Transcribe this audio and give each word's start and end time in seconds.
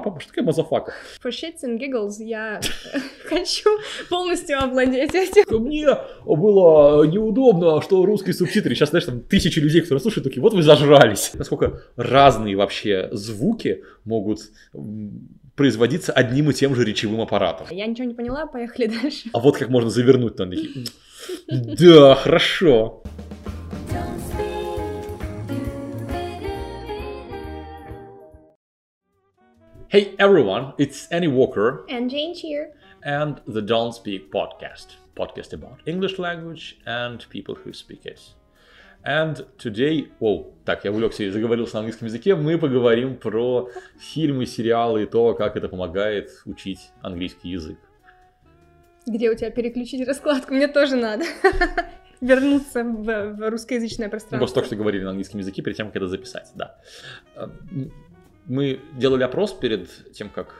папа, 0.00 0.20
что 0.20 0.30
такое 0.30 0.44
мазафака? 0.44 0.92
For 1.22 1.30
shits 1.30 1.64
and 1.64 1.78
giggles 1.78 2.14
я 2.18 2.60
хочу 3.24 3.68
полностью 4.08 4.58
овладеть 4.58 5.14
этим. 5.14 5.62
Мне 5.62 5.88
было 6.24 7.04
неудобно, 7.04 7.82
что 7.82 8.04
русские 8.04 8.34
субтитры. 8.34 8.74
Сейчас, 8.74 8.90
знаешь, 8.90 9.04
там 9.04 9.20
тысячи 9.20 9.58
людей, 9.58 9.80
которые 9.80 10.00
слушают, 10.00 10.24
такие, 10.24 10.42
вот 10.42 10.54
вы 10.54 10.62
зажрались. 10.62 11.32
Насколько 11.34 11.82
разные 11.96 12.56
вообще 12.56 13.08
звуки 13.12 13.84
могут 14.04 14.40
производиться 15.56 16.12
одним 16.12 16.50
и 16.50 16.54
тем 16.54 16.74
же 16.74 16.84
речевым 16.84 17.20
аппаратом. 17.20 17.66
Я 17.70 17.86
ничего 17.86 18.06
не 18.06 18.14
поняла, 18.14 18.46
поехали 18.46 18.86
дальше. 19.02 19.28
А 19.32 19.38
вот 19.38 19.56
как 19.56 19.68
можно 19.68 19.90
завернуть 19.90 20.36
там 20.36 20.50
такие. 20.50 20.86
Да, 21.48 22.14
хорошо. 22.14 23.02
Hey 29.92 30.14
everyone, 30.18 30.72
it's 30.78 31.06
Annie 31.10 31.28
Walker 31.28 31.84
And 31.90 32.10
Jane 32.10 32.34
here. 32.34 32.72
and 33.02 33.42
the 33.46 33.60
Don't 33.60 33.92
Speak 33.92 34.32
podcast, 34.32 34.96
podcast 35.14 35.52
about 35.52 35.80
English 35.86 36.18
language 36.18 36.78
and 36.86 37.26
people 37.28 37.54
who 37.54 37.74
speak 37.74 38.06
it. 38.06 38.20
And 39.04 39.44
today, 39.58 40.08
о, 40.20 40.46
так, 40.64 40.84
я 40.84 40.92
увлекся 40.92 41.24
и 41.24 41.30
заговорился 41.30 41.74
на 41.74 41.80
английском 41.80 42.06
языке, 42.06 42.34
мы 42.34 42.56
поговорим 42.58 43.16
про 43.18 43.68
фильмы, 43.98 44.46
сериалы 44.46 45.02
и 45.02 45.06
то, 45.06 45.34
как 45.34 45.56
это 45.56 45.68
помогает 45.68 46.30
учить 46.46 46.90
английский 47.02 47.50
язык. 47.50 47.78
Где 49.06 49.30
у 49.30 49.34
тебя 49.34 49.50
переключить 49.50 50.08
раскладку? 50.08 50.54
Мне 50.54 50.68
тоже 50.68 50.96
надо. 50.96 51.24
Вернуться 52.22 52.82
в, 52.82 53.32
в 53.34 53.50
русскоязычное 53.50 54.06
Мы 54.06 54.10
пространство. 54.10 54.38
просто 54.38 54.54
только 54.54 54.68
что 54.68 54.76
говорили 54.76 55.02
на 55.02 55.10
английском 55.10 55.40
языке 55.40 55.60
перед 55.60 55.76
тем, 55.76 55.88
как 55.88 55.96
это 55.96 56.06
записать, 56.06 56.50
да. 56.54 56.78
Мы 58.46 58.80
делали 58.96 59.22
опрос 59.22 59.52
перед 59.52 60.12
тем, 60.12 60.28
как 60.28 60.54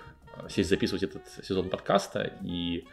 сесть 0.49 0.69
записывать 0.71 1.03
этот 1.03 1.23
сезон 1.43 1.69
подкаста, 1.69 2.33
и 2.43 2.85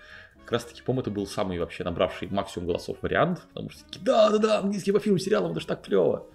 как 0.43 0.53
раз 0.53 0.65
таки, 0.65 0.81
по-моему, 0.81 1.01
это 1.01 1.11
был 1.11 1.27
самый 1.27 1.59
вообще 1.59 1.83
набравший 1.83 2.27
максимум 2.29 2.67
голосов 2.67 2.97
вариант, 3.01 3.41
потому 3.49 3.69
что 3.69 3.83
такие, 3.85 4.03
да-да-да, 4.03 4.59
английский 4.59 4.91
по 4.91 4.99
фильмам, 4.99 5.19
сериалам, 5.19 5.51
это 5.51 5.59
же 5.59 5.67
так 5.67 5.83
клево. 5.83 6.27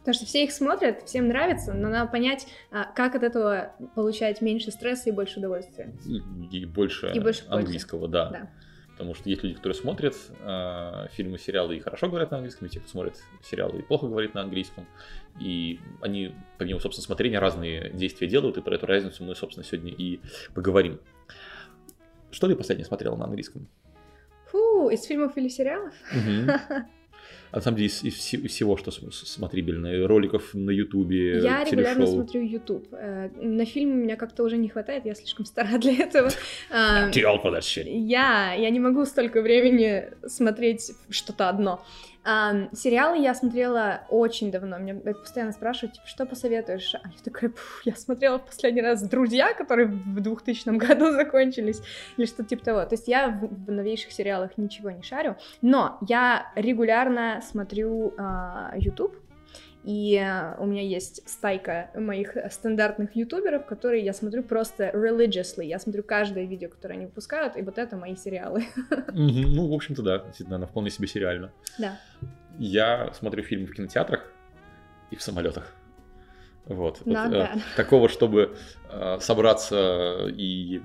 Потому 0.00 0.14
что 0.14 0.24
все 0.26 0.44
их 0.44 0.52
смотрят, 0.52 1.02
всем 1.02 1.28
нравится, 1.28 1.74
но 1.74 1.88
надо 1.88 2.10
понять, 2.10 2.46
а, 2.70 2.84
как 2.84 3.14
от 3.14 3.22
этого 3.24 3.72
получать 3.94 4.40
меньше 4.40 4.70
стресса 4.70 5.10
и 5.10 5.12
больше 5.12 5.38
удовольствия. 5.38 5.92
И, 6.06 6.58
и 6.58 6.64
больше, 6.64 7.10
И 7.12 7.20
больше 7.20 7.44
пользы. 7.44 7.54
английского, 7.60 8.08
да. 8.08 8.30
Да. 8.30 8.50
Потому 8.98 9.14
что 9.14 9.28
есть 9.28 9.44
люди, 9.44 9.54
которые 9.54 9.76
смотрят 9.76 10.16
э, 10.40 11.06
фильмы, 11.12 11.38
сериалы 11.38 11.76
и 11.76 11.80
хорошо 11.80 12.08
говорят 12.08 12.32
на 12.32 12.38
английском, 12.38 12.66
и 12.66 12.70
те, 12.70 12.80
кто 12.80 12.88
смотрят 12.88 13.16
сериалы 13.44 13.78
и 13.78 13.82
плохо 13.82 14.08
говорит 14.08 14.34
на 14.34 14.40
английском. 14.40 14.88
И 15.40 15.78
они, 16.00 16.34
помимо, 16.58 16.80
собственно, 16.80 17.04
смотрения, 17.04 17.38
разные 17.38 17.90
действия 17.90 18.26
делают, 18.26 18.56
и 18.56 18.60
про 18.60 18.74
эту 18.74 18.86
разницу 18.86 19.22
мы, 19.22 19.36
собственно, 19.36 19.64
сегодня 19.64 19.92
и 19.92 20.18
поговорим. 20.52 20.98
Что 22.32 22.48
ты 22.48 22.56
последнее 22.56 22.86
смотрела 22.86 23.14
на 23.14 23.26
английском? 23.26 23.68
Фу, 24.50 24.88
из 24.90 25.04
фильмов 25.04 25.36
или 25.36 25.48
сериалов? 25.48 25.94
А 27.50 27.56
на 27.56 27.62
самом 27.62 27.76
деле 27.78 27.88
из, 27.88 28.02
из 28.04 28.14
всего, 28.50 28.76
что 28.76 28.90
см- 28.90 29.12
смотрибельно, 29.12 30.06
роликов 30.06 30.54
на 30.54 30.70
Ютубе, 30.70 31.38
Я 31.40 31.64
регулярно 31.64 32.04
телешоу. 32.04 32.14
смотрю 32.22 32.42
YouTube. 32.42 32.86
Э, 32.92 33.30
На 33.40 33.64
фильмы 33.64 33.94
меня 33.94 34.16
как-то 34.16 34.42
уже 34.44 34.56
не 34.58 34.68
хватает, 34.68 35.06
я 35.06 35.14
слишком 35.14 35.44
стара 35.46 35.78
для 35.78 35.92
этого. 35.94 36.30
А. 36.70 37.10
Я, 37.88 38.52
я 38.52 38.70
не 38.70 38.80
могу 38.80 39.04
столько 39.06 39.40
времени 39.42 40.04
смотреть 40.26 40.92
что-то 41.10 41.48
одно. 41.48 41.82
Ам, 42.24 42.68
сериалы 42.74 43.18
я 43.18 43.34
смотрела 43.34 44.02
очень 44.10 44.50
давно. 44.50 44.78
Меня 44.78 44.94
постоянно 45.14 45.52
спрашивают, 45.52 45.94
типа, 45.94 46.06
что 46.06 46.26
посоветуешь? 46.26 46.94
А 46.94 47.08
я 47.08 47.22
такая, 47.24 47.50
«Пф, 47.50 47.82
я 47.84 47.94
смотрела 47.94 48.38
в 48.38 48.46
последний 48.46 48.82
раз 48.82 49.02
«Друзья», 49.02 49.54
которые 49.54 49.86
в 49.86 50.20
2000 50.20 50.68
году 50.76 51.12
закончились, 51.12 51.80
или 52.16 52.26
что-то 52.26 52.44
типа 52.44 52.64
того. 52.64 52.84
То 52.84 52.94
есть 52.94 53.08
я 53.08 53.28
в, 53.28 53.46
в 53.46 53.70
новейших 53.70 54.12
сериалах 54.12 54.58
ничего 54.58 54.90
не 54.90 55.02
шарю, 55.02 55.36
но 55.62 55.98
я 56.08 56.52
регулярно 56.54 57.40
смотрю 57.48 58.14
а, 58.18 58.72
YouTube, 58.76 59.16
и 59.84 60.22
у 60.58 60.66
меня 60.66 60.82
есть 60.82 61.28
стайка 61.28 61.90
моих 61.94 62.36
стандартных 62.50 63.14
ютуберов, 63.16 63.64
которые 63.66 64.04
я 64.04 64.12
смотрю 64.12 64.42
просто 64.42 64.90
religiously. 64.90 65.64
Я 65.64 65.78
смотрю 65.78 66.02
каждое 66.02 66.44
видео, 66.44 66.68
которое 66.68 66.94
они 66.94 67.06
выпускают, 67.06 67.56
и 67.56 67.62
вот 67.62 67.78
это 67.78 67.96
мои 67.96 68.16
сериалы. 68.16 68.64
Ну, 69.12 69.68
в 69.68 69.74
общем-то, 69.74 70.02
да, 70.02 70.18
действительно, 70.18 70.56
она 70.56 70.66
вполне 70.66 70.90
себе 70.90 71.08
сериально. 71.08 71.52
Да. 71.78 71.98
Я 72.58 73.12
смотрю 73.14 73.42
фильмы 73.42 73.66
в 73.66 73.72
кинотеатрах 73.72 74.30
и 75.10 75.16
в 75.16 75.22
самолетах. 75.22 75.72
Вот. 76.66 77.00
Вот, 77.04 77.32
э, 77.32 77.48
такого, 77.76 78.08
чтобы 78.08 78.56
э, 78.90 79.18
собраться 79.20 80.26
и 80.28 80.82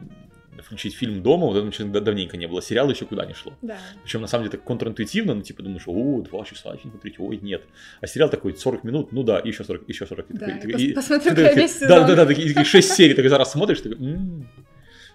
включить 0.62 0.94
фильм 0.96 1.24
дома, 1.24 1.48
вот 1.48 1.74
да- 1.92 2.00
давненько 2.00 2.38
не 2.38 2.48
было. 2.48 2.62
Сериал 2.62 2.90
еще 2.90 3.06
куда 3.06 3.26
не 3.26 3.34
шло. 3.34 3.54
Да. 3.62 3.78
Причем, 4.04 4.22
на 4.22 4.28
самом 4.28 4.46
деле, 4.46 4.58
так 4.58 4.64
контринтуитивно, 4.66 5.34
ну, 5.34 5.42
типа, 5.42 5.64
думаешь, 5.64 5.84
о, 5.88 6.22
два 6.22 6.46
часа 6.46 6.76
фильм 6.78 6.92
смотреть, 6.92 7.20
ой, 7.20 7.40
нет. 7.42 7.64
А 8.02 8.08
сериал 8.08 8.30
такой 8.30 8.56
40 8.56 8.84
минут, 8.84 9.12
ну 9.12 9.24
да, 9.24 9.40
еще 9.40 9.64
40, 9.64 9.88
еще 9.90 10.06
40. 10.06 10.30
И 10.30 10.34
Да, 10.38 10.46
такой- 10.48 10.72
и 10.82 10.88
и- 10.92 10.94
посмотрю-ка 10.94 11.36
ты 11.36 11.44
такой, 11.46 11.62
весь 11.62 11.80
Да, 11.80 11.88
сезон. 11.88 12.08
да, 12.08 12.16
да, 12.16 12.26
такие, 12.26 12.48
такие 12.50 12.66
6 12.66 12.94
серий, 12.94 13.14
такой 13.14 13.30
раз 13.32 13.52
смотришь, 13.52 13.82
такой, 13.82 13.98
«М». 13.98 14.48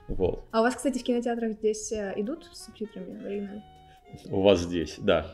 вот. 0.08 0.44
А 0.52 0.60
у 0.60 0.62
вас, 0.62 0.74
кстати, 0.74 0.98
в 0.98 1.02
кинотеатрах 1.02 1.52
здесь 1.52 1.92
э, 1.92 2.14
идут 2.16 2.48
с 2.52 2.66
субтитрами 2.66 3.20
в 3.22 3.26
оригинале? 3.26 3.62
У 4.30 4.42
вас 4.42 4.60
здесь, 4.60 4.96
да. 4.98 5.30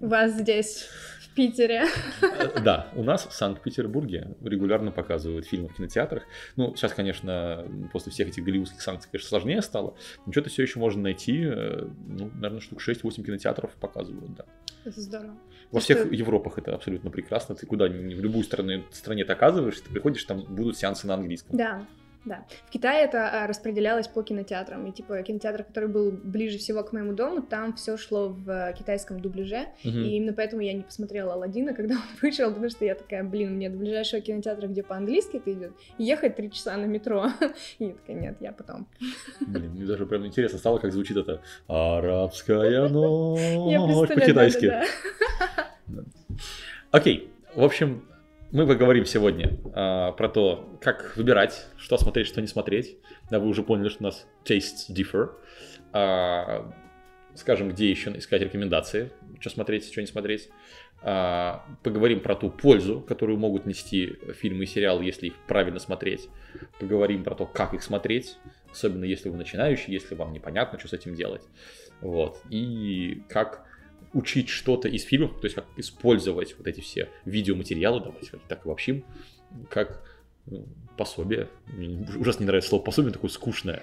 У 0.00 0.06
вас 0.08 0.32
здесь, 0.32 0.88
в 1.20 1.34
Питере. 1.34 1.84
Э, 2.20 2.60
Да, 2.60 2.88
у 2.94 3.02
нас 3.04 3.24
в 3.26 3.32
Санкт-Петербурге 3.32 4.36
регулярно 4.42 4.90
показывают 4.90 5.46
фильмы 5.46 5.68
в 5.68 5.74
кинотеатрах. 5.76 6.24
Ну, 6.56 6.74
сейчас, 6.74 6.92
конечно, 6.92 7.64
после 7.92 8.10
всех 8.12 8.28
этих 8.28 8.44
голливудских 8.44 8.82
санкций, 8.82 9.08
конечно, 9.10 9.28
сложнее 9.28 9.62
стало. 9.62 9.94
Но 10.26 10.32
что-то 10.32 10.50
все 10.50 10.62
еще 10.62 10.78
можно 10.80 11.02
найти. 11.02 11.42
э, 11.44 11.88
Ну, 12.06 12.30
наверное, 12.34 12.60
штук 12.60 12.80
6-8 12.80 13.24
кинотеатров 13.24 13.72
показывают, 13.76 14.34
да. 14.34 14.44
Это 14.84 15.00
здорово. 15.00 15.36
Во 15.70 15.78
всех 15.80 15.98
что- 16.00 16.08
Европах 16.08 16.58
это 16.58 16.74
абсолютно 16.74 17.10
прекрасно. 17.10 17.54
Ты 17.54 17.64
куда 17.66 17.88
ни 17.88 18.14
в 18.14 18.20
любую 18.20 18.42
страну, 18.44 18.82
стране 18.90 19.24
ты 19.24 19.32
оказываешься, 19.32 19.84
ты 19.84 19.90
приходишь, 19.90 20.24
там 20.24 20.42
будут 20.42 20.76
сеансы 20.76 21.06
на 21.06 21.14
английском. 21.14 21.56
Да, 21.56 21.86
да. 22.24 22.44
В 22.66 22.70
Китае 22.70 23.04
это 23.04 23.42
а, 23.42 23.46
распределялось 23.46 24.06
по 24.06 24.22
кинотеатрам. 24.22 24.86
И 24.86 24.92
типа 24.92 25.22
кинотеатр, 25.22 25.64
который 25.64 25.88
был 25.88 26.12
ближе 26.12 26.58
всего 26.58 26.84
к 26.84 26.92
моему 26.92 27.12
дому, 27.14 27.42
там 27.42 27.74
все 27.74 27.96
шло 27.96 28.28
в 28.28 28.48
э, 28.48 28.74
китайском 28.78 29.20
дубляже. 29.20 29.66
Мгм. 29.82 30.04
И 30.04 30.16
именно 30.16 30.32
поэтому 30.32 30.62
я 30.62 30.72
не 30.72 30.82
посмотрела 30.82 31.34
Аладдина, 31.34 31.74
когда 31.74 31.94
он 31.94 32.00
вышел, 32.20 32.48
потому 32.50 32.70
что 32.70 32.84
я 32.84 32.94
такая, 32.94 33.24
блин, 33.24 33.56
мне 33.56 33.68
до 33.68 33.76
ближайшего 33.76 34.22
кинотеатра, 34.22 34.68
где 34.68 34.82
по-английски 34.82 35.38
это 35.38 35.52
идет, 35.52 35.72
ехать 35.98 36.36
три 36.36 36.50
часа 36.50 36.76
на 36.76 36.84
метро. 36.84 37.26
И 37.78 37.86
я 37.86 37.94
такая, 37.94 38.16
нет, 38.16 38.36
я 38.40 38.52
потом. 38.52 38.86
Блин, 39.40 39.72
мне 39.72 39.84
даже 39.84 40.06
прям 40.06 40.24
интересно 40.26 40.58
стало, 40.58 40.78
как 40.78 40.92
звучит 40.92 41.16
это 41.16 41.42
«Арабская 41.66 42.88
ночь» 42.88 44.08
по-китайски. 44.08 44.72
Окей, 46.90 47.32
в 47.54 47.64
общем, 47.64 48.04
мы 48.52 48.66
поговорим 48.66 49.06
сегодня 49.06 49.58
а, 49.74 50.12
про 50.12 50.28
то, 50.28 50.78
как 50.80 51.16
выбирать, 51.16 51.66
что 51.78 51.96
смотреть, 51.96 52.26
что 52.26 52.40
не 52.40 52.46
смотреть. 52.46 52.98
Да, 53.30 53.40
вы 53.40 53.48
уже 53.48 53.62
поняли, 53.62 53.88
что 53.88 54.00
у 54.00 54.04
нас 54.04 54.26
tastes 54.44 54.90
differ. 54.90 55.30
А, 55.92 56.70
скажем, 57.34 57.70
где 57.70 57.90
еще 57.90 58.16
искать 58.16 58.42
рекомендации, 58.42 59.10
что 59.40 59.48
смотреть, 59.48 59.90
что 59.90 60.02
не 60.02 60.06
смотреть. 60.06 60.50
А, 61.00 61.64
поговорим 61.82 62.20
про 62.20 62.34
ту 62.36 62.50
пользу, 62.50 63.00
которую 63.00 63.38
могут 63.38 63.64
нести 63.64 64.18
фильмы 64.34 64.64
и 64.64 64.66
сериалы, 64.66 65.02
если 65.04 65.28
их 65.28 65.34
правильно 65.48 65.78
смотреть. 65.78 66.28
Поговорим 66.78 67.24
про 67.24 67.34
то, 67.34 67.46
как 67.46 67.72
их 67.72 67.82
смотреть, 67.82 68.36
особенно 68.70 69.04
если 69.04 69.30
вы 69.30 69.38
начинающий, 69.38 69.94
если 69.94 70.14
вам 70.14 70.32
непонятно, 70.34 70.78
что 70.78 70.88
с 70.88 70.92
этим 70.92 71.14
делать. 71.14 71.42
Вот. 72.02 72.42
И 72.50 73.22
как 73.30 73.66
учить 74.12 74.48
что-то 74.48 74.88
из 74.88 75.04
фильмов, 75.04 75.40
то 75.40 75.46
есть 75.46 75.54
как 75.54 75.66
использовать 75.76 76.56
вот 76.58 76.66
эти 76.66 76.80
все 76.80 77.08
видеоматериалы, 77.24 78.00
давайте 78.00 78.38
так 78.48 78.66
вообще, 78.66 79.02
как 79.70 80.02
ну, 80.46 80.66
пособие. 80.96 81.48
Мне 81.66 82.06
ужасно 82.18 82.42
не 82.42 82.46
нравится 82.46 82.70
слово 82.70 82.82
пособие, 82.82 83.12
такое 83.12 83.30
скучное. 83.30 83.82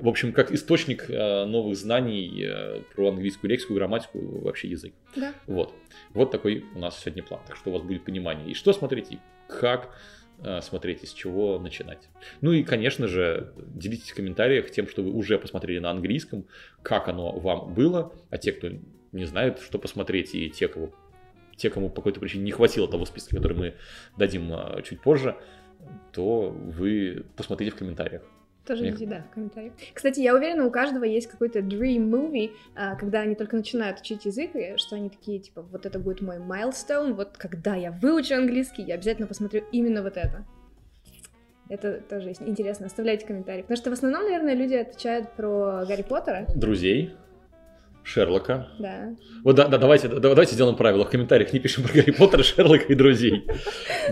В 0.00 0.08
общем, 0.08 0.32
как 0.32 0.50
источник 0.52 1.08
э, 1.08 1.44
новых 1.44 1.76
знаний 1.76 2.44
э, 2.44 2.82
про 2.94 3.08
английскую 3.08 3.50
лексику, 3.50 3.74
грамматику, 3.74 4.18
вообще 4.40 4.68
язык. 4.68 4.92
Да. 5.16 5.32
Вот. 5.46 5.74
Вот 6.14 6.30
такой 6.30 6.64
у 6.74 6.78
нас 6.78 6.98
сегодня 7.00 7.22
план. 7.22 7.40
Так 7.46 7.56
что 7.56 7.70
у 7.70 7.72
вас 7.72 7.82
будет 7.82 8.04
понимание. 8.04 8.50
И 8.50 8.54
что 8.54 8.72
смотреть, 8.72 9.12
и 9.12 9.18
как 9.48 9.94
э, 10.42 10.60
смотреть, 10.62 11.02
и 11.04 11.06
с 11.06 11.12
чего 11.12 11.58
начинать. 11.58 12.08
Ну 12.40 12.52
и, 12.52 12.62
конечно 12.62 13.06
же, 13.06 13.52
делитесь 13.56 14.10
в 14.10 14.14
комментариях 14.14 14.70
тем, 14.70 14.88
что 14.88 15.02
вы 15.02 15.12
уже 15.12 15.38
посмотрели 15.38 15.78
на 15.78 15.90
английском, 15.90 16.46
как 16.82 17.08
оно 17.08 17.38
вам 17.38 17.74
было, 17.74 18.12
а 18.30 18.38
те, 18.38 18.52
кто 18.52 18.70
не 19.12 19.24
знает, 19.24 19.58
что 19.60 19.78
посмотреть, 19.78 20.34
и 20.34 20.50
те, 20.50 20.68
кого 20.68 20.92
те, 21.56 21.68
кому 21.68 21.90
по 21.90 21.96
какой-то 21.96 22.20
причине 22.20 22.44
не 22.44 22.52
хватило 22.52 22.88
того 22.88 23.04
списка, 23.04 23.36
который 23.36 23.56
мы 23.56 23.74
дадим 24.16 24.50
э, 24.52 24.82
чуть 24.82 25.02
позже, 25.02 25.36
то 26.12 26.48
вы 26.50 27.26
посмотрите 27.36 27.70
в 27.70 27.76
комментариях. 27.76 28.22
Тоже 28.66 28.84
Мне- 28.84 29.06
да, 29.06 29.26
в 29.30 29.34
комментариях. 29.34 29.72
Кстати, 29.92 30.20
я 30.20 30.34
уверена, 30.34 30.66
у 30.66 30.70
каждого 30.70 31.04
есть 31.04 31.26
какой-то 31.26 31.60
dream 31.60 32.08
movie, 32.08 32.52
а, 32.74 32.94
когда 32.94 33.20
они 33.20 33.34
только 33.34 33.56
начинают 33.56 34.00
учить 34.00 34.26
язык, 34.26 34.52
что 34.76 34.96
они 34.96 35.10
такие, 35.10 35.38
типа, 35.38 35.62
вот 35.62 35.86
это 35.86 35.98
будет 35.98 36.20
мой 36.20 36.36
milestone, 36.36 37.14
вот 37.14 37.36
когда 37.36 37.74
я 37.74 37.90
выучу 37.90 38.34
английский, 38.34 38.82
я 38.82 38.94
обязательно 38.94 39.26
посмотрю 39.26 39.64
именно 39.72 40.02
вот 40.02 40.16
это. 40.16 40.46
Это 41.68 42.00
тоже 42.00 42.32
интересно. 42.40 42.86
Оставляйте 42.86 43.26
комментарии. 43.26 43.62
Потому 43.62 43.76
что 43.76 43.90
в 43.90 43.92
основном, 43.92 44.24
наверное, 44.24 44.54
люди 44.54 44.74
отвечают 44.74 45.30
про 45.36 45.84
Гарри 45.86 46.02
Поттера. 46.02 46.44
Друзей. 46.54 47.14
Шерлока. 48.02 48.68
Да. 48.78 49.14
Вот 49.44 49.56
да, 49.56 49.68
да, 49.68 49.78
давайте, 49.78 50.08
да, 50.08 50.18
давайте 50.18 50.54
сделаем 50.54 50.76
правило. 50.76 51.04
В 51.04 51.10
комментариях 51.10 51.52
не 51.52 51.60
пишем 51.60 51.84
про 51.84 51.92
Гарри 51.92 52.10
Поттера, 52.10 52.42
Шерлока 52.42 52.84
и 52.84 52.94
друзей. 52.94 53.46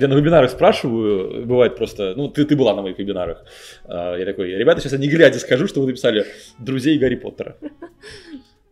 Я 0.00 0.08
на 0.08 0.14
вебинарах 0.14 0.50
спрашиваю, 0.50 1.46
бывает 1.46 1.76
просто, 1.76 2.14
ну, 2.16 2.28
ты, 2.28 2.44
ты 2.44 2.56
была 2.56 2.74
на 2.74 2.82
моих 2.82 2.98
вебинарах. 2.98 3.44
А, 3.84 4.16
Я 4.16 4.24
такой, 4.24 4.50
ребята, 4.50 4.80
сейчас 4.80 4.92
я 4.92 4.98
не 4.98 5.08
глядя 5.08 5.38
скажу, 5.38 5.66
что 5.66 5.80
вы 5.80 5.86
написали 5.86 6.26
друзей 6.58 6.98
Гарри 6.98 7.16
Поттера. 7.16 7.56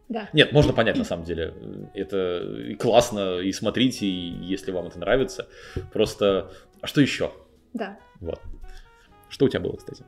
Да. 0.08 0.28
Нет, 0.32 0.52
можно 0.52 0.72
понять 0.72 0.96
на 0.96 1.02
самом 1.02 1.24
деле. 1.24 1.52
Это 1.92 2.76
классно, 2.78 3.40
и 3.40 3.50
смотрите, 3.50 4.06
и 4.06 4.34
если 4.40 4.70
вам 4.70 4.86
это 4.86 5.00
нравится. 5.00 5.48
Просто, 5.92 6.52
а 6.80 6.86
что 6.86 7.00
еще? 7.00 7.32
Да. 7.74 7.98
Вот. 8.20 8.40
Что 9.28 9.46
у 9.46 9.48
тебя 9.48 9.58
было, 9.58 9.74
кстати? 9.74 10.04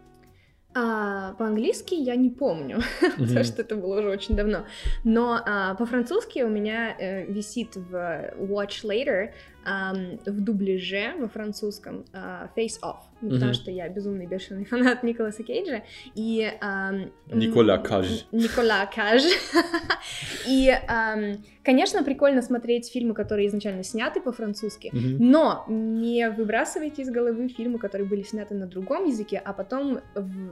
А, 0.74 1.32
по-английски 1.38 1.94
я 1.94 2.14
не 2.16 2.30
помню, 2.30 2.76
Мгм. 3.02 3.26
потому 3.26 3.44
что 3.44 3.62
это 3.62 3.74
было 3.76 4.00
уже 4.00 4.10
очень 4.10 4.36
давно. 4.36 4.64
Но 5.04 5.40
а, 5.44 5.74
по-французски 5.74 6.42
у 6.42 6.48
меня 6.48 6.94
э, 6.98 7.24
висит 7.26 7.74
в 7.76 7.94
Watch 8.38 8.84
Later 8.84 9.30
ам, 9.68 10.18
в 10.24 10.40
дубляже 10.40 11.14
во 11.18 11.28
французском 11.28 12.04
а, 12.12 12.48
Face 12.56 12.80
Off, 12.82 12.96
ну, 13.20 13.30
потому 13.30 13.50
Мгм. 13.50 13.54
что 13.54 13.70
я 13.70 13.88
безумный 13.88 14.26
бешеный 14.26 14.64
фанат 14.70 15.02
Николаса 15.02 15.42
Кейджа. 15.42 15.82
И, 16.14 16.50
ам, 16.60 17.10
м, 17.28 17.38
Николя 17.38 17.76
Каж. 17.78 18.26
Никола 18.32 18.86
Каж. 18.86 19.22
И, 20.46 20.70
ам, 20.88 21.44
конечно, 21.64 22.02
прикольно 22.02 22.42
смотреть 22.42 22.90
фильмы, 22.90 23.14
которые 23.14 23.48
изначально 23.48 23.82
сняты 23.84 24.20
по-французски, 24.20 24.90
Мгм. 24.92 25.30
но 25.30 25.64
не 25.68 26.30
выбрасывайте 26.30 27.02
из 27.02 27.10
головы 27.10 27.48
фильмы, 27.48 27.78
которые 27.78 28.08
были 28.08 28.22
сняты 28.22 28.54
на 28.54 28.66
другом 28.66 29.04
языке, 29.06 29.40
а 29.44 29.52
потом 29.52 30.00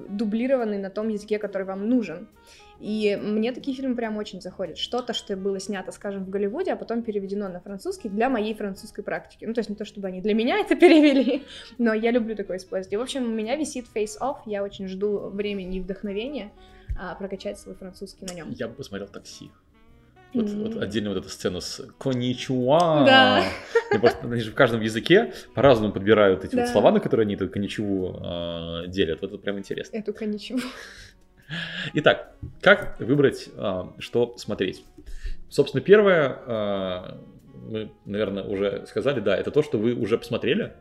дублированы 0.09 0.79
на 0.79 0.91
том 0.91 1.09
языке, 1.09 1.39
который 1.39 1.67
вам 1.67 1.89
нужен. 1.89 2.29
И 2.81 3.17
мне 3.17 3.53
такие 3.53 3.77
фильмы 3.77 3.97
прям 3.97 4.17
очень 4.17 4.41
заходят. 4.41 4.77
Что-то, 4.77 5.13
что 5.15 5.37
было 5.37 5.59
снято, 5.59 5.93
скажем, 5.93 6.25
в 6.25 6.31
Голливуде, 6.31 6.73
а 6.73 6.77
потом 6.77 7.03
переведено 7.03 7.49
на 7.49 7.61
французский 7.61 8.09
для 8.09 8.29
моей 8.29 8.55
французской 8.55 9.03
практики. 9.03 9.45
Ну, 9.47 9.55
то 9.55 9.61
есть 9.61 9.71
не 9.71 9.77
то, 9.77 9.85
чтобы 9.85 10.09
они 10.09 10.21
для 10.21 10.35
меня 10.35 10.59
это 10.59 10.77
перевели, 10.77 11.45
но 11.79 11.95
я 11.95 12.11
люблю 12.11 12.37
такое 12.37 12.59
использовать. 12.59 12.93
И, 12.93 12.97
в 12.97 13.01
общем, 13.01 13.25
у 13.25 13.35
меня 13.35 13.57
висит 13.57 13.87
Face 13.95 14.21
Off, 14.21 14.39
я 14.47 14.63
очень 14.63 14.89
жду 14.89 15.29
времени 15.31 15.79
и 15.79 15.81
вдохновения 15.81 16.53
а, 16.99 17.15
прокачать 17.15 17.59
свой 17.59 17.75
французский 17.75 18.27
на 18.27 18.33
нем. 18.33 18.51
Я 18.51 18.69
бы 18.69 18.75
посмотрел 18.75 19.09
такси. 19.09 19.51
Вот, 20.35 20.51
М. 20.51 20.65
вот 20.65 20.83
отдельно 20.83 21.11
вот 21.11 21.19
эта 21.19 21.29
сцена 21.31 21.61
с 21.61 21.83
коничуа. 21.99 23.05
Да. 23.07 23.45
Я 23.93 23.99
просто, 23.99 24.27
они 24.27 24.41
же 24.41 24.51
в 24.51 24.55
каждом 24.55 24.83
языке 24.83 25.33
по-разному 25.55 25.93
подбирают 25.95 26.45
эти 26.45 26.55
Да. 26.55 26.63
вот 26.63 26.71
слова, 26.71 26.93
на 26.93 27.01
которые 27.01 27.25
они 27.25 27.37
это 27.37 27.49
коничуа 27.49 28.83
э, 28.85 28.89
делят. 28.89 29.23
Вот 29.23 29.31
это 29.33 29.39
прям 29.39 29.59
интересно. 29.59 29.97
Эту 29.97 30.13
коничу. 30.13 30.59
Итак, 31.95 32.35
как 32.61 32.99
выбрать, 33.01 33.49
а, 33.57 33.93
что 33.99 34.37
смотреть? 34.37 34.85
Собственно, 35.49 35.81
первое, 35.83 36.39
а, 36.47 37.21
мы, 37.55 37.91
наверное, 38.05 38.43
уже 38.45 38.85
сказали, 38.87 39.21
да, 39.21 39.37
это 39.37 39.51
то, 39.51 39.63
что 39.63 39.79
вы 39.79 39.95
уже 39.95 40.19
посмотрели 40.19 40.73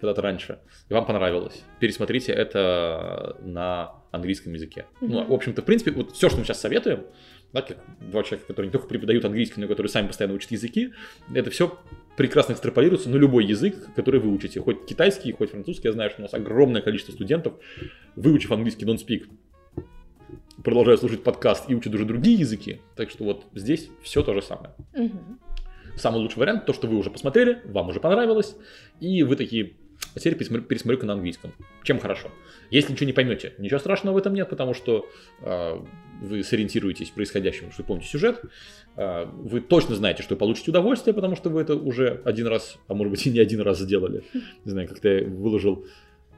когда-то 0.00 0.22
раньше, 0.22 0.58
и 0.88 0.94
вам 0.94 1.06
понравилось. 1.06 1.62
Пересмотрите 1.78 2.32
это 2.32 3.36
на 3.40 3.92
английском 4.10 4.52
языке. 4.52 4.86
Ну, 5.00 5.20
Мгм. 5.20 5.28
в 5.28 5.32
общем-то, 5.32 5.62
в 5.62 5.64
принципе, 5.64 5.90
вот 5.92 6.12
все, 6.12 6.28
что 6.28 6.38
мы 6.38 6.44
сейчас 6.44 6.60
советуем, 6.60 7.06
да, 7.52 7.62
как 7.62 7.78
два 8.00 8.22
человека, 8.22 8.46
которые 8.46 8.68
не 8.68 8.72
только 8.72 8.86
преподают 8.86 9.24
английский, 9.24 9.60
но 9.60 9.66
и 9.66 9.68
которые 9.68 9.90
сами 9.90 10.06
постоянно 10.06 10.34
учат 10.34 10.50
языки, 10.52 10.92
это 11.34 11.50
все 11.50 11.78
прекрасно 12.16 12.52
экстраполируется 12.52 13.08
на 13.10 13.16
любой 13.16 13.44
язык, 13.44 13.74
который 13.96 14.20
вы 14.20 14.30
учите. 14.32 14.60
Хоть 14.60 14.86
китайский, 14.86 15.32
хоть 15.32 15.50
французский. 15.50 15.88
Я 15.88 15.92
знаю, 15.92 16.10
что 16.10 16.20
у 16.20 16.22
нас 16.22 16.34
огромное 16.34 16.82
количество 16.82 17.12
студентов, 17.12 17.54
выучив 18.14 18.52
английский 18.52 18.84
don't 18.84 19.04
speak, 19.04 19.26
продолжают 20.64 21.00
слушать 21.00 21.22
подкаст 21.22 21.68
и 21.68 21.74
учат 21.74 21.94
уже 21.94 22.04
другие 22.04 22.38
языки. 22.38 22.80
Так 22.96 23.10
что 23.10 23.24
вот 23.24 23.46
здесь 23.54 23.88
все 24.02 24.22
то 24.22 24.34
же 24.34 24.42
самое. 24.42 24.74
Мгм. 24.94 25.40
Самый 25.96 26.20
лучший 26.20 26.38
вариант, 26.38 26.66
то, 26.66 26.72
что 26.72 26.86
вы 26.86 26.96
уже 26.96 27.10
посмотрели, 27.10 27.60
вам 27.64 27.88
уже 27.88 28.00
понравилось, 28.00 28.56
и 29.00 29.22
вы 29.22 29.36
такие, 29.36 29.74
а 30.14 30.18
теперь 30.18 30.34
пересмотрю- 30.36 30.62
пересмотрю-ка 30.62 31.06
на 31.06 31.14
английском. 31.14 31.52
Чем 31.82 31.98
хорошо? 31.98 32.30
Если 32.70 32.92
ничего 32.92 33.06
не 33.06 33.12
поймете, 33.12 33.54
ничего 33.58 33.78
страшного 33.78 34.14
в 34.14 34.18
этом 34.18 34.32
нет, 34.32 34.48
потому 34.48 34.74
что 34.74 35.06
а, 35.42 35.84
вы 36.22 36.42
сориентируетесь 36.42 37.10
в 37.10 37.14
происходящем, 37.14 37.70
что 37.72 37.82
вы 37.82 37.88
помните 37.88 38.08
сюжет, 38.08 38.42
а, 38.96 39.26
вы 39.26 39.60
точно 39.60 39.94
знаете, 39.96 40.22
что 40.22 40.36
получите 40.36 40.70
удовольствие, 40.70 41.12
потому 41.12 41.36
что 41.36 41.50
вы 41.50 41.60
это 41.62 41.74
уже 41.74 42.22
один 42.24 42.46
раз, 42.46 42.78
а 42.86 42.94
может 42.94 43.10
быть 43.10 43.26
и 43.26 43.30
не 43.30 43.40
один 43.40 43.60
раз 43.60 43.80
сделали. 43.80 44.22
Не 44.64 44.70
знаю, 44.70 44.88
как-то 44.88 45.08
я 45.08 45.26
выложил 45.26 45.84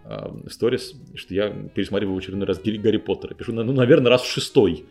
в 0.05 0.51
сторис, 0.51 0.95
что 1.15 1.35
я 1.35 1.51
пересматриваю 1.51 2.17
в 2.17 2.19
очередной 2.19 2.47
раз 2.47 2.59
Гарри, 2.59 2.97
Поттера. 2.97 3.35
Пишу, 3.35 3.53
ну, 3.53 3.73
наверное, 3.73 4.11
раз 4.11 4.23
в 4.23 4.31
шестой. 4.31 4.85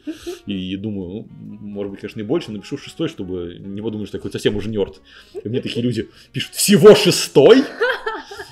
И 0.45 0.75
думаю, 0.77 1.07
ну, 1.09 1.27
может 1.61 1.91
быть, 1.91 2.01
конечно, 2.01 2.19
не 2.19 2.25
больше, 2.25 2.51
напишу 2.51 2.77
в 2.77 2.83
шестой, 2.83 3.09
чтобы 3.09 3.57
не 3.59 3.81
подумать, 3.81 4.07
что 4.07 4.17
я 4.17 4.19
какой-то 4.19 4.37
совсем 4.37 4.55
уже 4.55 4.69
нерд. 4.69 5.01
И 5.43 5.47
мне 5.49 5.61
такие 5.61 5.83
люди 5.83 6.09
пишут, 6.31 6.53
всего 6.53 6.95
шестой? 6.95 7.63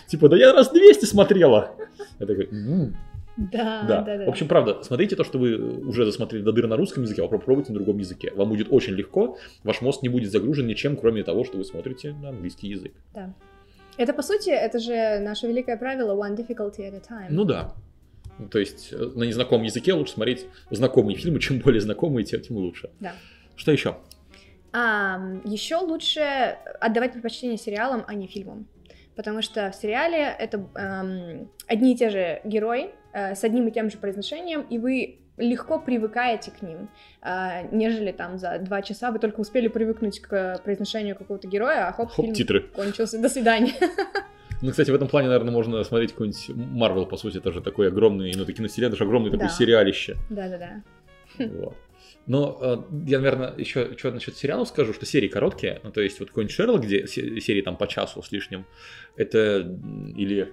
Типа, 0.07 0.27
да 0.27 0.37
я 0.37 0.53
раз 0.53 0.71
200 0.71 1.05
смотрела. 1.05 1.71
Я 2.19 2.25
такой, 2.25 2.49
«М, 2.51 2.95
Да, 3.37 3.85
да. 3.87 4.01
да, 4.01 4.17
да. 4.17 4.25
В 4.25 4.29
общем, 4.29 4.47
правда, 4.47 4.79
смотрите 4.83 5.15
то, 5.15 5.23
что 5.23 5.37
вы 5.39 5.57
уже 5.57 6.03
засмотрели 6.05 6.41
до 6.43 6.51
дыр 6.51 6.67
на 6.67 6.75
русском 6.75 7.03
языке, 7.03 7.23
а 7.23 7.27
попробуйте 7.27 7.71
на 7.71 7.75
другом 7.75 7.99
языке. 7.99 8.33
Вам 8.35 8.49
будет 8.49 8.67
очень 8.69 8.93
легко, 8.95 9.37
ваш 9.63 9.81
мозг 9.81 10.01
не 10.03 10.09
будет 10.09 10.31
загружен 10.31 10.67
ничем, 10.67 10.97
кроме 10.97 11.23
того, 11.23 11.45
что 11.45 11.57
вы 11.57 11.63
смотрите 11.63 12.13
на 12.21 12.29
английский 12.29 12.67
язык. 12.67 12.91
Да. 13.13 13.33
Это, 13.99 14.13
по 14.13 14.21
сути, 14.21 14.49
это 14.49 14.79
же 14.79 15.19
наше 15.19 15.45
великое 15.47 15.75
правило 15.75 16.15
one 16.15 16.33
difficulty 16.33 16.89
at 16.89 16.95
a 16.95 17.01
time. 17.01 17.27
Ну 17.29 17.43
да. 17.43 17.73
Ну, 18.37 18.47
То 18.47 18.57
есть 18.57 18.93
э, 18.93 18.95
на 18.95 19.23
незнакомом 19.23 19.65
языке 19.65 19.91
лучше 19.91 20.13
смотреть 20.13 20.45
знакомые 20.71 21.17
фильмы, 21.17 21.41
чем 21.41 21.59
более 21.59 21.81
знакомые, 21.81 22.23
тем, 22.23 22.39
тем 22.39 22.55
лучше. 22.55 22.89
Да. 23.01 23.13
Что 23.55 23.73
еще? 23.73 23.97
еще 24.71 25.77
лучше 25.77 26.21
отдавать 26.79 27.11
предпочтение 27.11 27.57
сериалам, 27.57 28.05
а 28.07 28.13
не 28.13 28.27
фильмам. 28.27 28.67
Потому 29.15 29.41
что 29.41 29.71
в 29.71 29.75
сериале 29.75 30.33
это 30.39 30.63
эм, 30.75 31.51
одни 31.67 31.93
и 31.93 31.97
те 31.97 32.09
же 32.09 32.39
герои 32.45 32.91
э, 33.11 33.33
с 33.35 33.43
одним 33.43 33.67
и 33.67 33.71
тем 33.71 33.89
же 33.89 33.97
произношением, 33.97 34.61
и 34.61 34.77
вы 34.77 35.19
легко 35.39 35.79
привыкаете 35.79 36.51
к 36.51 36.61
ним, 36.61 36.89
э, 37.23 37.67
нежели 37.71 38.11
там 38.11 38.37
за 38.37 38.59
два 38.59 38.81
часа 38.81 39.11
вы 39.11 39.19
только 39.19 39.39
успели 39.39 39.67
привыкнуть 39.67 40.19
к 40.19 40.59
произношению 40.63 41.15
какого-то 41.15 41.47
героя, 41.47 41.87
а 41.87 41.93
хоп, 41.93 42.09
Хоп, 42.11 42.25
фильм 42.25 42.35
титры. 42.35 42.61
кончился. 42.61 43.19
До 43.21 43.29
свидания. 43.29 43.73
Ну, 44.61 44.71
кстати, 44.71 44.91
в 44.91 44.95
этом 44.95 45.07
плане, 45.07 45.29
наверное, 45.29 45.53
можно 45.53 45.81
смотреть 45.85 46.11
какой-нибудь 46.11 46.49
Марвел, 46.53 47.05
по 47.05 47.15
сути, 47.15 47.37
это 47.37 47.53
же 47.53 47.61
такой 47.61 47.87
огромный, 47.87 48.33
ну, 48.35 48.43
такие 48.43 48.61
население, 48.61 48.89
это 48.89 48.97
же 48.97 49.05
огромный 49.05 49.31
такой 49.31 49.47
Да. 49.47 49.53
сериалище. 49.53 50.17
Да-да-да. 50.29 50.83
Вот. 51.47 51.77
Но 52.27 52.57
э, 52.61 52.77
я, 53.07 53.19
наверное, 53.19 53.53
еще 53.57 53.95
что 53.97 54.11
насчет 54.11 54.35
сериалов 54.35 54.67
скажу, 54.67 54.93
что 54.93 55.05
серии 55.05 55.29
короткие, 55.29 55.79
ну, 55.83 55.91
то 55.91 56.01
есть 56.01 56.19
вот 56.19 56.27
какой-нибудь 56.29 56.53
Шерлок, 56.53 56.81
где 56.81 57.07
се- 57.07 57.39
серии 57.39 57.61
там 57.61 57.77
по 57.77 57.87
часу 57.87 58.21
с 58.21 58.33
лишним, 58.33 58.65
это 59.15 59.59
или 60.17 60.51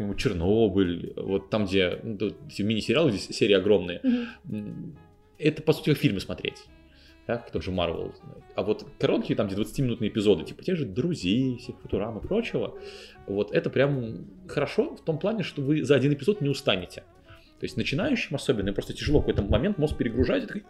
какой-нибудь 0.00 0.18
Чернобыль, 0.18 1.12
вот 1.16 1.50
там, 1.50 1.66
где 1.66 2.00
ну, 2.02 2.16
мини-сериалы, 2.58 3.12
здесь 3.12 3.36
серии 3.36 3.54
огромные. 3.54 4.00
М, 4.48 4.96
это, 5.38 5.62
по 5.62 5.72
сути, 5.72 5.94
фильмы 5.94 6.20
смотреть. 6.20 6.64
Да, 7.26 7.36
как 7.36 7.50
тот 7.50 7.62
же 7.62 7.70
Марвел. 7.70 8.14
А 8.56 8.62
вот 8.62 8.86
короткие, 8.98 9.36
там, 9.36 9.46
где 9.46 9.56
20-минутные 9.56 10.08
эпизоды, 10.08 10.44
типа 10.44 10.64
тех 10.64 10.76
же 10.76 10.86
друзей, 10.86 11.58
всех 11.58 11.78
футурам 11.80 12.18
и 12.18 12.20
прочего, 12.20 12.78
вот 13.26 13.52
это 13.52 13.70
прям 13.70 14.26
хорошо 14.48 14.96
в 14.96 15.04
том 15.04 15.18
плане, 15.18 15.42
что 15.42 15.62
вы 15.62 15.84
за 15.84 15.94
один 15.94 16.12
эпизод 16.14 16.40
не 16.40 16.48
устанете. 16.48 17.04
То 17.60 17.66
есть 17.66 17.76
начинающим 17.76 18.36
особенно, 18.36 18.72
просто 18.72 18.94
тяжело 18.94 19.20
в 19.20 19.26
какой-то 19.26 19.42
момент 19.42 19.76
мозг 19.76 19.96
перегружать, 19.98 20.44
и 20.44 20.46
такой, 20.46 20.62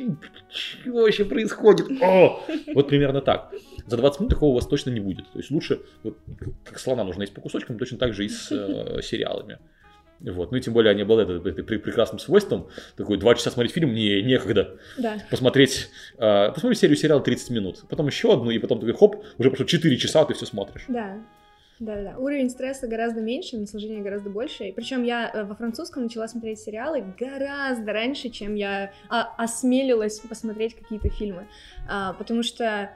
«Ой, 0.00 0.16
что 0.48 0.92
вообще 0.92 1.24
происходит? 1.24 1.88
О!» 2.02 2.40
Вот 2.74 2.88
примерно 2.88 3.20
так. 3.20 3.52
За 3.86 3.96
20 3.96 4.20
минут 4.20 4.30
такого 4.32 4.50
у 4.50 4.54
вас 4.54 4.66
точно 4.66 4.90
не 4.90 5.00
будет. 5.00 5.30
То 5.32 5.38
есть 5.38 5.50
лучше, 5.50 5.80
вот, 6.02 6.16
как 6.64 6.78
слона 6.78 7.04
нужно 7.04 7.22
есть 7.22 7.34
по 7.34 7.40
кусочкам, 7.40 7.78
точно 7.78 7.98
так 7.98 8.14
же 8.14 8.24
и 8.24 8.28
с 8.28 8.50
э, 8.50 9.02
сериалами. 9.02 9.58
Вот. 10.20 10.52
Ну 10.52 10.58
и 10.58 10.60
тем 10.60 10.74
более 10.74 10.90
они 10.90 11.02
обладают 11.02 11.46
этой 11.46 11.64
пре- 11.64 11.78
прекрасным 11.78 12.18
свойством. 12.18 12.68
Такой 12.96 13.16
два 13.16 13.34
часа 13.34 13.50
смотреть 13.50 13.72
фильм, 13.72 13.94
не, 13.94 14.22
некогда. 14.22 14.76
Да. 14.98 15.16
Посмотреть, 15.30 15.88
э, 16.18 16.52
посмотреть 16.52 16.78
серию 16.78 16.96
сериала 16.96 17.22
30 17.22 17.50
минут, 17.50 17.84
потом 17.88 18.06
еще 18.06 18.32
одну, 18.32 18.50
и 18.50 18.58
потом 18.58 18.80
такой 18.80 18.94
хоп, 18.94 19.24
уже 19.38 19.50
прошло 19.50 19.66
4 19.66 19.96
часа, 19.96 20.24
ты 20.24 20.34
все 20.34 20.46
смотришь. 20.46 20.84
Да. 20.88 21.18
Да, 21.80 22.02
да, 22.02 22.18
Уровень 22.18 22.50
стресса 22.50 22.86
гораздо 22.86 23.22
меньше, 23.22 23.56
наслаждения 23.56 24.02
гораздо 24.02 24.28
больше. 24.28 24.70
Причем 24.76 25.02
я 25.02 25.30
э, 25.32 25.44
во 25.44 25.54
французском 25.54 26.02
начала 26.02 26.28
смотреть 26.28 26.60
сериалы 26.60 27.02
гораздо 27.18 27.94
раньше, 27.94 28.28
чем 28.28 28.54
я 28.54 28.92
а, 29.08 29.34
осмелилась 29.38 30.20
посмотреть 30.20 30.74
какие-то 30.74 31.08
фильмы. 31.08 31.48
А, 31.88 32.12
потому 32.12 32.42
что. 32.42 32.90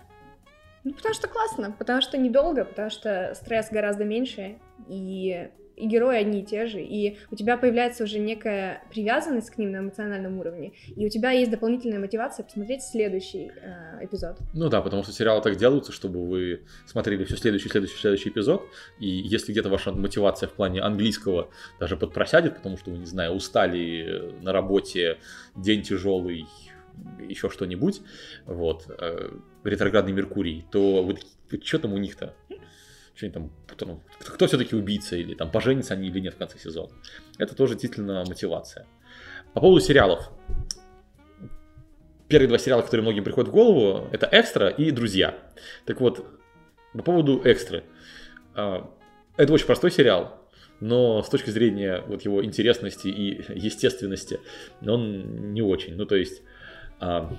Ну, 0.84 0.92
потому 0.92 1.14
что 1.14 1.28
классно, 1.28 1.74
потому 1.78 2.02
что 2.02 2.18
недолго, 2.18 2.66
потому 2.66 2.90
что 2.90 3.32
стресс 3.34 3.70
гораздо 3.70 4.04
меньше, 4.04 4.58
и 4.86 5.48
и 5.76 5.86
герои 5.86 6.18
одни 6.18 6.40
и 6.40 6.44
те 6.44 6.66
же, 6.66 6.82
и 6.82 7.18
у 7.30 7.36
тебя 7.36 7.56
появляется 7.56 8.04
уже 8.04 8.18
некая 8.18 8.82
привязанность 8.90 9.50
к 9.50 9.58
ним 9.58 9.72
на 9.72 9.78
эмоциональном 9.78 10.38
уровне, 10.38 10.72
и 10.94 11.06
у 11.06 11.08
тебя 11.08 11.30
есть 11.30 11.50
дополнительная 11.50 11.98
мотивация 11.98 12.44
посмотреть 12.44 12.82
следующий 12.82 13.50
э, 13.54 14.04
эпизод. 14.04 14.38
Ну 14.52 14.68
да, 14.68 14.80
потому 14.82 15.02
что 15.02 15.12
сериалы 15.12 15.42
так 15.42 15.56
делаются, 15.56 15.92
чтобы 15.92 16.26
вы 16.26 16.62
смотрели 16.86 17.24
все 17.24 17.36
следующий, 17.36 17.68
следующий, 17.68 17.96
следующий 17.96 18.28
эпизод, 18.28 18.62
и 18.98 19.08
если 19.08 19.52
где-то 19.52 19.68
ваша 19.68 19.92
мотивация 19.92 20.48
в 20.48 20.52
плане 20.52 20.80
английского 20.80 21.50
даже 21.80 21.96
подпросядет, 21.96 22.56
потому 22.56 22.76
что 22.76 22.90
вы, 22.90 22.98
не 22.98 23.06
знаю, 23.06 23.32
устали 23.32 24.34
на 24.42 24.52
работе, 24.52 25.18
день 25.56 25.82
тяжелый, 25.82 26.46
еще 27.18 27.50
что-нибудь, 27.50 28.02
вот, 28.46 28.86
э, 28.88 29.30
ретроградный 29.64 30.12
Меркурий, 30.12 30.64
то 30.70 31.02
вы 31.02 31.18
что 31.62 31.78
там 31.78 31.92
у 31.92 31.98
них-то? 31.98 32.34
Что 33.14 33.26
они 33.26 33.32
там, 33.32 33.52
кто, 33.66 33.86
ну, 33.86 34.02
кто 34.18 34.46
все-таки 34.46 34.74
убийца, 34.74 35.16
или 35.16 35.34
там 35.34 35.50
поженятся 35.50 35.94
они 35.94 36.08
или 36.08 36.20
нет 36.20 36.34
в 36.34 36.38
конце 36.38 36.58
сезона. 36.58 36.90
Это 37.38 37.54
тоже 37.54 37.74
действительно 37.74 38.24
мотивация. 38.26 38.86
По 39.52 39.60
поводу 39.60 39.80
сериалов. 39.80 40.30
Первые 42.28 42.48
два 42.48 42.58
сериала, 42.58 42.82
которые 42.82 43.02
многим 43.02 43.22
приходят 43.22 43.50
в 43.50 43.52
голову, 43.52 44.08
это 44.10 44.28
«Экстра» 44.32 44.68
и 44.68 44.90
«Друзья». 44.90 45.38
Так 45.84 46.00
вот, 46.00 46.26
по 46.92 47.02
поводу 47.02 47.40
«Экстры». 47.44 47.84
А, 48.54 48.90
это 49.36 49.52
очень 49.52 49.66
простой 49.66 49.90
сериал, 49.90 50.48
но 50.80 51.22
с 51.22 51.28
точки 51.28 51.50
зрения 51.50 52.02
вот 52.08 52.22
его 52.22 52.44
интересности 52.44 53.08
и 53.08 53.44
естественности 53.54 54.40
он 54.84 55.52
не 55.52 55.62
очень. 55.62 55.94
Ну, 55.94 56.06
то 56.06 56.16
есть 56.16 56.42
Um, 57.00 57.38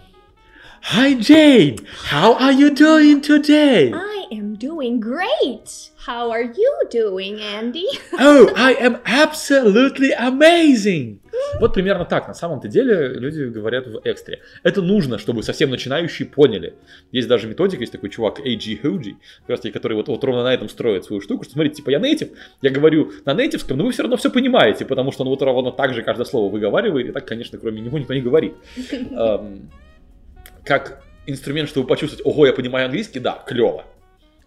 Hi 0.82 1.16
Jane, 1.16 1.80
how 2.12 2.36
are 2.36 2.52
you 2.52 2.70
doing 2.70 3.22
today? 3.22 3.92
I 3.92 4.28
am 4.32 4.45
doing 4.58 5.00
great. 5.00 5.92
How 6.06 6.32
are 6.32 6.44
you 6.44 6.74
doing, 6.90 7.40
Andy? 7.40 7.86
Oh, 8.20 8.52
I 8.56 8.74
am 8.74 8.98
absolutely 9.06 10.12
amazing. 10.18 11.20
Вот 11.60 11.74
примерно 11.74 12.06
так. 12.06 12.28
На 12.28 12.34
самом-то 12.34 12.68
деле 12.68 13.10
люди 13.10 13.44
говорят 13.44 13.88
в 13.88 14.02
экстре. 14.04 14.42
Это 14.64 14.82
нужно, 14.82 15.18
чтобы 15.18 15.44
совсем 15.44 15.70
начинающие 15.70 16.28
поняли. 16.28 16.76
Есть 17.12 17.28
даже 17.28 17.48
методика, 17.48 17.82
есть 17.82 17.92
такой 17.92 18.10
чувак 18.10 18.40
A.G. 18.40 18.80
Hoji, 18.82 19.16
как 19.42 19.50
раз 19.50 19.60
таки, 19.60 19.72
который 19.72 19.94
вот, 19.94 20.08
вот 20.08 20.24
ровно 20.24 20.44
на 20.44 20.54
этом 20.54 20.70
строит 20.70 21.06
свою 21.06 21.22
штуку, 21.22 21.44
что 21.44 21.54
смотрите, 21.54 21.78
типа 21.78 21.90
я 21.90 22.00
нейтив, 22.00 22.30
я 22.62 22.70
говорю 22.72 23.12
на 23.26 23.34
нейтивском, 23.34 23.78
но 23.78 23.86
вы 23.86 23.92
все 23.92 24.04
равно 24.04 24.18
все 24.18 24.30
понимаете, 24.30 24.86
потому 24.86 25.12
что 25.12 25.24
он 25.24 25.30
вот 25.30 25.42
ровно 25.42 25.72
так 25.72 25.94
же 25.94 26.04
каждое 26.04 26.26
слово 26.26 26.52
выговаривает, 26.52 27.08
и 27.08 27.12
так, 27.12 27.26
конечно, 27.26 27.58
кроме 27.58 27.82
него 27.82 28.00
никто 28.00 28.14
не 28.14 28.22
говорит. 28.22 28.54
Как 30.64 31.04
инструмент, 31.28 31.70
чтобы 31.70 31.88
почувствовать, 31.88 32.26
ого, 32.26 32.48
я 32.48 32.54
понимаю 32.54 32.86
английский, 32.86 33.20
да, 33.20 33.44
клево. 33.46 33.86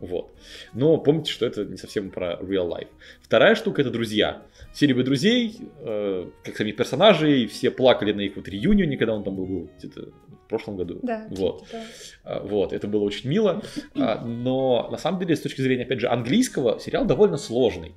Вот. 0.00 0.30
Но 0.74 0.96
помните, 0.98 1.32
что 1.32 1.44
это 1.44 1.64
не 1.64 1.76
совсем 1.76 2.10
про 2.10 2.34
real 2.34 2.68
life. 2.68 2.88
Вторая 3.20 3.54
штука 3.54 3.82
это 3.82 3.90
друзья. 3.90 4.42
Все 4.72 4.86
любят 4.86 5.06
друзей, 5.06 5.56
э, 5.80 6.30
как 6.44 6.56
самих 6.56 6.76
персонажей, 6.76 7.46
все 7.46 7.70
плакали 7.70 8.12
на 8.12 8.20
их 8.20 8.36
вот 8.36 8.48
реюнионе, 8.48 8.96
когда 8.96 9.14
он 9.14 9.24
там 9.24 9.34
был, 9.34 9.46
был 9.46 9.70
где-то 9.78 10.10
в 10.46 10.48
прошлом 10.48 10.76
году. 10.76 11.00
Да. 11.02 11.26
Вот. 11.30 11.64
Да. 11.72 12.40
Вот, 12.40 12.72
это 12.72 12.86
было 12.86 13.02
очень 13.02 13.28
мило. 13.28 13.62
А, 13.96 14.24
но 14.24 14.88
на 14.90 14.98
самом 14.98 15.18
деле, 15.20 15.34
с 15.34 15.40
точки 15.40 15.60
зрения, 15.60 15.82
опять 15.82 16.00
же, 16.00 16.08
английского, 16.08 16.78
сериал 16.78 17.04
довольно 17.04 17.36
сложный. 17.36 17.94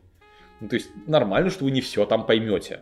Ну, 0.59 0.69
то 0.69 0.75
есть 0.75 0.89
нормально, 1.07 1.49
что 1.49 1.65
вы 1.65 1.71
не 1.71 1.81
все 1.81 2.05
там 2.05 2.25
поймете. 2.25 2.81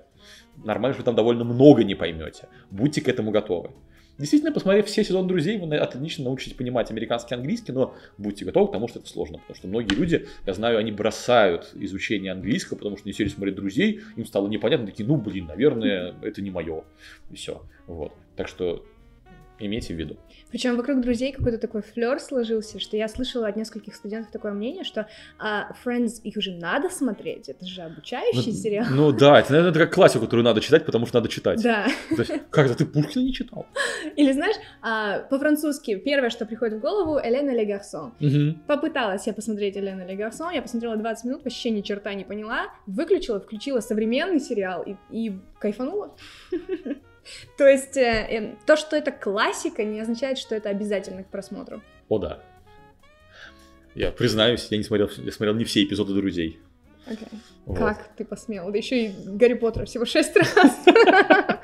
Нормально, 0.64 0.94
что 0.94 1.02
вы 1.02 1.06
там 1.06 1.16
довольно 1.16 1.44
много 1.44 1.84
не 1.84 1.96
поймете. 1.96 2.48
Будьте 2.72 3.02
к 3.02 3.08
этому 3.08 3.32
готовы. 3.32 3.72
Действительно, 4.20 4.52
посмотрев 4.52 4.86
все 4.86 5.04
сезоны 5.06 5.30
«Друзей», 5.30 5.58
вы 5.58 5.78
отлично 5.78 6.26
научитесь 6.26 6.54
понимать 6.54 6.92
американский 6.92 7.36
английский, 7.36 7.72
но 7.72 7.96
будьте 8.18 8.44
готовы 8.44 8.68
к 8.68 8.72
тому, 8.74 8.90
что 8.90 9.00
это 9.00 9.08
сложно, 9.08 9.38
потому 9.38 9.56
что 9.56 9.68
многие 9.70 9.96
люди, 9.96 10.28
я 10.46 10.54
знаю, 10.54 10.78
они 10.78 10.92
бросают 10.92 11.72
изучение 11.76 12.34
английского, 12.34 12.78
потому 12.78 12.98
что 12.98 13.08
не 13.08 13.14
сели 13.14 13.30
смотреть 13.30 13.56
«Друзей», 13.56 14.02
им 14.18 14.26
стало 14.26 14.50
непонятно, 14.50 14.88
такие, 14.88 15.08
ну, 15.08 15.16
блин, 15.16 15.46
наверное, 15.46 16.14
это 16.22 16.42
не 16.42 16.52
мое, 16.52 16.84
и 17.32 17.36
все, 17.36 17.64
вот. 17.88 18.12
Так 18.36 18.50
что 18.50 18.86
имейте 19.60 19.94
в 19.94 19.98
виду. 19.98 20.18
Причем 20.52 20.78
вокруг 20.78 21.02
друзей 21.02 21.32
какой-то 21.32 21.58
такой 21.58 21.82
флер 21.82 22.20
сложился, 22.20 22.80
что 22.80 22.98
я 22.98 23.08
слышала 23.08 23.48
от 23.48 23.56
нескольких 23.56 23.96
студентов 23.96 24.32
такое 24.32 24.52
мнение, 24.52 24.84
что 24.84 25.08
а, 25.38 25.72
Friends 25.84 26.22
их 26.24 26.38
уже 26.38 26.52
надо 26.52 26.90
смотреть, 26.90 27.50
это 27.50 27.66
же 27.66 27.82
обучающий 27.82 28.52
ну, 28.52 28.58
сериал. 28.58 28.86
Ну 28.90 29.12
да, 29.12 29.40
это, 29.40 29.52
наверное, 29.52 29.72
это 29.72 29.80
как 29.80 29.94
классику, 29.94 30.26
которую 30.26 30.46
надо 30.46 30.62
читать, 30.62 30.86
потому 30.86 31.06
что 31.06 31.18
надо 31.18 31.30
читать. 31.30 31.62
Да. 31.62 31.88
То 32.10 32.22
есть, 32.22 32.32
как-то 32.50 32.76
ты 32.76 32.86
Пушкина 32.86 33.24
не 33.24 33.34
читал? 33.34 33.66
Или 34.16 34.32
знаешь, 34.32 34.56
а, 34.82 35.20
по-французски 35.20 35.96
первое, 35.96 36.30
что 36.30 36.46
приходит 36.46 36.80
в 36.80 36.82
голову, 36.82 37.20
Элена 37.24 37.52
Ле 37.52 37.66
Гарсон. 37.66 38.14
Угу. 38.20 38.60
Попыталась 38.68 39.28
я 39.28 39.34
посмотреть 39.34 39.78
Элена 39.78 40.06
Ле 40.06 40.16
Гарсон, 40.16 40.52
я 40.52 40.62
посмотрела 40.62 40.98
20 40.98 41.26
минут, 41.26 41.44
вообще 41.44 41.70
ни 41.70 41.82
черта 41.82 42.14
не 42.14 42.24
поняла, 42.24 42.68
выключила, 42.88 43.40
включила 43.40 43.80
современный 43.80 44.40
сериал 44.40 44.84
и, 44.84 44.96
и 45.12 45.40
кайфанула. 45.60 46.16
То 47.58 47.68
есть 47.68 47.98
э, 47.98 48.28
э, 48.30 48.56
то, 48.66 48.76
что 48.76 48.96
это 48.96 49.12
классика, 49.12 49.84
не 49.84 50.00
означает, 50.00 50.38
что 50.38 50.56
это 50.56 50.70
обязательно 50.70 51.24
к 51.24 51.28
просмотру. 51.28 51.82
О, 52.08 52.18
да. 52.18 52.40
Я 53.96 54.12
признаюсь, 54.12 54.68
я 54.70 54.78
не 54.78 54.84
смотрел, 54.84 55.10
я 55.18 55.32
смотрел 55.32 55.56
не 55.56 55.66
все 55.66 55.84
эпизоды 55.84 56.14
«Друзей». 56.14 56.60
Okay. 57.08 57.28
Вот. 57.66 57.78
Как 57.78 58.16
ты 58.16 58.24
посмел? 58.24 58.72
Да 58.72 58.78
еще 58.78 59.06
и 59.06 59.14
Гарри 59.26 59.56
Поттера 59.56 59.86
всего 59.86 60.06
шесть 60.06 60.36
раз. 60.36 60.86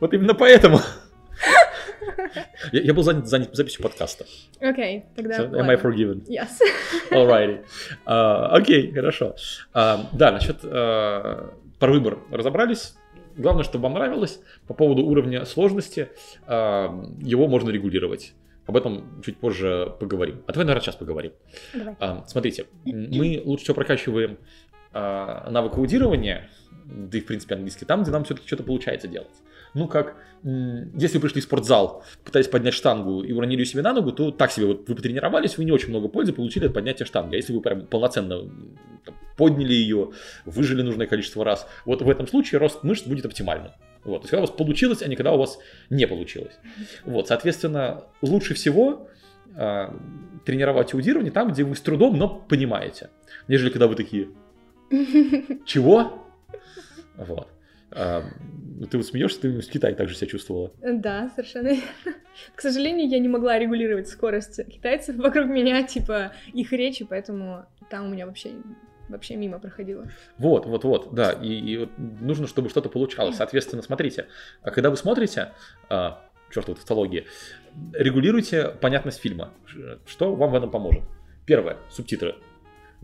Вот 0.00 0.12
именно 0.12 0.34
поэтому. 0.34 0.80
Я, 2.72 2.94
был 2.94 3.02
занят, 3.02 3.26
занят 3.26 3.54
записью 3.54 3.82
подкаста. 3.82 4.26
Окей, 4.60 4.98
okay, 4.98 5.04
тогда... 5.16 5.38
So, 5.38 5.54
am 5.54 5.68
I 5.70 5.76
forgiven? 5.76 6.24
Yes. 6.28 6.60
Alrighty. 7.10 7.64
Uh, 8.06 8.48
окей, 8.50 8.90
okay, 8.90 8.94
хорошо. 8.94 9.34
Uh, 9.74 10.06
да, 10.12 10.32
насчет 10.32 10.62
uh, 10.62 11.52
про 11.78 11.92
выбор 11.92 12.18
разобрались. 12.30 12.94
Главное, 13.38 13.62
чтобы 13.62 13.84
вам 13.84 13.94
нравилось. 13.94 14.40
По 14.66 14.74
поводу 14.74 15.04
уровня 15.04 15.44
сложности, 15.44 16.08
а, 16.46 17.04
его 17.20 17.46
можно 17.46 17.70
регулировать. 17.70 18.34
Об 18.66 18.76
этом 18.76 19.22
чуть 19.24 19.38
позже 19.38 19.94
поговорим. 19.98 20.42
А 20.46 20.52
давай, 20.52 20.66
наверное, 20.66 20.82
сейчас 20.82 20.96
поговорим. 20.96 21.32
Давай. 21.72 21.96
А, 22.00 22.24
смотрите, 22.26 22.66
мы 22.84 23.40
лучше 23.44 23.64
всего 23.64 23.76
прокачиваем 23.76 24.38
а, 24.92 25.48
навык 25.50 25.78
аудирования, 25.78 26.50
да 26.84 27.16
и, 27.16 27.20
в 27.20 27.26
принципе, 27.26 27.54
английский, 27.54 27.84
там, 27.84 28.02
где 28.02 28.10
нам 28.10 28.24
все-таки 28.24 28.46
что-то 28.46 28.64
получается 28.64 29.06
делать. 29.08 29.30
Ну, 29.74 29.88
как, 29.88 30.16
если 30.42 31.18
вы 31.18 31.22
пришли 31.22 31.40
в 31.40 31.44
спортзал, 31.44 32.04
пытались 32.24 32.48
поднять 32.48 32.74
штангу 32.74 33.22
и 33.22 33.32
уронили 33.32 33.64
себе 33.64 33.82
на 33.82 33.92
ногу, 33.92 34.12
то 34.12 34.30
так 34.30 34.50
себе 34.52 34.66
вот 34.66 34.88
вы 34.88 34.94
потренировались, 34.94 35.58
вы 35.58 35.64
не 35.64 35.72
очень 35.72 35.90
много 35.90 36.08
пользы 36.08 36.32
получили 36.32 36.66
от 36.66 36.74
поднятия 36.74 37.04
штанги. 37.04 37.34
А 37.34 37.36
если 37.36 37.52
вы 37.52 37.60
прям 37.60 37.86
полноценно 37.86 38.40
там, 39.04 39.14
подняли 39.36 39.72
ее, 39.72 40.12
выжили 40.44 40.82
нужное 40.82 41.06
количество 41.06 41.44
раз, 41.44 41.66
вот 41.84 42.02
в 42.02 42.10
этом 42.10 42.26
случае 42.26 42.58
рост 42.60 42.82
мышц 42.82 43.06
будет 43.06 43.26
оптимальным. 43.26 43.72
Вот, 44.04 44.18
то 44.18 44.24
есть 44.24 44.30
когда 44.30 44.42
у 44.42 44.46
вас 44.46 44.56
получилось, 44.56 45.02
а 45.02 45.08
не 45.08 45.16
когда 45.16 45.32
у 45.32 45.38
вас 45.38 45.58
не 45.90 46.06
получилось. 46.06 46.58
Вот, 47.04 47.28
соответственно, 47.28 48.04
лучше 48.22 48.54
всего 48.54 49.08
э, 49.54 49.88
тренировать 50.44 50.94
аудирование 50.94 51.32
там, 51.32 51.52
где 51.52 51.64
вы 51.64 51.74
с 51.74 51.80
трудом, 51.80 52.16
но 52.16 52.28
понимаете, 52.28 53.10
нежели 53.48 53.70
когда 53.70 53.86
вы 53.86 53.96
такие, 53.96 54.28
чего? 55.66 56.26
Вот. 57.16 57.48
А, 57.90 58.24
ты 58.90 58.96
вот 58.96 59.06
смеешься, 59.06 59.40
ты 59.40 59.60
в 59.60 59.66
Китае 59.68 59.94
также 59.94 60.14
себя 60.14 60.28
чувствовала. 60.28 60.72
Да, 60.82 61.30
совершенно 61.34 61.68
верно. 61.68 61.82
К 62.54 62.60
сожалению, 62.60 63.08
я 63.08 63.18
не 63.18 63.28
могла 63.28 63.58
регулировать 63.58 64.08
скорость 64.08 64.64
китайцев 64.66 65.16
вокруг 65.18 65.46
меня, 65.46 65.82
типа 65.82 66.32
их 66.52 66.72
речи, 66.72 67.04
поэтому 67.08 67.66
там 67.90 68.06
у 68.06 68.08
меня 68.10 68.26
вообще 68.26 68.52
вообще 69.08 69.36
мимо 69.36 69.58
проходило. 69.58 70.06
Вот, 70.36 70.66
вот, 70.66 70.84
вот, 70.84 71.14
да, 71.14 71.32
и, 71.32 71.48
и 71.48 71.78
вот 71.78 71.90
нужно, 71.96 72.46
чтобы 72.46 72.68
что-то 72.68 72.90
получалось. 72.90 73.36
Соответственно, 73.36 73.80
смотрите, 73.80 74.26
а 74.62 74.70
когда 74.70 74.90
вы 74.90 74.98
смотрите, 74.98 75.52
а, 75.88 76.28
черт, 76.50 76.68
вот 76.68 76.76
тавтология, 76.76 77.24
регулируйте 77.94 78.68
понятность 78.68 79.20
фильма. 79.20 79.52
Что 80.06 80.34
вам 80.34 80.50
в 80.50 80.54
этом 80.54 80.70
поможет? 80.70 81.04
Первое, 81.46 81.78
субтитры, 81.90 82.36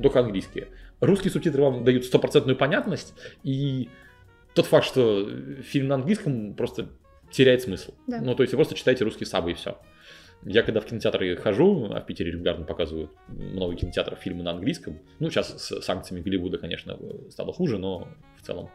только 0.00 0.20
английские. 0.20 0.68
Русские 1.00 1.30
субтитры 1.30 1.62
вам 1.62 1.84
дают 1.84 2.04
стопроцентную 2.04 2.56
понятность, 2.56 3.14
и 3.42 3.88
тот 4.54 4.66
факт, 4.66 4.86
что 4.86 5.28
фильм 5.62 5.88
на 5.88 5.96
английском 5.96 6.54
просто 6.54 6.88
теряет 7.30 7.62
смысл. 7.62 7.94
Да. 8.06 8.20
Ну, 8.20 8.34
то 8.34 8.42
есть 8.42 8.52
вы 8.52 8.58
просто 8.58 8.74
читаете 8.74 9.04
русские 9.04 9.26
сабы 9.26 9.50
и 9.50 9.54
все. 9.54 9.78
Я 10.46 10.62
когда 10.62 10.80
в 10.80 10.86
кинотеатры 10.86 11.36
хожу, 11.36 11.90
а 11.92 12.00
в 12.00 12.06
Питере 12.06 12.32
регулярно 12.32 12.64
показывают 12.64 13.10
много 13.28 13.74
кинотеатров 13.76 14.18
фильмы 14.18 14.42
на 14.42 14.50
английском. 14.50 14.98
Ну, 15.18 15.30
сейчас 15.30 15.62
с 15.62 15.80
санкциями 15.80 16.22
Голливуда, 16.22 16.58
конечно, 16.58 16.98
стало 17.30 17.52
хуже, 17.52 17.78
но 17.78 18.08
в 18.36 18.46
целом 18.46 18.70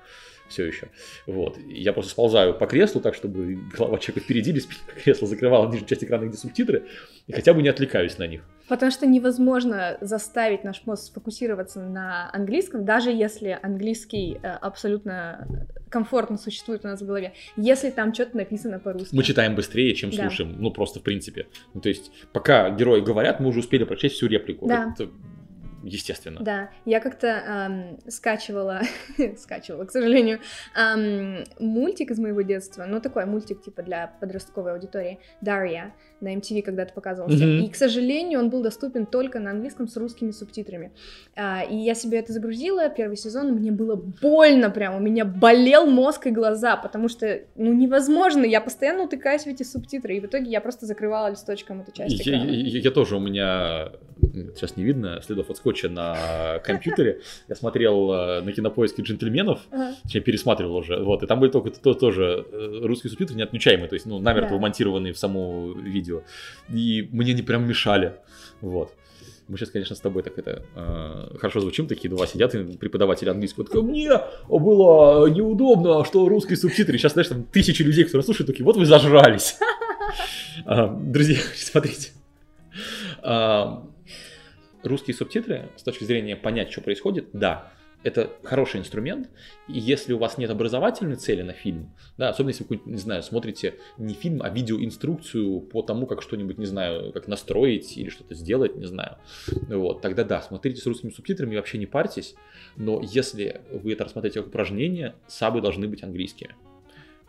все 0.50 0.66
еще. 0.66 0.88
Вот. 1.26 1.58
Я 1.68 1.94
просто 1.94 2.12
сползаю 2.12 2.54
по 2.54 2.68
креслу 2.68 3.02
так, 3.02 3.16
чтобы 3.16 3.60
голова 3.76 3.98
человека 4.00 4.26
впереди, 4.26 4.52
или 4.52 4.62
кресло 5.04 5.28
закрывало 5.28 5.68
нижнюю 5.68 5.88
часть 5.88 6.04
экрана, 6.04 6.26
где 6.26 6.38
субтитры, 6.38 6.86
и 7.28 7.32
хотя 7.32 7.54
бы 7.54 7.62
не 7.62 7.70
отвлекаюсь 7.70 8.18
на 8.18 8.28
них. 8.28 8.42
Потому 8.68 8.92
что 8.92 9.08
невозможно 9.08 9.98
заставить 10.02 10.64
наш 10.64 10.86
мозг 10.86 11.06
сфокусироваться 11.06 11.82
на 11.82 12.30
английском, 12.34 12.86
даже 12.86 13.10
если 13.12 13.58
английский 13.62 14.40
э, 14.42 14.48
абсолютно 14.48 15.48
комфортно 15.90 16.38
существует 16.38 16.86
у 16.86 16.88
нас 16.88 17.02
в 17.02 17.06
голове, 17.06 17.34
если 17.58 17.90
там 17.90 18.14
что-то 18.14 18.38
написано 18.38 18.80
по-русски. 18.80 19.16
Мы 19.16 19.24
читаем 19.24 19.56
быстрее, 19.56 19.96
чем 19.96 20.12
да. 20.12 20.18
слушаем, 20.18 20.56
ну 20.60 20.72
просто 20.72 21.00
в 21.00 21.04
принципе. 21.04 21.48
Ну, 21.74 21.82
то 21.82 21.90
есть 21.90 22.12
пока 22.32 22.70
герои 22.70 23.02
говорят, 23.02 23.40
мы 23.40 23.50
уже 23.50 23.60
успели 23.60 23.84
прочесть 23.84 24.16
всю 24.16 24.28
реплику. 24.28 24.68
Да. 24.68 24.94
Это 24.94 25.10
естественно. 25.84 26.40
Да, 26.42 26.70
я 26.86 27.00
как-то 27.00 27.28
эм, 27.28 28.00
скачивала, 28.10 28.82
скачивала, 29.38 29.86
к 29.86 29.92
сожалению, 29.92 30.40
эм, 30.76 31.44
мультик 31.60 32.12
из 32.12 32.20
моего 32.20 32.42
детства, 32.42 32.86
ну 32.88 33.00
такой 33.00 33.26
мультик 33.26 33.62
типа 33.62 33.82
для 33.84 34.08
подростковой 34.20 34.74
аудитории, 34.74 35.20
Дарья, 35.42 35.94
на 36.22 36.36
MTV 36.36 36.62
когда-то 36.64 36.94
показывался. 36.94 37.46
Мгм. 37.46 37.64
И, 37.66 37.70
к 37.70 37.76
сожалению, 37.76 38.40
он 38.40 38.50
был 38.50 38.62
доступен 38.62 39.06
только 39.06 39.40
на 39.40 39.52
английском 39.52 39.88
с 39.88 39.96
русскими 39.96 40.32
субтитрами. 40.32 40.92
А, 41.36 41.64
и 41.64 41.76
я 41.78 41.94
себе 41.94 42.20
это 42.20 42.34
загрузила, 42.34 42.90
первый 42.90 43.16
сезон, 43.16 43.54
мне 43.54 43.72
было 43.72 43.96
больно 43.96 44.70
прям, 44.70 44.96
у 44.96 45.00
меня 45.00 45.24
болел 45.26 45.86
мозг 45.86 46.28
и 46.28 46.32
глаза, 46.32 46.76
потому 46.76 47.08
что, 47.08 47.42
ну, 47.56 47.72
невозможно, 47.74 48.44
я 48.44 48.60
постоянно 48.60 49.04
утыкаюсь 49.04 49.44
в 49.44 49.48
эти 49.48 49.64
субтитры, 49.64 50.18
и 50.18 50.20
в 50.20 50.26
итоге 50.26 50.50
я 50.52 50.60
просто 50.62 50.86
закрывала 50.86 51.30
листочком 51.30 51.82
эту 51.82 51.92
часть 51.92 52.26
Я, 52.26 52.34
экрана. 52.36 52.50
я- 52.52 52.80
я 52.80 52.92
тоже, 52.92 53.16
у 53.16 53.20
меня 53.20 53.90
сейчас 54.56 54.76
не 54.76 54.84
видно 54.84 55.22
следов 55.22 55.50
от 55.50 55.58
скотча 55.58 55.69
на 55.90 56.60
компьютере. 56.64 57.22
Я 57.48 57.56
смотрел 57.56 58.12
э, 58.12 58.42
на 58.42 58.52
кинопоиске 58.52 59.02
джентльменов, 59.04 59.60
точнее, 60.04 60.22
пересматривал 60.22 60.78
уже, 60.78 60.98
вот, 61.04 61.24
и 61.24 61.28
там 61.28 61.40
были 61.40 61.52
только 61.52 61.70
то- 61.72 61.94
тоже 61.94 62.46
э, 62.52 62.80
русские 62.84 63.10
субтитры 63.12 63.36
неотмечаемые, 63.36 63.88
то 63.88 63.96
есть, 63.96 64.06
ну, 64.06 64.20
намертво 64.20 64.56
вмонтированные 64.58 65.14
в 65.14 65.18
само 65.20 65.72
видео. 65.74 66.22
И 66.70 67.08
мне 67.12 67.34
они 67.34 67.42
прям 67.42 67.68
мешали, 67.68 68.16
вот. 68.62 68.94
Мы 69.48 69.58
сейчас, 69.58 69.72
конечно, 69.72 69.96
с 69.96 70.00
тобой 70.00 70.22
так 70.22 70.38
это 70.38 70.64
э, 70.76 71.38
хорошо 71.40 71.60
звучим, 71.60 71.88
такие 71.88 72.08
два 72.10 72.28
сидят, 72.28 72.54
и 72.54 72.78
преподаватели 72.78 73.30
английского 73.30 73.66
такой, 73.66 73.82
мне 73.82 74.12
было 74.48 75.26
неудобно, 75.28 76.06
что 76.06 76.30
русские 76.30 76.56
субтитры. 76.58 76.98
Сейчас, 77.00 77.14
знаешь, 77.14 77.30
там 77.30 77.46
тысячи 77.46 77.82
людей, 77.82 78.04
которые 78.04 78.24
слушают, 78.24 78.48
такие, 78.48 78.64
вот 78.64 78.78
вы 78.78 78.86
зажрались. 78.86 79.58
А, 80.66 80.88
Друзья, 80.88 81.38
смотрите. 81.56 82.10
Русские 84.84 85.16
субтитры, 85.16 85.70
с 85.76 85.84
точки 85.84 86.04
зрения 86.04 86.36
понять, 86.36 86.72
что 86.72 86.82
происходит, 86.82 87.30
да, 87.34 87.74
это 88.02 88.32
хороший 88.44 88.80
инструмент, 88.80 89.30
и 89.68 89.78
если 89.78 90.14
у 90.14 90.18
вас 90.18 90.38
нет 90.38 90.50
образовательной 90.50 91.18
цели 91.18 91.42
на 91.42 91.52
фильм, 91.52 91.94
да, 92.18 92.30
особенно 92.30 92.52
если 92.52 92.66
вы, 92.68 92.80
не 92.86 92.98
знаю, 92.98 93.24
смотрите 93.24 93.76
не 93.98 94.14
фильм, 94.14 94.42
а 94.42 94.50
видеоинструкцию 94.50 95.60
по 95.62 95.82
тому, 95.82 96.06
как 96.06 96.22
что-нибудь, 96.22 96.58
не 96.58 96.66
знаю, 96.66 97.12
как 97.12 97.28
настроить 97.28 97.98
или 97.98 98.10
что-то 98.10 98.36
сделать, 98.36 98.78
не 98.78 98.86
знаю, 98.86 99.18
вот, 99.68 100.02
тогда 100.02 100.24
да, 100.24 100.42
смотрите 100.42 100.82
с 100.82 100.86
русскими 100.86 101.10
субтитрами 101.12 101.58
вообще 101.58 101.78
не 101.78 101.88
парьтесь, 101.88 102.36
но 102.78 103.02
если 103.04 103.62
вы 103.70 103.94
это 103.94 104.06
рассмотрите 104.06 104.40
как 104.40 104.48
упражнение, 104.48 105.16
сабы 105.28 105.62
должны 105.62 105.88
быть 105.90 106.02
английскими, 106.02 106.56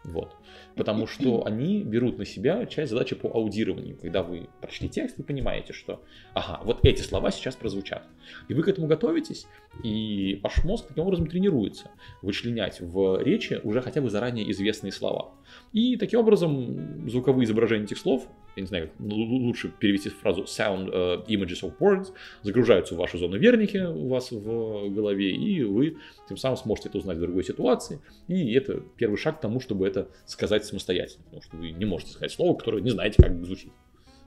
вот. 0.05 0.35
Потому 0.77 1.07
что 1.07 1.45
они 1.45 1.83
берут 1.83 2.19
на 2.19 2.25
себя 2.25 2.65
часть 2.67 2.91
задачи 2.91 3.15
по 3.15 3.29
аудированию. 3.29 3.99
Когда 4.01 4.23
вы 4.23 4.49
прочли 4.61 4.89
текст, 4.89 5.19
вы 5.19 5.25
понимаете, 5.25 5.73
что 5.73 6.03
ага, 6.33 6.61
вот 6.65 6.85
эти 6.85 7.03
слова 7.03 7.31
сейчас 7.31 7.55
прозвучат. 7.55 8.07
И 8.49 8.55
вы 8.55 8.63
к 8.63 8.69
этому 8.69 8.87
готовитесь, 8.87 9.47
и 9.83 10.41
ваш 10.43 10.65
мозг 10.65 10.87
таким 10.89 11.05
образом 11.05 11.27
тренируется 11.27 11.91
вычленять 12.23 12.81
в 12.81 13.23
речи 13.23 13.61
уже 13.63 13.83
хотя 13.83 14.01
бы 14.01 14.09
заранее 14.09 14.51
известные 14.53 14.93
слова. 14.93 15.33
И 15.73 15.97
таким 15.97 16.21
образом 16.21 17.09
звуковые 17.09 17.45
изображения 17.45 17.85
этих 17.85 17.99
слов, 17.99 18.27
я 18.57 18.63
не 18.63 18.67
знаю, 18.67 18.89
как 18.89 18.99
лучше 18.99 19.73
перевести 19.79 20.09
фразу 20.11 20.43
sound 20.43 20.91
э, 20.93 21.25
images 21.29 21.63
of 21.63 21.75
words, 21.79 22.13
загружаются 22.43 22.95
в 22.95 22.99
вашу 22.99 23.19
зону 23.19 23.39
верники 23.39 23.79
у 23.79 24.09
вас 24.09 24.31
в 24.31 24.91
голове, 24.91 25.31
и 25.31 25.63
вы 25.63 25.97
тем 26.29 26.37
самым 26.37 26.57
сможете 26.57 26.89
это 26.89 26.99
узнать 26.99 27.19
в 27.19 27.21
другой 27.21 27.45
ситуации. 27.45 28.01
И 28.29 28.53
это 28.55 28.83
первый 28.97 29.17
шаг 29.17 29.39
к 29.39 29.41
тому, 29.41 29.61
чтобы 29.61 29.87
это 29.87 30.09
сказать 30.27 30.65
самостоятельно, 30.65 31.25
потому 31.25 31.43
что 31.43 31.57
вы 31.57 31.71
не 31.71 31.85
можете 31.85 32.13
сказать 32.13 32.33
слово, 32.33 32.57
которое 32.57 32.83
не 32.83 32.91
знаете, 32.91 33.23
как 33.23 33.45
звучит. 33.45 33.73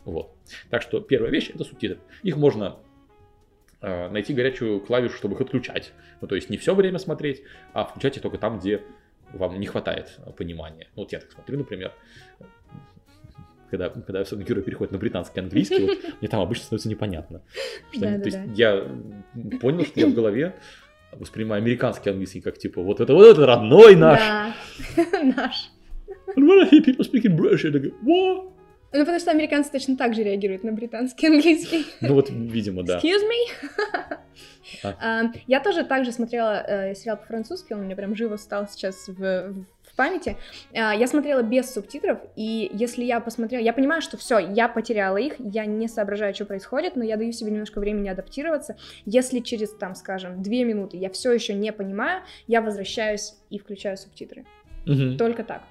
Вот. 0.06 0.36
Так 0.70 0.82
что 0.82 1.00
первая 1.00 1.32
вещь 1.32 1.50
это 1.54 1.64
субтитры. 1.64 2.00
Их 2.24 2.36
можно 2.38 2.78
э, 3.82 4.10
найти 4.10 4.34
горячую 4.34 4.82
клавишу, 4.82 5.16
чтобы 5.16 5.36
их 5.36 5.42
отключать. 5.42 5.94
Ну, 6.22 6.28
то 6.28 6.36
есть 6.36 6.50
не 6.50 6.58
все 6.58 6.76
время 6.76 7.00
смотреть, 7.00 7.44
а 7.74 7.86
включать 7.86 8.18
их 8.18 8.22
только 8.22 8.38
там, 8.38 8.60
где 8.60 8.82
вам 9.34 9.60
не 9.60 9.66
хватает 9.66 10.20
э, 10.26 10.32
понимания. 10.32 10.88
Ну, 10.96 11.04
вот 11.04 11.12
я 11.12 11.20
так 11.20 11.32
смотрю, 11.32 11.58
например, 11.60 11.94
когда, 13.74 13.90
когда 13.90 14.24
герой 14.24 14.64
переходит 14.64 14.92
на 14.92 15.00
британский 15.00 15.40
английский, 15.40 15.80
вот, 15.88 15.98
мне 16.22 16.30
там 16.30 16.42
обычно 16.42 16.66
становится 16.66 16.90
непонятно. 16.90 17.42
Что 17.92 18.08
они- 18.08 18.20
то 18.20 18.26
есть 18.26 18.38
Да-да-да. 18.38 18.54
я 19.52 19.58
понял, 19.60 19.84
что 19.86 20.00
я 20.00 20.06
в 20.08 20.14
голове 20.14 20.54
воспринимаю 21.14 21.62
американский 21.62 22.12
английский 22.12 22.42
как 22.42 22.58
типа 22.60 22.82
вот 22.84 23.00
это 23.02 23.14
вот 23.14 23.26
это 23.26 23.46
родной 23.48 23.96
наш. 23.96 24.20
Да, 24.20 24.54
наш. 25.24 25.72
And 26.36 26.46
when 26.48 26.62
I 26.62 26.70
hear 26.70 26.84
people 26.84 27.04
speaking 27.04 27.36
British, 27.36 27.66
I 27.66 27.72
go, 27.72 27.92
what? 28.04 28.52
Ну, 28.96 29.00
потому 29.00 29.20
что 29.20 29.32
американцы 29.32 29.72
точно 29.72 29.98
так 29.98 30.14
же 30.14 30.22
реагируют 30.22 30.64
на 30.64 30.72
британский 30.72 31.26
английский. 31.28 31.86
Ну 32.02 32.14
вот, 32.14 32.30
видимо, 32.30 32.84
да. 32.84 33.00
Excuse 33.00 33.24
me? 33.24 34.18
А. 34.84 35.24
Я 35.48 35.60
тоже 35.62 35.84
также 35.84 36.12
смотрела 36.12 36.64
э, 36.68 36.94
сериал 36.96 37.18
по-французски, 37.18 37.74
он 37.74 37.80
у 37.80 37.84
меня 37.84 37.96
прям 37.96 38.16
живо 38.16 38.38
стал 38.38 38.68
сейчас 38.68 39.08
в, 39.08 39.18
в 39.18 39.66
памяти. 39.96 40.38
А, 40.74 40.94
Я 40.94 41.08
смотрела 41.08 41.42
без 41.42 41.72
субтитров, 41.74 42.20
и 42.36 42.70
если 42.74 43.04
я 43.04 43.20
посмотрела, 43.20 43.62
я 43.62 43.74
понимаю, 43.74 44.02
что 44.02 44.18
все, 44.18 44.40
я 44.40 44.68
потеряла 44.68 45.18
их, 45.18 45.36
я 45.40 45.66
не 45.66 45.88
соображаю, 45.88 46.34
что 46.34 46.46
происходит, 46.46 46.96
но 46.96 47.04
я 47.04 47.18
даю 47.18 47.32
себе 47.32 47.52
немножко 47.52 47.80
времени 47.80 48.10
адаптироваться. 48.10 48.76
Если 49.06 49.40
через, 49.40 49.74
там, 49.74 49.96
скажем, 49.96 50.42
две 50.42 50.64
минуты 50.64 50.98
я 50.98 51.10
все 51.10 51.32
еще 51.32 51.54
не 51.54 51.72
понимаю, 51.72 52.24
я 52.48 52.62
возвращаюсь 52.62 53.36
и 53.50 53.60
включаю 53.60 53.98
субтитры. 53.98 54.46
Мгм. 54.86 55.18
Только 55.18 55.44
так. 55.44 55.64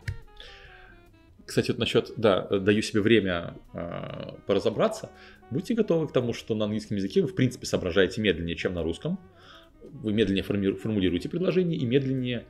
Кстати, 1.45 1.71
вот 1.71 1.79
насчет, 1.79 2.13
да, 2.17 2.43
даю 2.43 2.83
себе 2.83 3.03
время 3.03 3.55
э, 3.75 4.37
поразобраться. 4.47 5.11
Будьте 5.51 5.75
готовы 5.75 6.09
к 6.09 6.13
тому, 6.13 6.33
что 6.33 6.55
на 6.55 6.65
английском 6.65 6.97
языке 6.97 7.21
вы, 7.21 7.29
в 7.29 7.35
принципе, 7.35 7.67
соображаете 7.67 8.23
медленнее, 8.23 8.57
чем 8.57 8.75
на 8.75 8.83
русском. 8.83 9.19
Вы 9.83 10.13
медленнее 10.13 10.45
формулируете 10.45 11.29
предложение 11.29 11.79
и 11.79 11.85
медленнее 11.85 12.47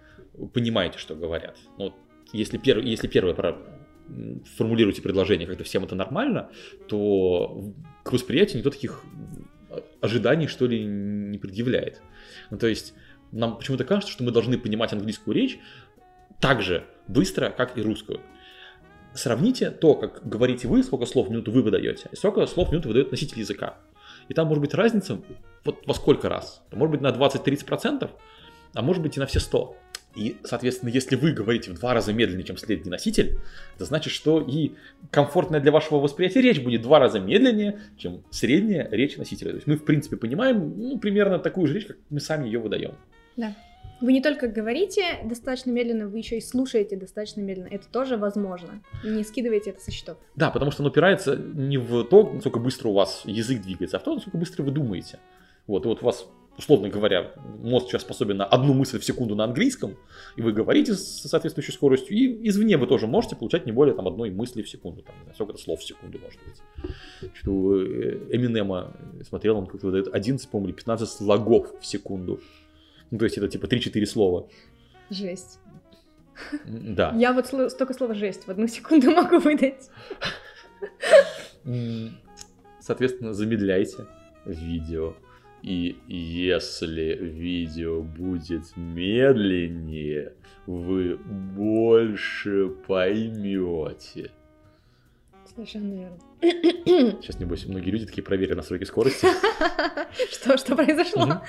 понимаете, 0.53 0.99
что 0.99 1.15
говорят. 1.15 1.57
Ну, 1.79 1.95
если, 2.33 2.59
пер, 2.59 2.79
если 2.79 3.09
первое 3.09 3.35
про 3.35 3.59
формулируете 4.57 5.01
предложение, 5.01 5.47
как-то 5.47 5.65
всем 5.65 5.85
это 5.85 5.95
нормально, 5.95 6.51
то 6.89 7.73
к 8.03 8.13
восприятию 8.13 8.59
никто 8.59 8.71
таких 8.71 9.03
ожиданий, 10.01 10.49
что 10.49 10.67
ли, 10.67 10.85
не 10.85 11.39
предъявляет. 11.39 12.03
Ну, 12.51 12.59
то 12.59 12.67
есть, 12.67 12.95
нам 13.31 13.57
почему-то 13.57 13.85
кажется, 13.85 14.13
что 14.13 14.25
мы 14.25 14.33
должны 14.33 14.59
понимать 14.59 14.93
английскую 14.93 15.35
речь 15.35 15.59
так 16.41 16.61
же 16.61 16.85
быстро, 17.09 17.51
как 17.51 17.79
и 17.79 17.83
русскую. 17.83 18.21
Сравните 19.15 19.71
то, 19.71 19.95
как 19.95 20.27
говорите 20.27 20.69
вы, 20.69 20.83
сколько 20.83 21.07
слов 21.07 21.29
в 21.29 21.31
минуту 21.31 21.53
вы 21.53 21.63
выдаете, 21.63 22.09
и 22.11 22.17
сколько 22.17 22.45
слов 22.47 22.69
в 22.69 22.73
минуту 22.73 22.89
выдает 22.89 23.11
носитель 23.11 23.39
языка. 23.39 23.79
И 24.29 24.35
там 24.35 24.49
может 24.49 24.61
быть 24.61 24.75
разница 24.75 25.23
вот 25.65 25.87
во 25.87 25.95
сколько 25.95 26.29
раз. 26.29 26.63
Может 26.73 26.93
быть 26.93 27.01
на 27.01 27.09
20-30%, 27.09 28.11
а 28.75 28.83
может 28.83 29.03
быть 29.03 29.17
и 29.17 29.21
на 29.21 29.27
все 29.27 29.41
100. 29.41 29.77
И, 30.15 30.37
соответственно, 30.45 30.91
если 30.91 31.17
вы 31.17 31.33
говорите 31.33 31.71
в 31.71 31.75
два 31.75 31.95
раза 31.95 32.13
медленнее, 32.13 32.45
чем 32.45 32.57
средний 32.57 32.91
носитель, 32.91 33.39
это 33.77 33.85
значит, 33.85 34.13
что 34.13 34.41
и 34.41 34.73
комфортная 35.11 35.61
для 35.61 35.73
вашего 35.73 35.99
восприятия 35.99 36.43
речь 36.43 36.61
будет 36.61 36.81
в 36.81 36.85
два 36.85 36.99
раза 36.99 37.19
медленнее, 37.19 37.81
чем 37.97 38.23
средняя 38.31 38.89
речь 38.91 39.17
носителя. 39.17 39.51
То 39.51 39.57
есть 39.57 39.67
мы, 39.67 39.77
в 39.77 39.85
принципе, 39.85 40.17
понимаем 40.17 40.75
ну, 40.77 40.99
примерно 40.99 41.39
такую 41.39 41.67
же 41.67 41.75
речь, 41.75 41.87
как 41.87 41.97
мы 42.11 42.21
сами 42.21 42.47
ее 42.47 42.59
выдаем. 42.59 42.95
Вы 44.03 44.15
не 44.15 44.21
только 44.21 44.49
говорите 44.49 45.21
достаточно 45.23 45.71
медленно, 45.71 46.09
вы 46.09 46.19
еще 46.19 46.37
и 46.37 46.41
слушаете 46.41 46.97
достаточно 46.97 47.41
медленно. 47.41 47.69
Это 47.69 47.89
тоже 47.89 48.17
возможно. 48.17 48.83
Не 49.05 49.23
скидывайте 49.23 49.71
это 49.71 49.81
со 49.81 49.93
счетов. 49.93 50.19
Да, 50.35 50.51
потому 50.51 50.73
что 50.73 50.83
он 50.83 50.89
упирается 50.89 51.37
не 51.37 51.79
в 51.79 52.03
то, 52.05 52.29
насколько 52.29 52.59
быстро 52.59 52.89
у 52.89 52.95
вас 52.95 53.23
язык 53.25 53.63
двигается, 53.63 53.99
а 53.99 54.01
в 54.01 54.03
то, 54.03 54.15
насколько 54.15 54.39
быстро 54.39 54.65
вы 54.65 54.73
думаете. 54.73 55.21
Вот, 55.69 55.85
и 55.85 55.89
вот 55.89 56.03
у 56.03 56.05
вас, 56.05 56.27
условно 56.59 56.89
говоря, 56.89 57.33
мозг 57.63 57.89
сейчас 57.89 58.03
способен 58.03 58.37
на 58.37 58.45
одну 58.45 58.75
мысль 58.75 58.99
в 58.99 59.05
секунду 59.05 59.35
на 59.35 59.45
английском, 59.45 59.97
и 60.37 60.43
вы 60.43 60.53
говорите 60.53 60.95
с 60.95 61.23
соответствующей 61.23 61.73
скоростью, 61.73 62.17
и 62.17 62.49
извне 62.49 62.77
вы 62.77 62.87
тоже 62.87 63.07
можете 63.07 63.37
получать 63.37 63.67
не 63.67 63.73
более 63.73 63.95
там, 63.95 64.07
одной 64.07 64.31
мысли 64.31 64.63
в 64.63 64.69
секунду, 64.69 65.03
там, 65.03 65.15
не 65.17 65.23
знаю, 65.23 65.35
сколько 65.35 65.53
это 65.53 65.63
слов 65.63 65.81
в 65.81 65.85
секунду 65.85 66.19
может 66.19 66.41
быть. 66.45 67.33
Что 67.35 67.51
у 67.53 67.77
э, 67.77 68.19
Эминема 68.31 68.95
смотрел, 69.27 69.57
он 69.57 69.67
как-то 69.67 69.87
выдает 69.87 70.09
11, 70.13 70.49
по-моему, 70.49 70.69
или 70.69 70.77
15 70.77 71.09
слогов 71.09 71.73
в 71.81 71.87
секунду. 71.87 72.41
Ну, 73.11 73.19
то 73.19 73.25
есть 73.25 73.39
это 73.39 73.49
типа 73.49 73.67
3-4 73.67 74.07
слова. 74.07 74.49
Жесть. 75.11 75.59
Да. 76.67 77.15
Я 77.17 77.33
вот 77.33 77.47
столько 77.47 77.93
слова 77.93 78.15
жесть 78.15 78.47
в 78.47 78.51
одну 78.51 78.67
секунду 78.67 79.11
могу 79.15 79.39
выдать. 79.39 79.91
Соответственно, 82.81 83.33
замедляйте 83.33 84.07
видео. 84.45 85.15
И 85.63 85.97
если 86.09 87.15
видео 87.15 88.03
будет 88.03 88.77
медленнее, 88.77 90.35
вы 90.67 91.17
больше 91.17 92.69
поймете. 92.87 94.31
Совершенно 95.55 95.93
верно. 95.95 96.19
Сейчас, 97.21 97.39
небось, 97.39 97.67
многие 97.67 97.91
люди 97.91 98.07
такие 98.07 98.25
проверили 98.25 98.55
настройки 98.55 98.85
скорости. 98.85 99.27
Что, 100.31 100.57
что 100.57 100.75
произошло? 100.77 101.43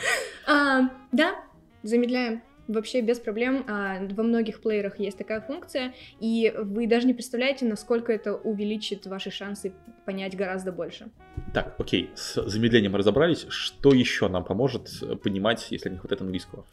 А, 0.47 0.89
Да, 1.11 1.35
замедляем. 1.83 2.41
Вообще 2.67 3.01
без 3.01 3.19
проблем. 3.19 3.65
А, 3.67 3.99
во 4.11 4.23
многих 4.23 4.61
плеерах 4.61 4.99
есть 4.99 5.17
такая 5.17 5.41
функция, 5.41 5.93
и 6.19 6.53
вы 6.57 6.87
даже 6.87 7.07
не 7.07 7.13
представляете, 7.13 7.65
насколько 7.65 8.11
это 8.11 8.35
увеличит 8.35 9.05
ваши 9.05 9.31
шансы 9.31 9.73
понять 10.05 10.35
гораздо 10.35 10.71
больше. 10.71 11.09
Так, 11.53 11.75
окей, 11.79 12.09
с 12.15 12.41
замедлением 12.47 12.95
разобрались. 12.95 13.45
Что 13.49 13.93
еще 13.93 14.27
нам 14.27 14.43
поможет 14.43 14.89
понимать, 15.23 15.67
если 15.71 15.89
не 15.89 15.97
хватает 15.97 16.21
английского? 16.21 16.65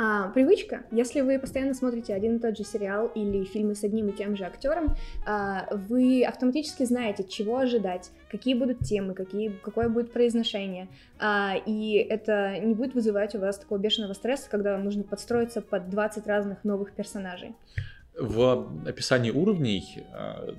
А, 0.00 0.28
привычка. 0.28 0.84
Если 0.92 1.22
вы 1.22 1.40
постоянно 1.40 1.74
смотрите 1.74 2.14
один 2.14 2.36
и 2.36 2.38
тот 2.38 2.56
же 2.56 2.62
сериал 2.62 3.08
или 3.16 3.42
фильмы 3.42 3.74
с 3.74 3.82
одним 3.82 4.08
и 4.08 4.12
тем 4.12 4.36
же 4.36 4.44
актером, 4.44 4.94
а, 5.26 5.66
вы 5.72 6.22
автоматически 6.24 6.84
знаете, 6.84 7.24
чего 7.24 7.58
ожидать, 7.58 8.12
какие 8.30 8.54
будут 8.54 8.78
темы, 8.78 9.14
какие, 9.14 9.48
какое 9.48 9.88
будет 9.88 10.12
произношение. 10.12 10.86
А, 11.18 11.56
и 11.66 11.94
это 11.94 12.60
не 12.60 12.74
будет 12.74 12.94
вызывать 12.94 13.34
у 13.34 13.40
вас 13.40 13.58
такого 13.58 13.78
бешеного 13.78 14.12
стресса, 14.12 14.48
когда 14.48 14.74
вам 14.74 14.84
нужно 14.84 15.02
подстроиться 15.02 15.62
под 15.62 15.90
20 15.90 16.28
разных 16.28 16.62
новых 16.62 16.92
персонажей. 16.92 17.56
В 18.16 18.68
описании 18.86 19.32
уровней 19.32 20.04
а, 20.12 20.54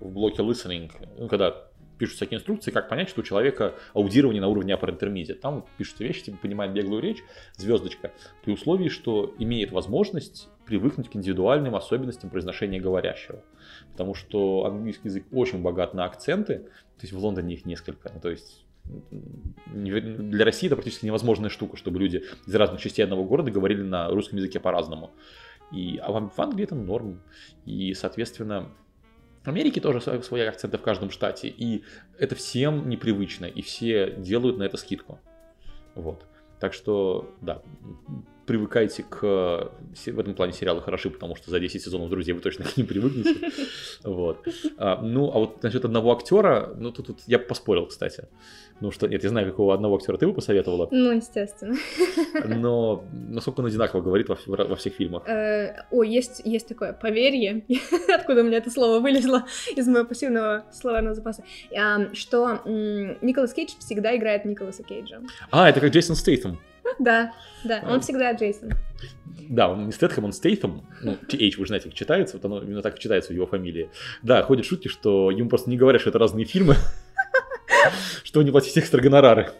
в 0.00 0.12
блоке 0.12 0.42
listening, 0.42 0.90
ну, 1.16 1.28
когда 1.28 1.69
пишут 2.00 2.16
всякие 2.16 2.38
инструкции, 2.38 2.70
как 2.70 2.88
понять, 2.88 3.10
что 3.10 3.20
у 3.20 3.24
человека 3.24 3.74
аудирование 3.92 4.40
на 4.40 4.48
уровне 4.48 4.72
upper 4.72 4.98
intermediate. 4.98 5.34
Там 5.34 5.66
пишутся 5.76 6.02
вещи, 6.02 6.24
типа 6.24 6.38
понимает 6.38 6.72
беглую 6.72 7.02
речь, 7.02 7.22
звездочка, 7.56 8.10
при 8.42 8.52
условии, 8.52 8.88
что 8.88 9.34
имеет 9.38 9.70
возможность 9.70 10.48
привыкнуть 10.64 11.10
к 11.10 11.16
индивидуальным 11.16 11.76
особенностям 11.76 12.30
произношения 12.30 12.80
говорящего. 12.80 13.44
Потому 13.92 14.14
что 14.14 14.64
английский 14.64 15.08
язык 15.08 15.26
очень 15.30 15.60
богат 15.60 15.92
на 15.92 16.06
акценты, 16.06 16.60
то 16.60 17.02
есть 17.02 17.12
в 17.12 17.18
Лондоне 17.18 17.54
их 17.54 17.66
несколько, 17.66 18.10
ну, 18.12 18.20
то 18.20 18.30
есть 18.30 18.64
для 19.66 20.44
России 20.44 20.66
это 20.66 20.76
практически 20.76 21.04
невозможная 21.04 21.50
штука, 21.50 21.76
чтобы 21.76 22.00
люди 22.00 22.24
из 22.46 22.54
разных 22.54 22.80
частей 22.80 23.02
одного 23.02 23.24
города 23.24 23.50
говорили 23.50 23.82
на 23.82 24.08
русском 24.08 24.38
языке 24.38 24.58
по-разному. 24.58 25.12
И, 25.70 25.98
а 26.02 26.10
в 26.10 26.40
Англии 26.40 26.64
это 26.64 26.74
норм. 26.74 27.20
И, 27.66 27.94
соответственно, 27.94 28.70
Америке 29.48 29.80
тоже 29.80 30.00
свои 30.00 30.42
акценты 30.42 30.76
в 30.78 30.82
каждом 30.82 31.10
штате, 31.10 31.48
и 31.48 31.84
это 32.18 32.34
всем 32.34 32.88
непривычно, 32.88 33.46
и 33.46 33.62
все 33.62 34.14
делают 34.16 34.58
на 34.58 34.64
это 34.64 34.76
скидку. 34.76 35.18
Вот. 35.94 36.26
Так 36.58 36.74
что, 36.74 37.34
да, 37.40 37.62
привыкайте 38.50 39.04
к... 39.04 39.70
В 40.06 40.18
этом 40.18 40.34
плане 40.34 40.52
сериалы 40.52 40.82
хороши, 40.82 41.08
потому 41.08 41.36
что 41.36 41.50
за 41.50 41.60
10 41.60 41.80
сезонов 41.80 42.10
«Друзей» 42.10 42.34
вы 42.34 42.40
точно 42.40 42.64
к 42.64 42.76
ним 42.76 42.86
привыкнете. 42.88 43.52
Вот. 44.02 44.44
А, 44.76 45.00
ну, 45.02 45.30
а 45.32 45.38
вот 45.38 45.62
насчет 45.62 45.84
одного 45.84 46.10
актера, 46.12 46.74
ну, 46.76 46.90
тут, 46.90 47.06
тут 47.06 47.18
я 47.26 47.38
поспорил, 47.38 47.86
кстати. 47.86 48.24
Ну 48.80 48.90
что, 48.90 49.06
нет, 49.06 49.22
я 49.22 49.28
знаю, 49.28 49.46
какого 49.46 49.72
одного 49.72 49.96
актера 49.96 50.16
ты 50.16 50.26
бы 50.26 50.32
посоветовала. 50.32 50.88
Ну, 50.90 51.12
естественно. 51.12 51.76
Но 52.46 53.04
насколько 53.28 53.60
он 53.60 53.66
одинаково 53.66 54.00
говорит 54.00 54.28
во, 54.28 54.36
во 54.46 54.74
всех 54.74 54.94
фильмах? 54.94 55.28
Э, 55.28 55.84
о, 55.92 56.02
есть, 56.02 56.42
есть 56.44 56.66
такое 56.66 56.92
поверье, 56.92 57.62
откуда 58.12 58.40
у 58.40 58.44
меня 58.44 58.58
это 58.58 58.70
слово 58.70 58.98
вылезло 58.98 59.44
из 59.76 59.86
моего 59.86 60.08
пассивного 60.08 60.64
словарного 60.72 61.14
запаса, 61.14 61.44
что 62.14 62.62
Николас 62.64 63.52
Кейдж 63.52 63.74
всегда 63.78 64.16
играет 64.16 64.44
Николаса 64.44 64.82
Кейджа. 64.82 65.20
А, 65.52 65.68
это 65.68 65.78
как 65.78 65.92
Джейсон 65.92 66.16
Стейтем. 66.16 66.58
Да, 66.98 67.32
да, 67.64 67.82
он 67.86 68.00
всегда 68.00 68.32
Джейсон. 68.32 68.72
Да, 69.48 69.68
он 69.68 69.86
не 69.86 69.92
Стэтхэм, 69.92 70.24
он 70.24 70.32
Стейтем. 70.32 70.82
Ну, 71.02 71.16
TH, 71.28 71.56
вы 71.58 71.66
знаете, 71.66 71.88
как 71.88 71.94
читается, 71.94 72.36
вот 72.36 72.44
оно 72.44 72.62
именно 72.62 72.82
так 72.82 72.98
читается 72.98 73.32
в 73.32 73.34
его 73.34 73.46
фамилии. 73.46 73.90
Да, 74.22 74.42
ходят 74.42 74.64
шутки, 74.64 74.88
что 74.88 75.30
ему 75.30 75.48
просто 75.48 75.70
не 75.70 75.76
говорят, 75.76 76.00
что 76.00 76.10
это 76.10 76.18
разные 76.18 76.44
фильмы, 76.44 76.76
что 78.24 78.42
не 78.42 78.50
платить 78.50 78.78
экстра 78.78 79.00
гонорары. 79.00 79.50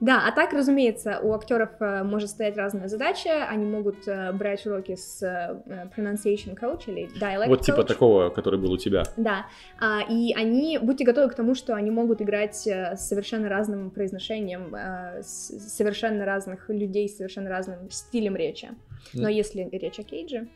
Да, 0.00 0.26
а 0.26 0.32
так, 0.32 0.52
разумеется, 0.52 1.18
у 1.20 1.32
актеров 1.32 1.70
э, 1.80 2.04
может 2.04 2.30
стоять 2.30 2.56
разная 2.56 2.88
задача. 2.88 3.46
Они 3.48 3.64
могут 3.64 4.06
э, 4.06 4.32
брать 4.32 4.64
уроки 4.64 4.94
с 4.94 5.22
э, 5.22 5.90
pronunciation 5.96 6.56
coach 6.56 6.84
или 6.86 7.08
dialect 7.20 7.48
Вот 7.48 7.62
типа 7.62 7.82
такого, 7.82 8.30
который 8.30 8.60
был 8.60 8.72
у 8.72 8.76
тебя. 8.76 9.02
Да. 9.16 9.46
А, 9.80 10.02
и 10.08 10.32
они, 10.34 10.78
будьте 10.78 11.04
готовы 11.04 11.30
к 11.30 11.34
тому, 11.34 11.54
что 11.54 11.74
они 11.74 11.90
могут 11.90 12.22
играть 12.22 12.54
с 12.66 12.96
совершенно 12.96 13.48
разным 13.48 13.90
произношением, 13.90 14.74
с 15.20 15.76
совершенно 15.76 16.24
разных 16.24 16.68
людей, 16.68 17.08
с 17.08 17.16
совершенно 17.16 17.50
разным 17.50 17.90
стилем 17.90 18.36
речи. 18.36 18.68
Но 19.14 19.28
если 19.28 19.68
речь 19.72 19.98
о 19.98 20.04
Кейдже, 20.04 20.48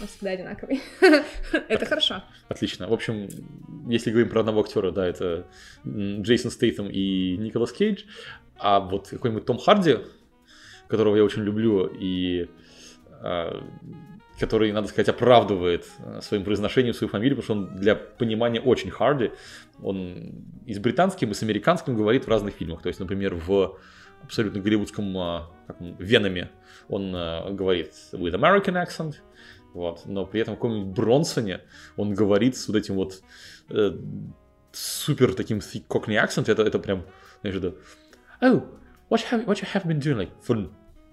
он 0.00 0.06
всегда 0.06 0.30
одинаковый. 0.30 0.80
это 1.68 1.86
хорошо. 1.86 2.22
Отлично. 2.48 2.88
В 2.88 2.92
общем, 2.92 3.28
если 3.88 4.10
говорим 4.10 4.28
про 4.28 4.40
одного 4.40 4.60
актера, 4.60 4.90
да, 4.90 5.06
это 5.06 5.46
Джейсон 5.86 6.50
Стейтем 6.50 6.88
и 6.88 7.36
Николас 7.36 7.72
Кейдж. 7.72 8.04
А 8.58 8.80
вот 8.80 9.08
какой-нибудь 9.08 9.44
Том 9.44 9.58
Харди, 9.58 9.98
которого 10.88 11.16
я 11.16 11.24
очень 11.24 11.42
люблю 11.42 11.86
и 11.86 12.48
э, 13.22 13.60
который, 14.38 14.72
надо 14.72 14.88
сказать, 14.88 15.08
оправдывает 15.08 15.86
а, 16.00 16.20
своим 16.20 16.42
произношением 16.42 16.94
свою 16.94 17.08
фамилию, 17.10 17.36
потому 17.36 17.44
что 17.44 17.70
он 17.70 17.78
для 17.78 17.94
понимания 17.94 18.60
очень 18.60 18.90
Харди. 18.90 19.30
Он 19.82 20.32
и 20.66 20.74
с 20.74 20.78
британским, 20.78 21.30
и 21.30 21.34
с 21.34 21.42
американским 21.42 21.96
говорит 21.96 22.24
в 22.24 22.28
разных 22.28 22.54
фильмах. 22.54 22.82
То 22.82 22.88
есть, 22.88 22.98
например, 22.98 23.34
в 23.34 23.78
абсолютно 24.22 24.60
голливудском 24.60 25.16
а, 25.16 25.50
как 25.66 25.80
он, 25.80 25.94
Веноме 25.98 26.50
он 26.88 27.12
говорит 27.56 27.92
with 28.12 28.34
American 28.34 28.84
accent, 28.84 29.14
вот, 29.74 30.02
но 30.06 30.26
при 30.26 30.40
этом 30.40 30.54
в 30.54 30.58
каком-нибудь 30.58 30.94
Бронсоне 30.94 31.60
он 31.96 32.14
говорит 32.14 32.56
с 32.56 32.68
вот 32.68 32.76
этим 32.76 32.96
вот 32.96 33.22
э, 33.70 33.92
супер 34.72 35.34
таким 35.34 35.58
thick 35.58 35.84
cockney 35.88 36.22
accent, 36.22 36.50
это, 36.50 36.62
это 36.62 36.78
прям, 36.78 37.04
знаешь, 37.40 37.56
это 37.56 37.74
oh, 38.42 38.62
what 39.08 39.20
you 39.20 39.26
have, 39.30 39.46
what 39.46 39.60
you 39.60 39.66
have 39.72 39.86
been 39.86 39.98
doing, 39.98 40.16
like, 40.16 40.30
fun. 40.46 40.70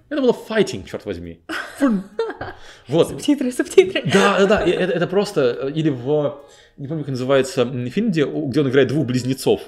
Это 0.10 0.22
было 0.22 0.34
fighting, 0.34 0.86
черт 0.90 1.06
возьми. 1.06 1.40
Fun. 1.80 2.02
Вот. 2.88 3.10
Субтитры, 3.10 3.52
субтитры. 3.52 4.02
Да, 4.12 4.40
да, 4.40 4.46
да, 4.46 4.66
это, 4.66 4.94
это 4.94 5.08
просто, 5.08 5.72
или 5.74 5.90
в, 5.90 6.42
не 6.78 6.88
помню, 6.88 7.04
как 7.04 7.12
называется, 7.12 7.66
фильм, 7.90 8.10
где, 8.10 8.26
где 8.26 8.62
он 8.62 8.70
играет 8.70 8.88
двух 8.88 9.06
близнецов. 9.06 9.62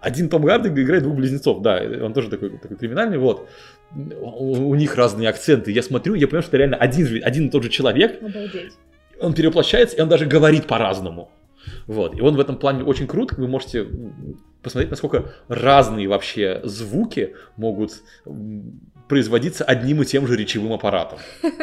Один 0.00 0.28
Том 0.28 0.42
Гарди 0.42 0.68
играет 0.68 1.02
двух 1.04 1.14
близнецов, 1.16 1.62
да, 1.62 1.80
он 2.02 2.12
тоже 2.12 2.28
такой, 2.28 2.58
такой 2.58 2.76
криминальный, 2.76 3.18
вот. 3.18 3.48
У, 3.94 4.68
у 4.68 4.74
них 4.74 4.96
разные 4.96 5.28
акценты. 5.28 5.72
Я 5.72 5.82
смотрю, 5.82 6.14
я 6.14 6.26
понимаю, 6.26 6.42
что 6.42 6.50
это 6.50 6.56
реально 6.58 6.76
один, 6.76 7.22
один 7.24 7.46
и 7.46 7.50
тот 7.50 7.62
же 7.62 7.68
человек. 7.68 8.20
Обалдеть. 8.22 8.72
Он 9.20 9.34
перевоплощается, 9.34 9.96
и 9.96 10.00
он 10.00 10.08
даже 10.08 10.26
говорит 10.26 10.66
по-разному. 10.66 11.30
Вот. 11.86 12.16
И 12.16 12.20
он 12.20 12.36
в 12.36 12.40
этом 12.40 12.56
плане 12.56 12.84
очень 12.84 13.06
крут. 13.06 13.32
Вы 13.32 13.48
можете 13.48 13.86
посмотреть, 14.62 14.90
насколько 14.90 15.32
разные 15.48 16.08
вообще 16.08 16.60
звуки 16.64 17.34
могут 17.56 18.02
производиться 19.08 19.64
одним 19.64 20.02
и 20.02 20.04
тем 20.04 20.26
же 20.26 20.36
речевым 20.36 20.72
аппаратом. 20.72 21.18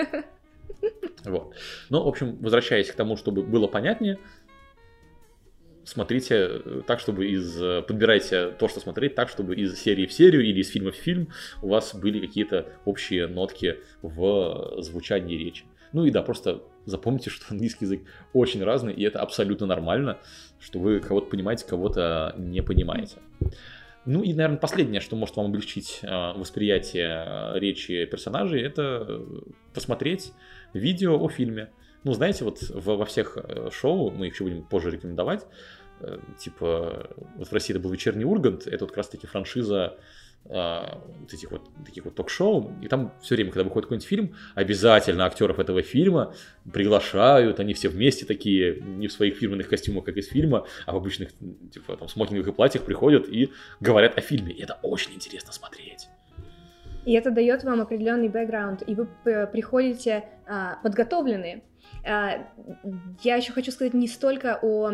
Вот. 1.25 1.53
Ну, 1.89 2.03
в 2.03 2.07
общем, 2.07 2.37
возвращаясь 2.37 2.89
к 2.89 2.95
тому, 2.95 3.17
чтобы 3.17 3.43
было 3.43 3.67
понятнее, 3.67 4.17
смотрите 5.83 6.35
э, 6.35 6.81
так, 6.85 6.99
чтобы 6.99 7.27
из... 7.27 7.61
Э, 7.61 7.81
подбирайте 7.81 8.51
то, 8.51 8.67
что 8.67 8.79
смотреть, 8.79 9.15
так, 9.15 9.27
чтобы 9.27 9.55
из 9.55 9.77
серии 9.77 10.05
в 10.05 10.13
серию 10.13 10.45
или 10.45 10.61
из 10.61 10.69
фильма 10.69 10.91
в 10.91 10.95
фильм 10.95 11.29
у 11.61 11.69
вас 11.69 11.95
были 11.95 12.25
какие-то 12.25 12.67
общие 12.85 13.27
нотки 13.27 13.79
в 14.01 14.77
звучании 14.79 15.37
речи. 15.37 15.65
Ну 15.91 16.05
и 16.05 16.11
да, 16.11 16.21
просто 16.21 16.61
запомните, 16.87 17.29
что 17.29 17.45
английский 17.49 17.85
язык 17.85 18.01
очень 18.33 18.63
разный, 18.63 18.93
и 18.93 19.03
это 19.03 19.19
абсолютно 19.19 19.67
нормально, 19.67 20.17
что 20.59 20.79
вы 20.79 20.99
кого-то 20.99 21.29
понимаете, 21.29 21.65
кого-то 21.65 22.33
не 22.37 22.61
понимаете. 22.61 23.17
Ну 24.05 24.23
и, 24.23 24.33
наверное, 24.33 24.57
последнее, 24.57 25.01
что 25.01 25.17
может 25.17 25.35
вам 25.35 25.47
облегчить 25.47 25.99
э, 26.01 26.33
восприятие 26.33 27.59
речи 27.59 28.05
персонажей, 28.05 28.61
это 28.61 29.21
посмотреть 29.73 30.31
видео 30.73 31.21
о 31.21 31.29
фильме. 31.29 31.69
Ну, 32.03 32.13
знаете, 32.13 32.45
вот 32.45 32.59
во 32.69 33.03
всех 33.03 33.37
шоу, 33.71 34.11
мы 34.11 34.27
их 34.27 34.33
еще 34.33 34.45
будем 34.45 34.63
позже 34.63 34.91
рекомендовать, 34.91 35.45
Э, 35.99 36.19
типа, 36.37 37.09
вот 37.35 37.47
в 37.47 37.53
России 37.53 37.73
это 37.73 37.81
был 37.81 37.91
«Вечерний 37.91 38.25
Ургант», 38.25 38.67
это 38.67 38.85
вот 38.85 38.91
как 38.91 38.97
раз-таки 38.97 39.27
франшиза 39.27 39.97
а, 40.49 41.01
вот 41.19 41.33
этих 41.33 41.51
вот 41.51 41.69
таких 41.85 42.05
вот 42.05 42.15
ток-шоу, 42.15 42.71
и 42.81 42.87
там 42.87 43.13
все 43.21 43.35
время, 43.35 43.51
когда 43.51 43.63
выходит 43.63 43.85
какой-нибудь 43.85 44.07
фильм, 44.07 44.35
обязательно 44.55 45.25
актеров 45.25 45.59
этого 45.59 45.81
фильма 45.81 46.33
приглашают, 46.71 47.59
они 47.59 47.73
все 47.73 47.89
вместе 47.89 48.25
такие, 48.25 48.81
не 48.81 49.07
в 49.07 49.11
своих 49.11 49.35
фирменных 49.35 49.67
костюмах, 49.67 50.05
как 50.05 50.17
из 50.17 50.27
фильма, 50.27 50.65
а 50.85 50.93
в 50.93 50.97
обычных, 50.97 51.31
типа, 51.73 51.97
там, 51.97 52.07
смокинговых 52.07 52.55
платьях 52.55 52.83
приходят 52.83 53.27
и 53.27 53.51
говорят 53.79 54.17
о 54.17 54.21
фильме, 54.21 54.53
и 54.53 54.63
это 54.63 54.77
очень 54.83 55.13
интересно 55.13 55.51
смотреть. 55.51 56.07
И 57.05 57.13
это 57.13 57.31
дает 57.31 57.63
вам 57.63 57.81
определенный 57.81 58.29
бэкграунд, 58.29 58.83
и 58.87 58.93
вы 58.93 59.07
приходите 59.25 60.25
подготовленные. 60.83 61.63
А, 62.05 62.47
я 63.23 63.35
еще 63.35 63.51
хочу 63.53 63.71
сказать 63.71 63.93
не 63.93 64.07
столько 64.07 64.59
о 64.61 64.91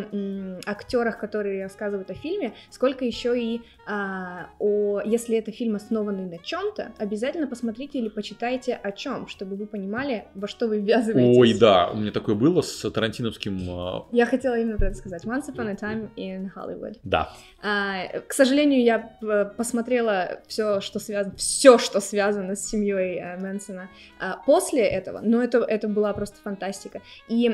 актерах, 0.66 1.20
которые 1.20 1.64
рассказывают 1.64 2.10
о 2.10 2.14
фильме, 2.14 2.54
сколько 2.70 3.06
еще 3.06 3.40
и 3.40 3.62
а, 3.86 4.50
о, 4.60 5.02
если 5.04 5.38
это 5.38 5.52
фильм 5.52 5.76
основанный 5.76 6.26
на 6.26 6.40
чем-то, 6.40 6.94
обязательно 6.98 7.48
посмотрите 7.48 8.00
или 8.00 8.10
почитайте 8.10 8.76
о 8.76 8.92
чем, 8.92 9.28
чтобы 9.28 9.56
вы 9.56 9.68
понимали, 9.68 10.26
во 10.36 10.48
что 10.48 10.68
вы 10.68 10.80
ввязываетесь. 10.80 11.38
Ой, 11.38 11.54
да, 11.60 11.90
у 11.92 11.98
меня 11.98 12.12
такое 12.12 12.36
было 12.36 12.62
с 12.62 12.90
тарантиновским... 12.90 13.60
а, 13.70 14.08
Я 14.12 14.26
хотела 14.26 14.58
именно 14.58 14.78
про 14.78 14.88
это 14.88 14.96
сказать. 14.96 15.24
Once 15.26 15.50
upon 15.54 15.70
a 15.70 15.76
time 15.76 16.10
in 16.16 16.50
Hollywood. 16.56 16.98
Да, 17.04 17.34
А, 17.62 18.08
к 18.28 18.34
сожалению, 18.34 18.84
я 18.84 19.18
э, 19.22 19.46
посмотрела 19.58 20.42
все, 20.48 20.80
что 20.82 21.00
связано, 21.00 21.36
все, 21.36 21.78
что 21.78 22.00
связано 22.00 22.56
с 22.56 22.66
семьей 22.66 23.20
э, 23.20 23.38
Мэнсона 23.38 23.90
а, 24.20 24.38
после 24.46 24.84
этого, 24.84 25.20
но 25.22 25.43
это, 25.44 25.60
это 25.60 25.88
была 25.88 26.14
просто 26.14 26.38
фантастика. 26.42 27.02
И 27.28 27.46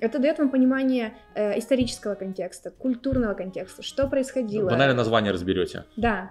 это 0.00 0.18
дает 0.18 0.38
вам 0.38 0.50
понимание 0.50 1.14
э, 1.34 1.58
исторического 1.58 2.14
контекста, 2.14 2.70
культурного 2.70 3.34
контекста, 3.34 3.82
что 3.82 4.06
происходило. 4.08 4.70
банально 4.70 4.94
название 4.94 5.32
разберете. 5.32 5.84
Да. 5.96 6.30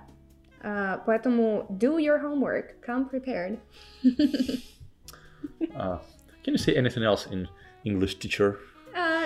А, 0.61 0.97
поэтому 1.05 1.65
do 1.69 1.97
your 1.97 2.21
homework, 2.21 2.75
come 2.85 3.09
prepared. 3.09 3.59
А, 5.75 6.01
can 6.45 6.53
you 6.53 6.57
say 6.57 6.75
anything 6.75 7.03
else 7.03 7.27
in 7.31 7.47
English 7.83 8.17
teacher? 8.19 8.57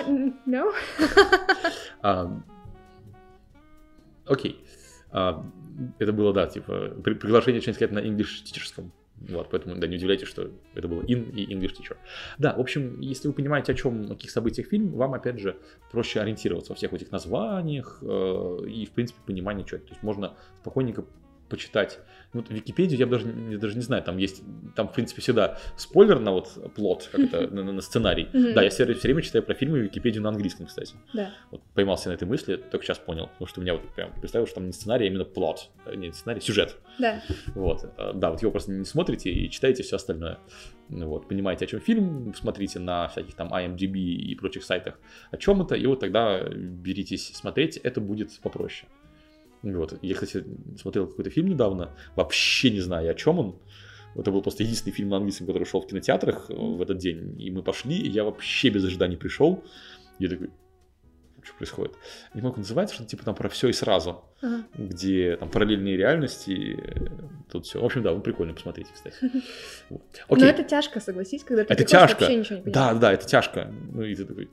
Н- 0.06 0.34
no? 0.46 0.72
А, 2.02 2.30
Окей. 4.26 4.64
А, 5.10 5.44
Это 5.98 6.12
было, 6.12 6.32
да, 6.32 6.46
типа, 6.46 6.94
при- 7.04 7.14
приглашение 7.14 7.60
что-нибудь 7.60 7.76
сказать 7.76 7.92
на 7.92 8.00
English 8.00 8.42
teacherском. 8.44 8.90
Вот, 9.20 9.50
поэтому, 9.50 9.76
да, 9.76 9.86
не 9.86 9.96
удивляйтесь, 9.96 10.28
что 10.28 10.50
это 10.74 10.88
было 10.88 11.02
in 11.02 11.30
и 11.32 11.52
English 11.52 11.74
teacher. 11.74 11.96
Да, 12.38 12.54
в 12.54 12.60
общем, 12.60 13.00
если 13.00 13.28
вы 13.28 13.34
понимаете, 13.34 13.72
о 13.72 13.74
чем, 13.74 14.04
о 14.06 14.14
каких 14.14 14.30
событиях 14.30 14.68
фильм, 14.68 14.92
вам, 14.92 15.14
опять 15.14 15.38
же, 15.38 15.56
проще 15.90 16.20
ориентироваться 16.20 16.72
во 16.72 16.76
всех 16.76 16.92
этих 16.92 17.10
названиях 17.10 17.98
э, 18.02 18.58
и, 18.68 18.86
в 18.86 18.90
принципе, 18.90 19.18
понимание, 19.26 19.66
что 19.66 19.76
это. 19.76 19.86
То 19.86 19.92
есть 19.92 20.02
можно 20.02 20.36
спокойненько 20.60 21.04
почитать. 21.48 21.98
Ну, 22.34 22.40
Вот 22.42 22.50
Википедию 22.50 22.98
я 22.98 23.06
даже, 23.06 23.26
не- 23.26 23.56
даже 23.56 23.74
не 23.76 23.82
знаю, 23.82 24.02
там 24.02 24.18
есть, 24.18 24.42
там, 24.76 24.88
в 24.88 24.92
принципе, 24.92 25.22
всегда 25.22 25.58
спойлер 25.76 26.18
на 26.20 26.32
вот 26.32 26.72
плод, 26.74 27.08
как 27.10 27.20
это, 27.20 27.48
на, 27.54 27.72
на 27.72 27.80
сценарий. 27.80 28.28
Да, 28.32 28.62
я 28.62 28.68
все, 28.70 28.84
все 28.94 29.08
время 29.08 29.22
читаю 29.22 29.42
про 29.42 29.54
фильмы 29.54 29.78
Википедию 29.78 30.22
на 30.22 30.28
английском, 30.28 30.66
кстати. 30.66 30.94
Да. 31.14 31.30
Вот 31.50 31.62
поймался 31.74 32.10
на 32.10 32.14
этой 32.14 32.28
мысли, 32.28 32.56
только 32.56 32.84
сейчас 32.84 32.98
понял, 32.98 33.28
потому 33.28 33.46
что 33.48 33.60
у 33.60 33.62
меня 33.62 33.72
вот 33.74 33.82
прям 33.94 34.12
представил, 34.20 34.46
что 34.46 34.56
там 34.56 34.66
не 34.66 34.72
сценарий, 34.72 35.06
а 35.06 35.08
именно 35.08 35.24
плод, 35.24 35.70
э, 35.86 35.94
не 35.94 36.12
сценарий, 36.12 36.40
сюжет. 36.40 36.76
Да. 36.98 37.22
Вот, 37.54 37.84
Э, 37.96 38.12
да, 38.14 38.30
вот 38.30 38.42
его 38.42 38.50
просто 38.50 38.72
не 38.72 38.84
смотрите 38.84 39.30
и 39.30 39.50
читаете 39.50 39.82
все 39.82 39.96
остальное. 39.96 40.38
Вот, 40.90 41.28
понимаете, 41.28 41.64
о 41.66 41.68
чем 41.68 41.80
фильм, 41.80 42.34
смотрите 42.34 42.78
на 42.78 43.08
всяких 43.08 43.34
там 43.34 43.52
IMDb 43.52 43.98
и 43.98 44.34
прочих 44.34 44.64
сайтах, 44.64 44.98
о 45.30 45.36
чем 45.36 45.60
это, 45.62 45.74
и 45.74 45.86
вот 45.86 46.00
тогда 46.00 46.40
беритесь 46.48 47.28
смотреть, 47.34 47.76
это 47.76 48.00
будет 48.00 48.30
попроще. 48.40 48.88
Вот, 49.62 49.98
я, 50.02 50.14
кстати, 50.14 50.44
смотрел 50.80 51.06
какой-то 51.06 51.30
фильм 51.30 51.48
недавно, 51.48 51.90
вообще 52.16 52.70
не 52.70 52.80
знаю, 52.80 53.10
о 53.10 53.14
чем 53.14 53.38
он. 53.38 53.58
Это 54.14 54.30
был 54.30 54.42
просто 54.42 54.62
единственный 54.62 54.92
фильм 54.92 55.10
на 55.10 55.16
английском, 55.18 55.46
который 55.46 55.64
шел 55.64 55.80
в 55.80 55.86
кинотеатрах 55.86 56.50
э, 56.50 56.54
в 56.54 56.80
этот 56.82 56.98
день. 56.98 57.40
И 57.40 57.50
мы 57.50 57.62
пошли, 57.62 57.96
и 57.96 58.08
я 58.08 58.24
вообще 58.24 58.68
без 58.70 58.84
ожиданий 58.84 59.16
пришел. 59.16 59.62
Я 60.18 60.28
такой, 60.28 60.50
что 61.42 61.54
происходит? 61.56 61.94
Не 62.34 62.40
могу 62.42 62.56
называется, 62.58 62.94
что 62.94 63.04
типа 63.04 63.24
там 63.24 63.34
про 63.34 63.48
все 63.48 63.68
и 63.68 63.72
сразу 63.72 64.24
Ага. 64.42 64.64
где 64.76 65.36
там 65.36 65.48
параллельные 65.50 65.96
реальности, 65.96 66.78
э, 66.80 67.08
тут 67.50 67.66
все. 67.66 67.80
В 67.80 67.84
общем, 67.84 68.02
да, 68.02 68.12
вы 68.12 68.20
прикольно 68.20 68.54
посмотрите, 68.54 68.90
кстати. 68.92 69.16
Вот. 69.90 70.02
Но 70.30 70.46
это 70.46 70.64
тяжко, 70.64 71.00
согласись, 71.00 71.44
когда 71.44 71.64
ты 71.64 71.72
Это 71.72 71.84
тяжко. 71.84 72.20
вообще 72.20 72.36
ничего 72.36 72.56
не 72.58 72.62
Да, 72.64 72.70
понимаешь. 72.88 73.00
да, 73.00 73.12
это 73.12 73.26
тяжко. 73.26 73.72
Ну 73.92 74.02
и 74.02 74.14
ты 74.14 74.24
такой, 74.24 74.48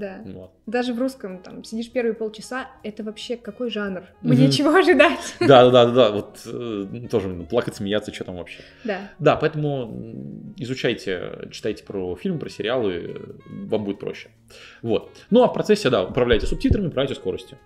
Да. 0.00 0.22
ладно. 0.24 0.50
Даже 0.66 0.94
в 0.94 0.98
русском, 0.98 1.42
там, 1.42 1.62
сидишь 1.64 1.90
первые 1.92 2.14
полчаса, 2.14 2.68
это 2.82 3.04
вообще 3.04 3.36
какой 3.36 3.70
жанр? 3.70 4.04
Мне 4.22 4.44
Мгм. 4.44 4.50
чего 4.50 4.74
ожидать? 4.74 5.36
Да, 5.40 5.70
да, 5.70 5.84
да, 5.86 5.92
да, 5.92 6.10
вот 6.10 6.40
э, 6.46 7.08
тоже 7.10 7.28
ну, 7.28 7.44
плакать, 7.44 7.76
смеяться, 7.76 8.12
что 8.14 8.24
там 8.24 8.36
вообще. 8.36 8.62
Да. 8.84 9.10
Да, 9.18 9.36
поэтому 9.36 10.52
изучайте, 10.56 11.48
читайте 11.50 11.84
про 11.84 12.16
фильмы, 12.16 12.38
про 12.38 12.48
сериалы, 12.48 12.92
э, 12.92 13.16
вам 13.66 13.84
будет 13.84 13.98
проще. 13.98 14.30
Вот. 14.82 15.10
Ну 15.30 15.42
а 15.42 15.48
в 15.48 15.52
процессе, 15.52 15.90
да, 15.90 16.04
управляйте 16.04 16.46
субтитрами, 16.46 16.86
управляйте 16.88 17.14
скоростью. 17.14 17.58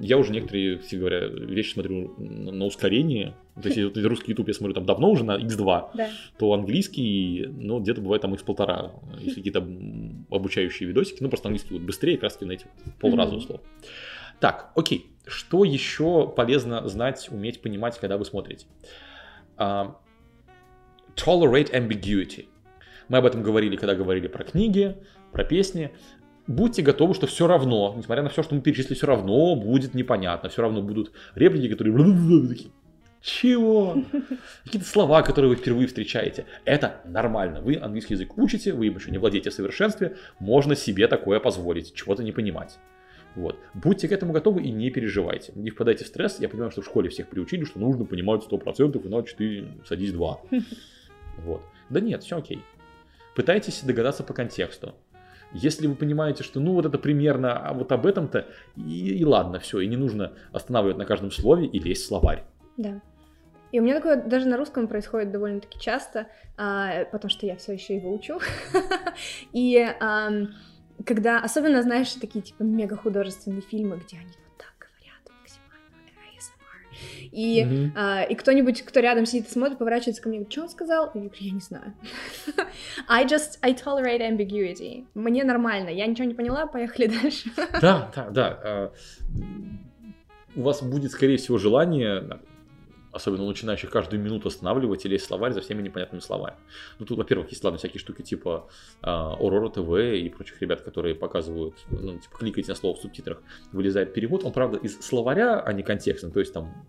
Я 0.00 0.18
уже 0.18 0.32
некоторые, 0.32 0.78
все 0.78 0.96
говоря, 0.96 1.26
вещи 1.26 1.72
смотрю 1.72 2.14
на 2.18 2.64
ускорении. 2.66 3.34
То 3.60 3.68
есть 3.68 3.76
если 3.76 4.06
русский 4.06 4.30
YouTube 4.32 4.48
я 4.48 4.54
смотрю 4.54 4.74
там 4.74 4.84
давно 4.86 5.10
уже 5.10 5.24
на 5.24 5.36
X2, 5.38 5.90
Да. 5.94 6.08
то 6.38 6.52
английский, 6.52 7.46
ну, 7.48 7.80
где-то 7.80 8.00
бывает 8.00 8.22
там 8.22 8.34
x1,5, 8.34 8.90
если 9.20 9.36
какие-то 9.36 9.66
обучающие 10.30 10.88
видосики, 10.88 11.22
ну, 11.22 11.28
просто 11.28 11.48
английский 11.48 11.74
вот 11.74 11.82
быстрее, 11.82 12.14
как 12.14 12.24
раз 12.24 12.34
таки 12.34 12.44
на 12.44 12.52
эти 12.52 12.66
полраза 13.00 13.34
условно. 13.36 13.64
Так, 14.40 14.72
окей. 14.76 15.06
Что 15.26 15.64
еще 15.64 16.28
полезно 16.28 16.86
знать, 16.88 17.28
уметь, 17.30 17.60
понимать, 17.62 17.98
когда 17.98 18.18
вы 18.18 18.24
смотрите? 18.24 18.66
А, 19.56 19.96
tolerate 21.14 21.72
ambiguity. 21.72 22.46
Мы 23.08 23.18
об 23.18 23.26
этом 23.26 23.42
говорили, 23.42 23.76
когда 23.76 23.94
говорили 23.94 24.26
про 24.28 24.44
книги, 24.44 24.96
про 25.32 25.44
песни. 25.44 25.92
Будьте 26.46 26.82
готовы, 26.82 27.14
что 27.14 27.26
все 27.26 27.46
равно, 27.46 27.94
несмотря 27.96 28.22
на 28.22 28.28
все, 28.28 28.42
что 28.42 28.54
мы 28.54 28.60
перечислили, 28.60 28.94
все 28.94 29.06
равно 29.06 29.54
будет 29.54 29.94
непонятно, 29.94 30.48
все 30.48 30.62
равно 30.62 30.82
будут 30.82 31.12
реплики, 31.34 31.68
которые 31.68 31.92
чего? 33.22 34.02
Какие-то 34.64 34.88
слова, 34.88 35.22
которые 35.22 35.50
вы 35.50 35.56
впервые 35.56 35.86
встречаете. 35.86 36.44
Это 36.64 37.00
нормально. 37.04 37.60
Вы 37.60 37.76
английский 37.76 38.14
язык 38.14 38.36
учите, 38.36 38.72
вы 38.72 38.88
им 38.88 38.96
еще 38.96 39.12
не 39.12 39.18
владеете 39.18 39.50
в 39.50 39.54
совершенстве. 39.54 40.16
Можно 40.40 40.74
себе 40.74 41.06
такое 41.06 41.38
позволить, 41.38 41.94
чего-то 41.94 42.24
не 42.24 42.32
понимать. 42.32 42.78
Вот. 43.36 43.58
Будьте 43.74 44.08
к 44.08 44.12
этому 44.12 44.32
готовы 44.32 44.62
и 44.62 44.70
не 44.70 44.90
переживайте. 44.90 45.52
Не 45.54 45.70
впадайте 45.70 46.04
в 46.04 46.08
стресс. 46.08 46.40
Я 46.40 46.48
понимаю, 46.48 46.72
что 46.72 46.82
в 46.82 46.84
школе 46.84 47.08
всех 47.08 47.28
приучили, 47.28 47.64
что 47.64 47.78
нужно 47.78 48.04
понимать 48.04 48.42
100%, 48.50 49.06
иначе 49.06 49.34
ты 49.36 49.68
садись 49.86 50.12
два. 50.12 50.40
Вот. 51.38 51.62
Да 51.88 51.98
нет, 51.98 52.22
все 52.22 52.36
окей. 52.36 52.60
Пытайтесь 53.34 53.82
догадаться 53.82 54.22
по 54.22 54.34
контексту. 54.34 54.94
Если 55.54 55.86
вы 55.86 55.94
понимаете, 55.94 56.42
что 56.42 56.60
ну 56.60 56.72
вот 56.72 56.86
это 56.86 56.98
примерно 56.98 57.58
а 57.58 57.72
вот 57.74 57.92
об 57.92 58.06
этом-то, 58.06 58.46
и, 58.76 59.18
и 59.18 59.24
ладно, 59.24 59.58
все, 59.58 59.80
и 59.80 59.86
не 59.86 59.96
нужно 59.96 60.32
останавливать 60.52 60.98
на 60.98 61.04
каждом 61.04 61.30
слове 61.30 61.66
и 61.66 61.78
лезть 61.78 62.04
в 62.04 62.06
словарь. 62.06 62.44
Да. 62.76 63.00
И 63.70 63.80
у 63.80 63.82
меня 63.82 63.94
такое 63.94 64.22
даже 64.22 64.46
на 64.46 64.56
русском 64.56 64.86
происходит 64.86 65.32
довольно-таки 65.32 65.78
часто, 65.80 66.26
а, 66.58 67.06
потому 67.06 67.30
что 67.30 67.46
я 67.46 67.56
все 67.56 67.72
еще 67.72 67.96
его 67.96 68.12
учу. 68.12 68.38
И 69.52 69.86
когда, 71.06 71.40
особенно, 71.40 71.82
знаешь, 71.82 72.12
такие 72.12 72.42
типа 72.42 72.62
мега 72.62 72.96
художественные 72.96 73.62
фильмы, 73.62 73.96
где 73.96 74.18
они 74.18 74.32
И, 77.32 77.64
Мгм. 77.64 77.92
а, 77.96 78.22
и 78.24 78.34
кто-нибудь, 78.34 78.82
кто 78.82 79.00
рядом 79.00 79.24
сидит 79.24 79.48
и 79.48 79.50
смотрит, 79.50 79.78
поворачивается 79.78 80.22
ко 80.22 80.28
мне 80.28 80.46
что 80.48 80.62
он 80.62 80.68
сказал? 80.68 81.06
И 81.14 81.18
я 81.18 81.24
говорю, 81.24 81.32
я 81.40 81.52
не 81.52 81.60
знаю. 81.60 81.94
I 83.08 83.24
just, 83.26 83.58
I 83.62 83.72
tolerate 83.72 84.20
ambiguity. 84.20 85.06
Мне 85.14 85.42
нормально, 85.44 85.88
я 85.88 86.06
ничего 86.06 86.26
не 86.26 86.34
поняла, 86.34 86.66
поехали 86.66 87.06
дальше. 87.22 87.50
Да, 87.80 88.10
да, 88.14 88.30
да. 88.30 88.60
а, 88.62 88.92
У 90.54 90.62
вас 90.62 90.82
будет, 90.82 91.10
скорее 91.12 91.38
всего, 91.38 91.56
желание, 91.56 92.40
особенно 93.12 93.44
у 93.44 93.48
начинающих, 93.48 93.88
каждую 93.90 94.22
минуту 94.22 94.48
останавливать 94.48 95.06
и 95.06 95.08
лезть 95.08 95.24
в 95.24 95.28
словарь 95.28 95.52
за 95.52 95.62
всеми 95.62 95.80
непонятными 95.82 96.20
словами. 96.20 96.56
Ну, 96.98 97.06
тут, 97.06 97.16
во-первых, 97.16 97.48
есть, 97.50 97.64
ладно, 97.64 97.78
всякие 97.78 97.98
штуки 98.00 98.20
типа 98.22 98.68
а, 99.00 99.36
Aurora 99.40 99.72
TV 99.72 100.18
и 100.18 100.28
прочих 100.28 100.60
ребят, 100.60 100.82
которые 100.82 101.14
показывают, 101.14 101.74
ну, 101.90 102.18
типа, 102.18 102.36
кликайте 102.38 102.70
на 102.70 102.74
слово 102.74 102.96
в 102.96 103.00
субтитрах, 103.00 103.42
вылезает 103.72 104.12
перевод. 104.12 104.44
Он, 104.44 104.52
правда, 104.52 104.76
из 104.76 105.00
словаря, 105.00 105.60
а 105.60 105.72
не 105.72 105.82
контекстно. 105.82 106.30
То 106.30 106.40
есть 106.40 106.52
там 106.52 106.86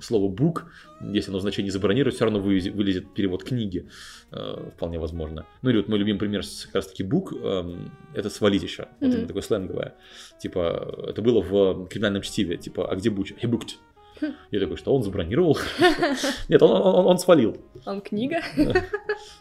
слово 0.00 0.30
book, 0.32 0.64
если 1.00 1.30
оно 1.30 1.40
значение 1.40 1.72
забронировать, 1.72 2.14
все 2.16 2.24
равно 2.24 2.40
вылезет, 2.40 3.12
перевод 3.14 3.44
книги, 3.44 3.88
э, 4.32 4.70
вполне 4.76 4.98
возможно. 4.98 5.46
Ну 5.62 5.70
или 5.70 5.78
вот 5.78 5.88
мой 5.88 5.98
любимый 5.98 6.18
пример, 6.18 6.42
как 6.66 6.74
раз 6.74 6.86
таки 6.88 7.02
book, 7.04 7.34
эм, 7.42 7.90
это 8.14 8.30
свалить 8.30 8.62
еще, 8.62 8.88
вот 9.00 9.12
именно 9.14 9.26
такое 9.26 9.42
сленговое. 9.42 9.94
Типа, 10.40 11.06
это 11.08 11.22
было 11.22 11.40
в 11.40 11.86
криминальном 11.88 12.22
чтиве, 12.22 12.56
типа, 12.56 12.90
а 12.90 12.96
где 12.96 13.10
буч? 13.10 13.32
He 13.32 13.48
booked. 13.50 13.76
Хм. 14.20 14.32
Я 14.50 14.58
такой, 14.60 14.76
что 14.76 14.92
он 14.94 15.02
забронировал? 15.04 15.56
Нет, 16.48 16.60
он, 16.62 16.70
он- 16.72 17.06
он 17.06 17.18
свалил. 17.18 17.56
Он 17.86 18.00
книга, 18.00 18.40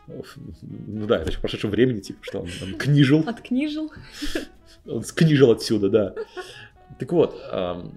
Ну 0.08 1.06
да, 1.08 1.18
это 1.18 1.30
еще 1.30 1.38
в 1.40 1.42
прошедшем 1.42 1.72
времени, 1.72 2.00
типа, 2.00 2.20
что 2.22 2.40
он, 2.42 2.50
он 2.64 2.78
книжил. 2.78 3.24
откнижил. 3.28 3.92
Он 4.86 5.04
скнижил 5.04 5.52
отсюда, 5.52 5.90
да. 5.90 6.14
Так 7.00 7.12
вот, 7.12 7.36
ам, 7.52 7.92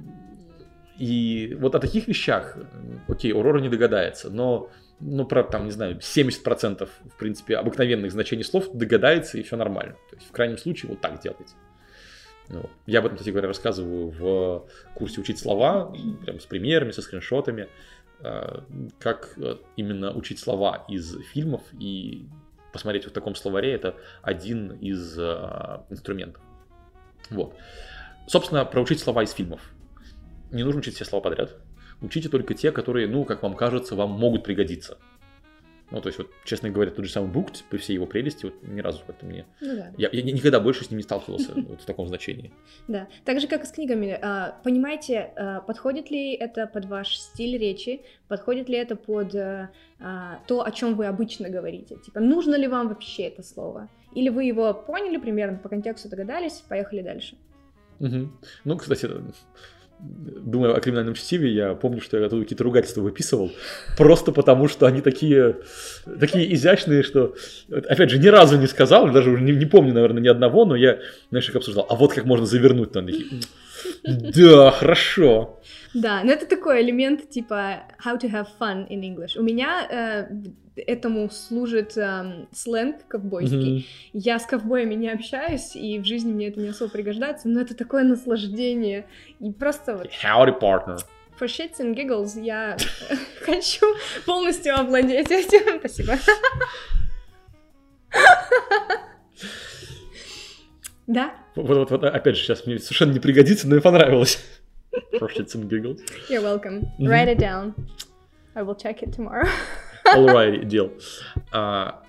и 1.01 1.57
вот 1.59 1.75
о 1.75 1.79
таких 1.79 2.09
вещах, 2.09 2.59
окей, 3.09 3.33
Aurora 3.33 3.59
не 3.59 3.71
догадается, 3.71 4.29
но, 4.29 4.71
ну, 5.01 5.25
про, 5.25 5.43
там, 5.43 5.65
не 5.65 5.71
знаю, 5.71 5.97
70% 5.97 6.87
в 6.87 7.17
принципе 7.17 7.57
обыкновенных 7.57 8.13
значений 8.13 8.45
слов 8.45 8.71
догадается, 8.75 9.39
и 9.39 9.43
все 9.43 9.57
нормально. 9.57 9.95
То 10.11 10.17
есть, 10.17 10.29
в 10.29 10.31
крайнем 10.31 10.59
случае, 10.59 10.91
вот 10.91 11.01
так 11.01 11.19
делайте. 11.23 11.55
Ну, 12.51 12.69
я 12.85 12.99
об 12.99 13.07
этом, 13.07 13.17
кстати 13.17 13.31
говоря, 13.31 13.49
рассказываю 13.49 14.11
в 14.11 14.69
курсе 14.95 15.23
«Учить 15.23 15.39
слова», 15.39 15.91
прям 16.27 16.39
с 16.39 16.45
примерами, 16.45 16.91
со 16.91 17.01
скриншотами, 17.01 17.69
а, 18.23 18.63
как 18.99 19.33
э, 19.39 19.57
именно 19.77 20.13
учить 20.13 20.39
слова 20.39 20.85
из 20.87 21.17
фильмов 21.33 21.63
и 21.79 22.27
посмотреть 22.75 23.07
в 23.07 23.11
таком 23.11 23.37
словаре, 23.37 23.73
это 23.73 23.97
один 24.21 24.73
из 24.73 25.19
э, 25.19 25.81
инструментов. 25.89 26.43
Вот. 27.31 27.55
Собственно, 28.27 28.67
проучить 28.67 29.01
слова 29.01 29.23
из 29.23 29.33
фильмов. 29.33 29.63
Не 30.53 30.65
нужно 30.65 30.81
учить 30.81 30.95
все 30.95 31.05
слова 31.05 31.23
подряд. 31.23 31.57
Учите 32.01 32.29
только 32.29 32.55
те, 32.55 32.73
которые, 32.73 33.07
ну, 33.07 33.25
как 33.25 33.43
вам 33.43 33.55
кажется, 33.55 33.95
вам 33.95 34.11
могут 34.11 34.43
пригодиться. 34.45 34.99
Ну, 35.91 36.01
то 36.01 36.09
есть, 36.09 36.19
вот, 36.19 36.29
честно 36.45 36.71
говоря, 36.71 36.93
тот 36.93 37.05
же 37.05 37.11
самый 37.11 37.31
Booked, 37.33 37.65
при 37.69 37.79
всей 37.79 37.95
его 37.95 38.07
прелести, 38.07 38.45
вот 38.45 38.55
ни 38.63 38.81
разу 38.81 39.03
как-то 39.05 39.27
мне... 39.27 39.45
Ну 39.61 39.75
да. 39.75 39.93
Я, 39.99 40.09
я 40.13 40.23
никогда 40.23 40.61
больше 40.61 40.85
с 40.85 40.91
ним 40.91 40.99
не 40.99 41.03
сталкивался 41.03 41.53
вот 41.57 41.83
в 41.83 41.85
таком 41.85 42.07
значении. 42.07 42.53
Да, 42.87 43.09
так 43.25 43.41
же, 43.41 43.49
как 43.49 43.65
и 43.65 43.67
с 43.67 43.73
книгами. 43.73 44.17
а, 44.23 44.57
Понимаете, 44.63 45.33
а, 45.37 45.61
подходит 45.61 46.11
ли 46.11 46.33
это 46.33 46.69
под 46.69 46.85
ваш 46.85 47.19
стиль 47.19 47.59
речи, 47.59 48.03
подходит 48.29 48.69
ли 48.69 48.77
это 48.77 48.95
под 48.95 49.35
а, 49.35 49.71
то, 50.47 50.65
о 50.65 50.71
чем 50.71 50.95
вы 50.95 51.07
обычно 51.07 51.49
говорите? 51.51 51.97
Типа, 51.97 52.21
нужно 52.21 52.55
ли 52.55 52.69
вам 52.69 52.89
вообще 52.89 53.25
это 53.25 53.43
слово? 53.43 53.89
Или 54.15 54.29
вы 54.29 54.45
его 54.45 54.73
поняли 54.73 55.17
примерно, 55.17 55.59
по 55.59 55.69
контексту 55.69 56.09
догадались, 56.09 56.63
поехали 56.69 57.03
дальше? 57.03 57.37
Мгм. 57.99 58.33
Ну, 58.65 58.77
кстати, 58.77 59.09
думая 60.03 60.73
о 60.73 60.81
криминальном 60.81 61.15
чтиве, 61.15 61.53
я 61.53 61.75
помню, 61.75 62.01
что 62.01 62.19
я 62.19 62.27
оттуда 62.27 62.43
какие-то 62.43 62.65
ругательства 62.65 63.03
выписывал, 63.03 63.53
просто 63.97 64.33
потому 64.33 64.69
что 64.69 64.87
они 64.87 65.01
такие, 65.01 65.59
такие 66.19 66.53
изящные, 66.55 67.03
что, 67.03 67.35
опять 67.71 68.11
же, 68.11 68.19
ни 68.19 68.29
разу 68.29 68.59
не 68.59 68.67
сказал, 68.67 69.11
даже 69.11 69.31
уже 69.31 69.43
не, 69.43 69.53
не 69.53 69.67
помню, 69.67 69.93
наверное, 69.93 70.23
ни 70.23 70.29
одного, 70.29 70.65
но 70.65 70.77
я, 70.77 70.99
знаешь, 71.31 71.49
их 71.49 71.57
обсуждал, 71.57 71.87
а 71.89 71.95
вот 71.95 72.13
как 72.13 72.25
можно 72.25 72.47
завернуть 72.47 72.93
там 72.93 73.07
такие. 73.07 73.27
Да, 74.05 74.71
хорошо. 74.71 75.61
Да, 75.95 76.23
но 76.25 76.33
это 76.33 76.47
такой 76.47 76.83
элемент 76.83 77.29
типа 77.29 77.85
how 78.05 78.19
to 78.19 78.31
have 78.31 78.47
fun 78.59 78.89
in 78.89 79.01
English. 79.03 79.39
У 79.39 79.43
меня 79.43 79.87
э, 79.91 80.29
этому 80.77 81.29
служит 81.31 81.97
эм, 81.97 82.49
сленг 82.53 83.07
ковбойский. 83.09 83.89
Я 84.13 84.39
с 84.39 84.47
ковбоями 84.47 84.95
не 84.95 85.11
общаюсь, 85.11 85.75
и 85.75 85.99
в 85.99 86.05
жизни 86.05 86.33
мне 86.33 86.49
это 86.49 86.61
не 86.61 86.69
особо 86.69 86.91
пригождается, 86.91 87.49
но 87.49 87.61
это 87.61 87.75
такое 87.75 88.05
наслаждение. 88.05 89.07
И 89.41 89.51
просто 89.53 89.97
вот 89.97 90.09
Howdy, 90.23 90.59
partner. 90.61 90.99
for 91.39 91.47
shits 91.47 91.81
and 91.81 91.95
giggles 91.95 92.41
я 92.41 92.77
хочу 93.41 93.87
полностью 94.27 94.79
овладеть 94.79 95.31
этим. 95.31 95.79
Спасибо. 95.81 96.19
Да, 101.11 101.35
Вот, 101.57 101.67
вот, 101.67 101.91
вот, 101.91 102.05
опять 102.05 102.37
же, 102.37 102.45
сейчас 102.45 102.67
мне 102.67 102.79
совершенно 102.79 103.11
не 103.13 103.19
пригодится, 103.19 103.69
но 103.69 103.75
и 103.75 103.81
понравилось. 103.81 104.39
For 105.15 105.29
shits 105.29 105.57
and 105.57 105.69
giggles. 105.69 105.99
you're 106.29 106.41
welcome. 106.41 106.85
Write 107.01 107.37
it 107.37 107.39
down. 107.39 107.75
I 108.55 108.63
will 108.63 108.77
check 108.77 109.03
it 109.03 109.13
tomorrow. 109.17 109.49
Alright, 110.15 110.69
deal. 110.69 110.93
А, 111.51 112.05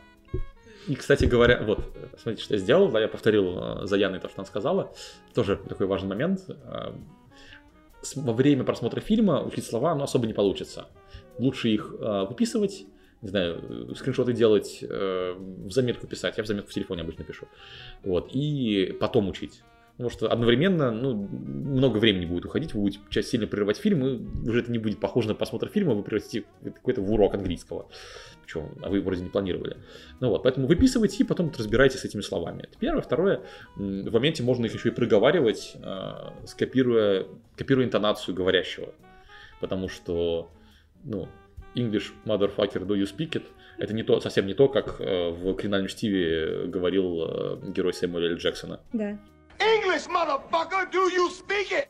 и, 0.88 0.94
кстати 0.94 1.26
говоря, 1.26 1.64
вот, 1.64 1.84
смотрите, 2.22 2.44
что 2.44 2.54
я 2.54 2.60
сделал, 2.60 2.92
да, 2.92 3.00
я 3.00 3.08
повторил 3.08 3.58
а, 3.58 3.88
за 3.88 3.98
Яной 3.98 4.20
то, 4.20 4.30
что 4.30 4.42
она 4.42 4.46
сказала. 4.46 4.94
Тоже 5.34 5.56
такой 5.56 5.88
важный 5.88 6.10
момент. 6.10 6.42
А, 6.66 6.96
во 8.16 8.34
время 8.34 8.64
просмотра 8.64 9.02
фильма 9.02 9.42
учить 9.42 9.66
слова, 9.66 9.96
ну, 9.96 10.04
особо 10.04 10.28
не 10.28 10.34
получится. 10.34 10.90
Лучше 11.40 11.70
их 11.70 11.96
а, 12.00 12.26
выписывать, 12.26 12.86
не 13.22 13.30
знаю, 13.30 13.62
э, 13.92 13.96
скриншоты 13.96 14.34
делать, 14.34 14.80
э, 14.82 15.36
в 15.38 15.72
заметку 15.72 16.08
писать. 16.08 16.38
Я 16.38 16.44
в 16.44 16.48
заметку 16.48 16.72
в 16.72 16.74
телефоне 16.74 17.02
обычно 17.02 17.24
пишу. 17.24 17.48
Вот, 18.04 18.30
и 18.34 18.96
потом 19.00 19.30
учить. 19.30 19.62
Потому 19.92 20.10
что 20.10 20.32
одновременно, 20.32 20.92
ну, 20.92 21.14
много 21.14 21.98
времени 21.98 22.26
будет 22.26 22.46
уходить, 22.46 22.74
вы 22.74 22.82
будете 22.82 23.00
часть 23.10 23.30
сильно 23.30 23.46
прерывать 23.46 23.78
фильм, 23.78 24.04
и 24.04 24.50
уже 24.50 24.62
это 24.62 24.72
не 24.72 24.80
будет 24.80 25.00
похоже 25.00 25.28
на 25.28 25.36
просмотр 25.36 25.68
фильма, 25.68 25.94
вы 25.94 26.02
превратите 26.02 26.46
какой-то 26.64 27.02
в 27.02 27.12
урок 27.12 27.36
английского. 27.36 27.88
Причем, 28.44 28.70
а 28.82 28.90
вы 28.90 29.02
вроде 29.02 29.22
не 29.22 29.30
планировали. 29.30 29.78
Ну 30.20 30.30
вот, 30.30 30.42
поэтому 30.42 30.66
выписывайте 30.66 31.24
и 31.24 31.24
потом 31.24 31.52
разбирайтесь 31.56 32.00
с 32.00 32.06
этими 32.06 32.22
словами. 32.22 32.64
Это 32.64 32.80
первое. 32.80 33.02
Второе, 33.02 33.44
в 33.76 34.12
моменте 34.12 34.42
можно 34.42 34.66
их 34.66 34.74
еще 34.74 34.90
и 34.90 34.92
проговаривать, 34.92 35.76
а, 35.84 36.34
скопируя, 36.48 37.28
копируя 37.56 37.86
интонацию 37.86 38.34
говорящего. 38.34 38.96
Потому 39.60 39.88
что, 39.88 40.50
ну, 41.04 41.28
English 41.76 42.12
motherfucker, 42.26 42.86
do 42.86 42.96
you 42.96 43.06
speak 43.06 43.32
it? 43.32 43.44
Это 43.78 43.94
не 43.94 44.04
то, 44.04 44.20
совсем 44.20 44.46
не 44.46 44.54
то, 44.54 44.68
как 44.68 45.00
э, 45.00 45.30
в 45.30 45.54
криминальном 45.56 45.88
чтиве 45.88 46.68
говорил 46.68 47.24
э, 47.24 47.72
герой 47.72 47.94
Сэмюэля. 47.94 48.36
Джексона. 48.36 48.80
Да. 48.94 49.18
English, 49.60 50.08
motherfucker, 50.10 50.92
do 50.92 51.08
you 51.10 51.30
speak 51.30 51.72
it? 51.72 51.88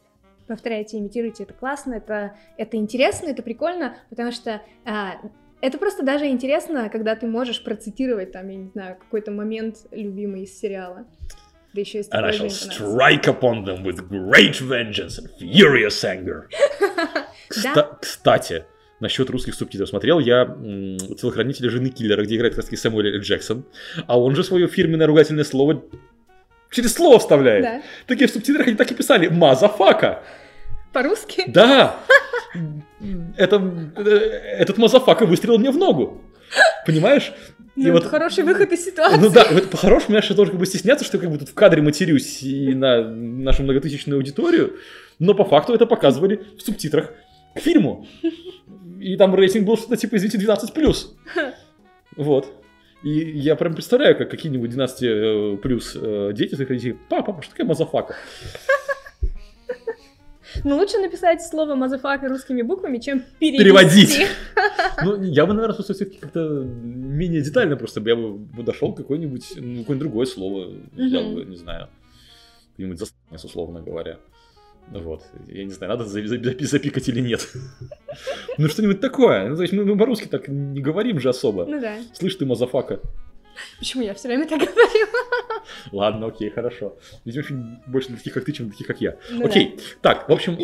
повторяйте, 0.48 0.98
имитируйте, 0.98 1.44
это 1.44 1.54
классно, 1.54 1.94
это, 1.94 2.36
это 2.58 2.76
интересно, 2.76 3.28
это 3.28 3.41
прикольно, 3.41 3.96
потому 4.10 4.34
что 4.34 4.62
а, 4.84 5.22
это 5.62 5.78
просто 5.78 6.04
даже 6.04 6.28
интересно, 6.28 6.89
когда 6.89 7.15
ты 7.15 7.26
можешь 7.26 7.63
процитировать 7.63 8.32
там, 8.34 8.50
я 8.50 8.58
не 8.58 8.70
знаю, 8.70 8.98
какой-то 8.98 9.32
момент 9.32 9.78
любимый 9.91 10.44
из 10.44 10.60
сериала. 10.60 11.06
Да 11.74 11.80
еще 11.80 12.00
и 12.00 12.04
с 12.04 12.10
And 12.10 12.26
I 12.26 12.32
shall 12.32 12.50
strike 12.50 13.28
upon 13.28 13.63
them 13.63 13.84
with 13.84 14.10
great 14.10 14.60
vengeance 14.60 15.17
and 15.17 15.30
furious 15.39 16.04
anger. 16.04 16.50
Кста- 17.50 17.98
Кстати, 18.02 18.65
насчет 19.02 19.30
русских 19.30 19.56
субтитров. 19.56 19.90
Смотрел 19.90 20.20
я 20.20 20.46
«Телохранителя 21.20 21.70
жены 21.70 21.90
киллера», 21.90 22.24
где 22.24 22.38
играет 22.38 22.56
как 22.56 22.64
раз 22.70 22.80
Сэмюэл 22.80 23.16
Л. 23.16 23.22
Джексон, 23.22 23.66
а 24.08 24.20
он 24.20 24.36
же 24.36 24.44
свое 24.44 24.68
фирменное 24.68 25.08
ругательное 25.08 25.44
слово 25.44 25.84
через 26.72 26.94
слово 26.94 27.20
вставляет. 27.20 27.64
Да. 27.64 27.82
Такие 28.08 28.28
в 28.28 28.32
субтитрах 28.32 28.68
они 28.68 28.76
так 28.78 28.90
и 28.92 28.96
писали 28.96 29.28
«мазафака». 29.28 30.24
По-русски? 30.94 31.44
Да! 31.48 31.98
Это, 33.38 33.92
э, 33.96 34.02
этот 34.60 34.78
мазафака 34.78 35.26
выстрелил 35.26 35.58
мне 35.58 35.72
в 35.72 35.78
ногу. 35.78 36.22
Понимаешь? 36.86 37.32
И 37.76 37.84
Ну, 37.86 37.94
вот- 37.94 38.02
это 38.02 38.10
хороший 38.10 38.44
выход 38.44 38.72
из 38.74 38.84
ситуации. 38.84 39.18
Ну 39.18 39.30
да, 39.30 39.48
вот 39.52 39.70
по-хорошему 39.70 40.16
я 40.16 40.22
же 40.22 40.36
тоже 40.36 40.52
как 40.52 40.60
бы 40.60 40.66
стесняться, 40.66 41.06
что 41.06 41.18
я 41.18 41.22
как 41.22 41.32
бы 41.32 41.38
тут 41.38 41.50
в 41.50 41.54
кадре 41.54 41.82
матерюсь 41.82 42.44
и 42.44 42.74
на 42.74 43.02
нашу 43.10 43.64
многотысячную 43.64 44.18
аудиторию, 44.18 44.76
но 45.20 45.34
по 45.34 45.46
факту 45.46 45.74
это 45.74 45.86
показывали 45.86 46.42
в 46.58 46.62
субтитрах 46.62 47.14
к 47.56 47.60
фильму. 47.60 48.06
И 49.02 49.18
там 49.18 49.34
рейтинг 49.34 49.66
был 49.66 49.78
что-то 49.78 49.98
типа, 49.98 50.18
извините, 50.18 50.38
12+. 50.38 50.96
Вот. 52.18 52.54
И 53.04 53.10
я 53.10 53.56
прям 53.56 53.74
представляю, 53.74 54.18
как 54.18 54.30
какие-нибудь 54.30 54.70
12 54.70 55.04
э, 55.04 55.58
плюс 55.64 55.98
э, 56.00 56.32
дети 56.34 56.56
заходили, 56.56 56.98
папа, 57.10 57.32
папа, 57.32 57.42
что 57.42 57.52
такое 57.52 57.66
мазафака? 57.66 58.16
Но 60.64 60.78
лучше 60.78 60.98
написать 60.98 61.42
слово 61.42 61.76
мазафака 61.76 62.28
русскими 62.28 62.62
буквами, 62.62 62.98
чем 62.98 63.24
перевести. 63.40 63.64
Переводить. 63.64 64.22
Ну, 65.04 65.24
я 65.24 65.48
бы, 65.48 65.54
наверное, 65.54 65.82
все-таки 65.82 66.20
как-то 66.20 66.40
менее 66.40 67.42
детально 67.42 67.76
просто 67.76 68.02
бы 68.02 68.10
я 68.10 68.16
бы 68.16 68.46
подошел 68.56 68.94
какое-нибудь, 68.94 69.54
ну, 69.56 69.80
какое-нибудь 69.80 70.00
другое 70.00 70.26
слово, 70.28 70.74
Мгм. 70.92 71.34
бы, 71.34 71.46
не 71.46 71.56
знаю, 71.56 71.88
какой-нибудь 72.72 73.00
засранец, 73.00 73.44
условно 73.44 73.82
говоря. 73.82 74.20
Вот, 74.89 75.24
я 75.48 75.63
не 75.63 75.72
знаю, 75.72 75.91
надо 75.91 76.06
за- 76.06 76.26
за- 76.28 76.36
запи- 76.36 76.65
запикать 76.65 77.08
или 77.10 77.22
нет. 77.22 77.48
Ну, 78.58 78.67
что-нибудь 78.67 79.00
такое. 79.00 79.48
Ну, 79.48 79.56
то 79.56 79.62
есть 79.62 79.74
мы, 79.74 79.98
по-русски 79.98 80.28
так 80.28 80.48
не 80.50 80.82
говорим 80.82 81.20
же 81.20 81.30
особо. 81.30 81.65
Ну 81.65 81.80
да. 81.80 81.96
Слышь 82.13 82.36
ты, 82.36 82.46
мазафака. 82.46 83.00
Почему 83.80 84.04
я 84.04 84.13
все 84.13 84.28
время 84.28 84.48
так 84.48 84.60
говорю? 84.76 85.08
Ладно, 85.91 86.28
окей, 86.28 86.50
хорошо. 86.50 86.98
Видимо, 87.26 87.80
больше 87.88 88.10
для 88.10 88.17
таких, 88.17 88.34
как 88.34 88.44
ты, 88.46 88.52
чем 88.52 88.65
для 88.65 88.72
таких, 88.74 88.88
как 88.88 89.00
я. 89.02 89.17
Ну 89.32 89.46
Окей, 89.46 89.80
так, 90.02 90.28
в 90.28 90.32
общем, 90.34 90.58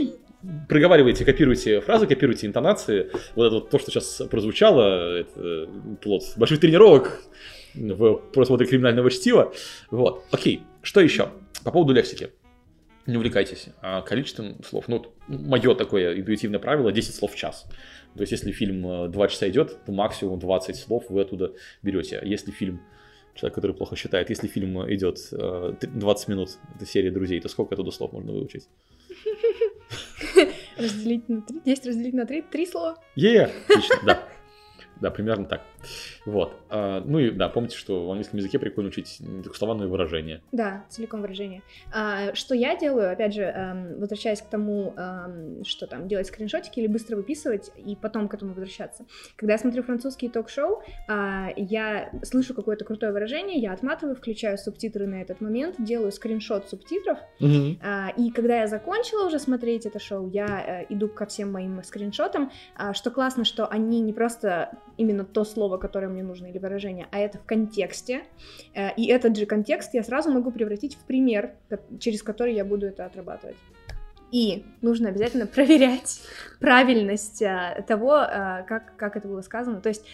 проговаривайте, 0.68 1.24
копируйте 1.26 1.80
фразы, 1.82 2.08
копируйте 2.08 2.48
интонации. 2.48 3.10
Вот 3.36 3.46
это 3.46 3.56
вот 3.56 3.70
то, 3.70 3.80
что 3.80 3.92
сейчас 3.92 4.22
прозвучало, 4.30 5.18
это 5.20 5.70
плод 6.02 6.24
больших 6.36 6.60
тренировок 6.60 7.22
в 7.76 8.16
просмотре 8.34 8.68
криминального 8.68 9.10
чтива. 9.10 9.54
Вот, 9.92 10.26
окей, 10.32 10.64
что 10.82 11.00
еще? 11.00 11.30
По 11.64 11.72
поводу 11.72 11.94
лексики. 11.94 12.32
Не 13.08 13.18
увлекайтесь 13.18 13.68
а, 13.82 14.02
количеством 14.02 14.62
слов. 14.64 14.88
Ну, 14.88 15.06
мое 15.28 15.74
такое 15.76 16.20
интуитивное 16.20 16.60
правило 16.60 16.92
10 16.92 17.16
слов 17.16 17.34
в 17.34 17.36
час. 17.36 17.66
То 18.16 18.22
есть, 18.22 18.32
если 18.32 18.52
фильм 18.52 19.10
2 19.12 19.28
часа 19.30 19.48
идет, 19.50 19.78
то 19.86 19.92
максимум 19.92 20.40
20 20.40 20.76
слов 20.76 21.06
вы 21.10 21.22
оттуда 21.22 21.54
берете. 21.82 22.20
Если 22.24 22.52
фильм 22.52 22.82
человек, 23.34 23.56
который 23.56 23.76
плохо 23.76 23.96
считает, 23.96 24.30
если 24.30 24.48
фильм 24.48 24.78
идет 24.94 25.20
э, 25.32 25.74
т- 25.80 25.88
20 25.88 26.28
минут, 26.28 26.50
это 26.76 26.86
серия 26.86 27.12
друзей, 27.12 27.40
то 27.40 27.48
сколько 27.50 27.76
оттуда 27.76 27.92
слов 27.92 28.12
можно 28.12 28.32
выучить? 28.34 28.68
Разделить 30.78 31.30
на 31.30 31.42
три. 31.42 31.62
10 31.66 31.86
разделить 31.88 32.14
на 32.14 32.26
три. 32.26 32.42
Три 32.42 32.66
слова. 32.66 32.98
Е, 33.16 33.50
отлично, 33.70 33.96
да. 34.06 34.28
Да, 35.02 35.12
примерно 35.12 35.46
так. 35.46 35.62
Вот. 36.26 36.56
А, 36.70 37.02
ну 37.06 37.20
и 37.20 37.32
да, 37.32 37.50
помните, 37.50 37.78
что 37.78 38.06
в 38.06 38.12
английском 38.12 38.40
языке 38.40 38.60
прикольно 38.60 38.90
учить 38.90 39.18
не 39.20 39.44
только 39.44 39.58
слова, 39.58 39.76
но 39.76 39.86
и 39.86 39.88
выражения. 39.88 40.42
Да, 40.52 40.86
целиком 40.90 41.22
выражение. 41.22 41.62
А, 41.94 42.34
что 42.36 42.56
я 42.56 42.76
делаю, 42.76 43.12
опять 43.12 43.34
же, 43.34 43.44
эм, 43.44 44.00
возвращаясь 44.00 44.42
к 44.42 44.50
тому, 44.50 44.94
эм, 44.98 45.64
что 45.64 45.88
там, 45.88 46.08
делать 46.08 46.28
скриншотики 46.28 46.80
или 46.80 46.88
быстро 46.88 47.16
выписывать 47.16 47.72
и 47.78 47.96
потом 47.96 48.28
к 48.28 48.34
этому 48.34 48.54
возвращаться. 48.54 49.06
Когда 49.36 49.54
я 49.54 49.58
смотрю 49.58 49.84
французские 49.84 50.32
ток-шоу, 50.32 50.84
а, 51.08 51.50
я 51.56 52.12
слышу 52.24 52.54
какое-то 52.54 52.86
крутое 52.86 53.12
выражение, 53.12 53.60
я 53.60 53.74
отматываю, 53.74 54.16
включаю 54.16 54.58
субтитры 54.58 55.08
на 55.08 55.22
этот 55.22 55.42
момент, 55.42 55.76
делаю 55.80 56.12
скриншот 56.12 56.70
субтитров, 56.70 57.20
а, 57.82 58.10
и 58.18 58.32
когда 58.32 58.62
я 58.62 58.68
закончила 58.68 59.28
уже 59.28 59.40
смотреть 59.40 59.86
это 59.86 60.00
шоу, 60.00 60.30
я 60.30 60.82
э, 60.82 60.86
иду 60.90 61.08
ко 61.08 61.26
всем 61.26 61.52
моим 61.52 61.84
скриншотам, 61.84 62.52
что 62.94 63.12
классно, 63.12 63.46
что 63.46 63.68
они 63.68 64.02
не 64.02 64.14
просто 64.14 64.72
именно 64.98 65.24
то 65.24 65.44
слово, 65.46 65.78
которое 65.78 66.08
мне 66.08 66.24
нужно, 66.24 66.48
или 66.48 66.58
выражение, 66.58 67.08
а 67.12 67.20
это 67.20 67.38
в 67.38 67.44
контексте. 67.44 68.24
Э, 68.74 68.94
И 68.96 69.08
этот 69.08 69.38
же 69.38 69.46
контекст 69.46 69.94
я 69.94 70.04
сразу 70.04 70.32
могу 70.32 70.52
превратить 70.52 70.96
в 70.96 71.06
пример, 71.06 71.52
через 72.00 72.24
который 72.24 72.54
я 72.54 72.66
буду 72.66 72.88
это 72.88 73.06
отрабатывать. 73.06 73.58
И 74.32 74.66
нужно 74.82 75.10
обязательно 75.10 75.48
проверять 75.48 76.22
правильность 76.60 77.42
а, 77.42 77.82
того, 77.88 78.14
а, 78.16 78.64
как, 78.64 78.96
как 78.98 79.16
это 79.16 79.28
было 79.28 79.42
сказано. 79.42 79.80
То 79.82 79.90
есть 79.90 80.06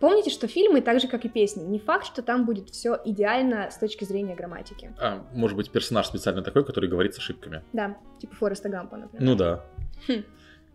помните, 0.00 0.30
что 0.30 0.48
фильмы, 0.48 0.80
так 0.80 1.00
же 1.00 1.08
как 1.08 1.24
и 1.24 1.28
песни, 1.28 1.62
не 1.62 1.78
факт, 1.78 2.06
что 2.06 2.22
там 2.22 2.44
будет 2.44 2.70
все 2.70 3.00
идеально 3.04 3.70
с 3.70 3.78
точки 3.78 4.04
зрения 4.04 4.34
грамматики. 4.34 4.92
А, 4.98 5.24
может 5.32 5.56
быть, 5.56 5.70
персонаж 5.70 6.06
специально 6.06 6.42
такой, 6.42 6.64
который 6.64 6.88
говорит 6.88 7.14
с 7.14 7.18
ошибками. 7.18 7.62
Да, 7.72 7.96
типа 8.20 8.34
Фореста 8.34 8.68
Гампа, 8.68 8.96
например. 8.96 9.24
Ну 9.24 9.36
да. 9.36 9.64
Хм. 10.08 10.24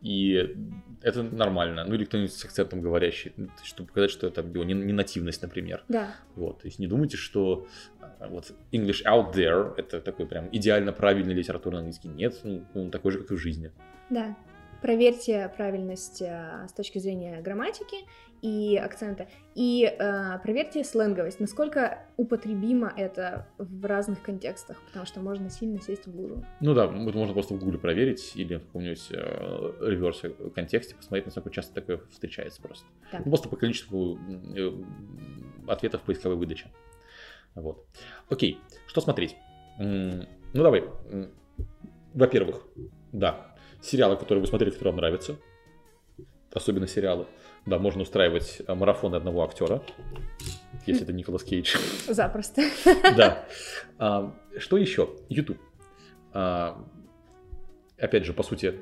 И 0.01 0.55
это 1.01 1.23
нормально. 1.23 1.85
Ну 1.85 1.95
или 1.95 2.05
кто-нибудь 2.05 2.33
с 2.33 2.43
акцентом 2.45 2.81
говорящий, 2.81 3.33
ну, 3.37 3.49
чтобы 3.63 3.87
показать, 3.87 4.11
что 4.11 4.27
это 4.27 4.41
его 4.41 4.63
не, 4.63 4.73
не 4.73 4.93
нативность, 4.93 5.41
например. 5.41 5.83
Да, 5.87 6.15
Вот, 6.35 6.61
то 6.61 6.67
есть 6.67 6.79
не 6.79 6.87
думайте, 6.87 7.17
что 7.17 7.67
а, 8.01 8.27
вот 8.27 8.51
English 8.71 9.03
out 9.05 9.33
there 9.33 9.73
это 9.77 10.01
такой 10.01 10.27
прям 10.27 10.49
идеально 10.51 10.91
правильный 10.91 11.33
литературный 11.33 11.79
английский. 11.79 12.09
Нет, 12.09 12.39
ну, 12.43 12.65
он 12.73 12.91
такой 12.91 13.11
же, 13.11 13.19
как 13.19 13.31
и 13.31 13.35
в 13.35 13.37
жизни. 13.37 13.71
да. 14.09 14.35
Проверьте 14.81 15.51
правильность 15.57 16.21
а, 16.21 16.67
с 16.67 16.73
точки 16.73 16.99
зрения 16.99 17.41
грамматики 17.41 17.97
и 18.41 18.77
акцента. 18.77 19.27
И 19.55 19.85
а, 19.85 20.37
проверьте 20.39 20.83
сленговость, 20.83 21.39
насколько 21.39 22.05
употребимо 22.17 22.91
это 22.95 23.47
в 23.57 23.85
разных 23.85 24.21
контекстах, 24.21 24.81
потому 24.87 25.05
что 25.05 25.19
можно 25.19 25.49
сильно 25.49 25.81
сесть 25.81 26.07
в 26.07 26.15
лужу. 26.15 26.45
Ну 26.61 26.73
да, 26.73 26.87
вот 26.87 27.13
можно 27.13 27.33
просто 27.33 27.53
в 27.55 27.59
гугле 27.59 27.77
проверить 27.77 28.31
или 28.35 28.55
в 28.55 28.65
каком-нибудь 28.67 29.07
э, 29.11 29.73
реверс 29.81 30.21
контексте 30.55 30.95
посмотреть, 30.95 31.25
насколько 31.25 31.49
часто 31.49 31.73
такое 31.73 31.99
встречается 32.09 32.61
просто. 32.61 32.85
Да. 33.11 33.19
Ну, 33.19 33.25
просто 33.25 33.49
по 33.49 33.57
количеству 33.57 34.17
э, 34.55 34.71
ответов 35.67 36.01
в 36.01 36.05
поисковой 36.05 36.37
выдаче. 36.37 36.67
Вот. 37.55 37.85
Окей, 38.29 38.59
что 38.87 39.01
смотреть? 39.01 39.35
Ну 39.77 40.25
давай. 40.53 40.83
Во-первых, 42.13 42.67
да, 43.11 43.48
сериалы, 43.81 44.17
которые 44.17 44.41
вы 44.41 44.47
смотрели, 44.47 44.71
которые 44.71 44.91
вам 44.93 44.97
нравятся, 45.01 45.37
особенно 46.53 46.87
сериалы. 46.87 47.27
Да, 47.65 47.77
можно 47.77 48.01
устраивать 48.03 48.61
э, 48.65 48.73
марафоны 48.73 49.15
одного 49.17 49.43
актера, 49.43 49.81
если 50.85 51.03
это 51.03 51.13
Николас 51.13 51.43
Кейдж. 51.43 51.77
Запросто. 52.07 52.63
Да. 53.15 53.45
А, 53.97 54.33
Что 54.57 54.77
еще? 54.77 55.09
YouTube. 55.29 55.59
А, 56.33 56.83
Опять 57.97 58.25
же, 58.25 58.33
по 58.33 58.43
сути, 58.43 58.75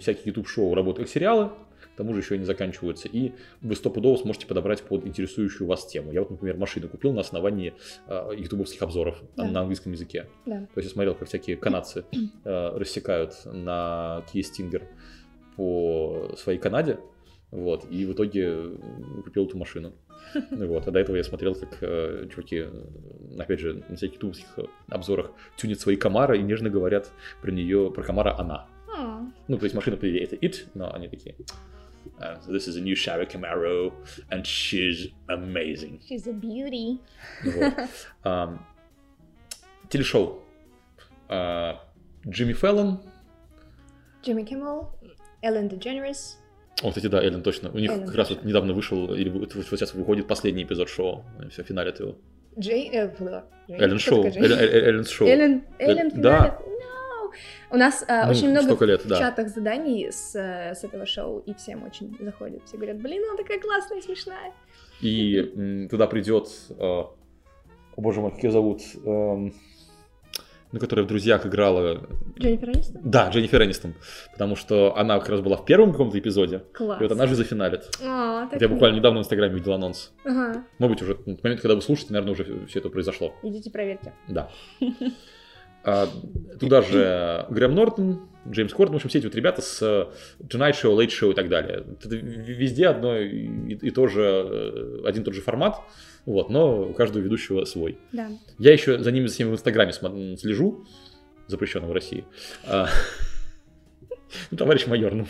всякие 0.00 0.24
YouTube-шоу 0.26 0.74
работают 0.74 1.08
как 1.08 1.14
сериалы, 1.14 1.52
к 1.92 1.96
тому 1.96 2.12
же 2.14 2.20
еще 2.20 2.36
и 2.36 2.38
не 2.38 2.44
заканчиваются, 2.44 3.08
и 3.08 3.32
вы 3.60 3.76
стопудово 3.76 4.16
сможете 4.16 4.46
подобрать 4.46 4.82
под 4.82 5.06
интересующую 5.06 5.66
вас 5.66 5.86
тему. 5.86 6.12
Я 6.12 6.20
вот, 6.20 6.30
например, 6.30 6.56
машину 6.56 6.88
купил 6.88 7.12
на 7.12 7.20
основании 7.20 7.74
а, 8.06 8.30
ютубовских 8.32 8.82
обзоров 8.82 9.22
Да. 9.36 9.44
на 9.44 9.60
английском 9.60 9.92
языке. 9.92 10.26
Да. 10.46 10.60
То 10.74 10.78
есть 10.80 10.88
я 10.88 10.92
смотрел, 10.92 11.14
как 11.14 11.28
всякие 11.28 11.56
канадцы 11.56 12.04
э, 12.44 12.76
рассекают 12.78 13.34
на 13.44 14.24
Kia 14.32 14.40
Stinger 14.42 14.82
по 15.56 16.30
своей 16.36 16.58
Канаде, 16.58 16.98
вот, 17.50 17.84
и 17.90 18.06
в 18.06 18.12
итоге 18.12 18.46
м, 18.48 19.22
купил 19.24 19.44
эту 19.46 19.58
машину. 19.58 19.92
Ну 20.50 20.66
Вот, 20.68 20.88
а 20.88 20.90
до 20.90 20.98
этого 21.00 21.16
я 21.16 21.24
смотрел, 21.24 21.54
как 21.54 21.76
э, 21.82 22.26
чуваки, 22.32 22.64
э, 22.64 22.70
опять 23.38 23.60
же, 23.60 23.84
на 23.88 23.96
всяких 23.96 24.14
ютубовских 24.14 24.46
э, 24.56 24.62
обзорах 24.88 25.32
тюнят 25.56 25.78
свои 25.78 25.96
Камара 25.96 26.36
и 26.36 26.42
нежно 26.42 26.70
говорят 26.70 27.10
про 27.42 27.50
нее, 27.50 27.90
про 27.94 28.02
Камара 28.02 28.38
она. 28.38 28.66
А, 28.96 29.20
Ну, 29.48 29.58
то 29.58 29.64
есть 29.64 29.74
машина, 29.74 29.96
по 29.98 30.08
идее, 30.08 30.24
это 30.24 30.36
it, 30.36 30.66
но 30.74 30.92
они 30.94 31.08
такие... 31.08 31.34
«Uh, 32.20 32.38
this 32.48 32.66
is 32.68 32.76
a 32.76 32.80
new 32.80 32.94
Chevy 32.94 33.26
Camaro, 33.26 33.92
and 34.30 34.44
she's 34.44 35.08
amazing. 35.28 36.00
She's 36.08 36.26
a 36.26 36.32
beauty. 36.32 36.98
Вот. 37.44 38.58
Телешоу. 39.88 40.42
Джимми 42.26 42.52
Фэллон. 42.52 43.00
Джимми 44.22 44.44
Киммел, 44.44 44.90
Эллен 45.42 45.68
Дедженерис. 45.68 46.38
О, 46.82 46.88
кстати, 46.88 47.08
да, 47.08 47.22
Эллен 47.22 47.42
точно. 47.42 47.70
У 47.70 47.78
них 47.78 47.90
Эллен 47.90 48.06
как 48.06 48.14
раз 48.14 48.30
вот 48.30 48.44
недавно 48.44 48.72
вышел, 48.72 49.12
или 49.14 49.28
вот, 49.28 49.52
сейчас 49.52 49.94
выходит 49.94 50.28
последний 50.28 50.62
эпизод 50.62 50.88
шоу. 50.88 51.24
Все, 51.50 51.62
финалят 51.64 51.98
его. 52.00 52.16
Джей... 52.58 52.90
э, 52.92 53.10
Эллен 53.68 53.98
Шоу. 53.98 54.24
Эллен, 54.24 54.42
Эллен- 54.44 54.84
Эллен 54.84 55.04
Шоу. 55.04 55.26
Эллен, 55.28 55.64
Эллен 55.78 56.06
Э, 56.08 56.10
да. 56.14 56.58
У 57.72 57.76
нас 57.76 58.04
а, 58.06 58.26
Ну, 58.26 58.30
очень 58.32 58.50
много 58.50 58.84
лет, 58.84 59.02
в 59.04 59.08
да. 59.08 59.18
чатах 59.18 59.48
заданий 59.48 60.10
с, 60.12 60.34
э, 60.36 60.74
с 60.74 60.84
этого 60.84 61.06
шоу, 61.06 61.38
и 61.40 61.54
всем 61.54 61.84
очень 61.84 62.14
заходит. 62.20 62.62
Все 62.66 62.76
говорят, 62.76 63.00
блин, 63.00 63.22
она 63.28 63.36
такая 63.36 63.58
классная 63.60 64.02
смешная. 64.02 64.52
И 65.00 65.38
м, 65.38 65.88
туда 65.88 66.06
придет, 66.06 66.48
э, 66.70 66.74
о 66.78 67.14
боже 67.96 68.20
мой, 68.20 68.30
как 68.30 68.44
ее 68.44 68.50
зовут, 68.50 68.82
эм, 69.04 69.54
ну, 70.70 70.80
которая 70.80 71.04
в 71.04 71.08
«Друзьях» 71.08 71.46
играла, 71.46 72.06
Дженнифер 72.38 72.70
Энистон? 72.70 73.02
да, 73.04 73.28
Дженнифер 73.30 73.62
Энистон, 73.62 73.94
потому 74.32 74.54
что 74.56 74.96
она 74.96 75.18
как 75.18 75.28
раз 75.30 75.40
была 75.40 75.56
в 75.56 75.64
первом 75.64 75.92
каком-то 75.92 76.18
эпизоде, 76.18 76.64
Класс. 76.74 77.00
и 77.00 77.02
вот 77.04 77.12
она 77.12 77.26
же 77.26 77.34
зафиналит. 77.34 77.90
А, 78.02 78.46
так 78.48 78.60
Я 78.60 78.68
буквально 78.68 78.96
недавно 78.96 79.18
в 79.20 79.22
Инстаграме 79.22 79.54
видел 79.54 79.72
анонс. 79.72 80.12
Ага. 80.24 80.64
Может 80.78 80.94
быть, 80.96 81.02
уже 81.02 81.14
к 81.14 81.26
моменту, 81.42 81.62
когда 81.62 81.74
вы 81.74 81.82
слушаете, 81.82 82.12
наверное, 82.12 82.32
уже 82.34 82.66
все 82.66 82.78
это 82.80 82.90
произошло. 82.90 83.34
Идите 83.42 83.70
проверьте. 83.70 84.12
Да. 84.28 84.50
А, 85.84 86.08
туда 86.60 86.82
же 86.82 87.46
Грэм 87.50 87.74
Нортон, 87.74 88.28
Джеймс 88.48 88.72
Кордон, 88.72 88.94
в 88.94 88.96
общем, 88.96 89.08
все 89.08 89.18
эти 89.18 89.26
вот 89.26 89.34
ребята 89.34 89.62
с 89.62 89.80
э, 89.82 90.06
Tonight 90.44 90.72
Show, 90.72 90.96
Late 90.96 91.08
Show 91.08 91.30
и 91.30 91.34
так 91.34 91.48
далее. 91.48 91.84
Это 91.92 92.08
везде 92.16 92.88
одно 92.88 93.16
и, 93.16 93.74
и 93.74 93.90
то 93.90 94.08
же, 94.08 94.22
э, 94.22 95.02
один 95.06 95.22
и 95.22 95.24
тот 95.24 95.34
же 95.34 95.40
формат, 95.40 95.80
вот, 96.26 96.50
но 96.50 96.88
у 96.88 96.92
каждого 96.92 97.22
ведущего 97.22 97.64
свой. 97.64 97.98
Да. 98.12 98.28
Я 98.58 98.72
еще 98.72 98.98
за 98.98 99.12
ними, 99.12 99.26
за 99.26 99.34
всеми 99.34 99.50
в 99.50 99.52
Инстаграме 99.52 99.92
слежу, 99.92 100.84
запрещенном 101.46 101.90
в 101.90 101.92
России. 101.92 102.24
А, 102.66 102.88
ну, 104.50 104.56
товарищ 104.56 104.86
майор, 104.86 105.14
ну. 105.14 105.26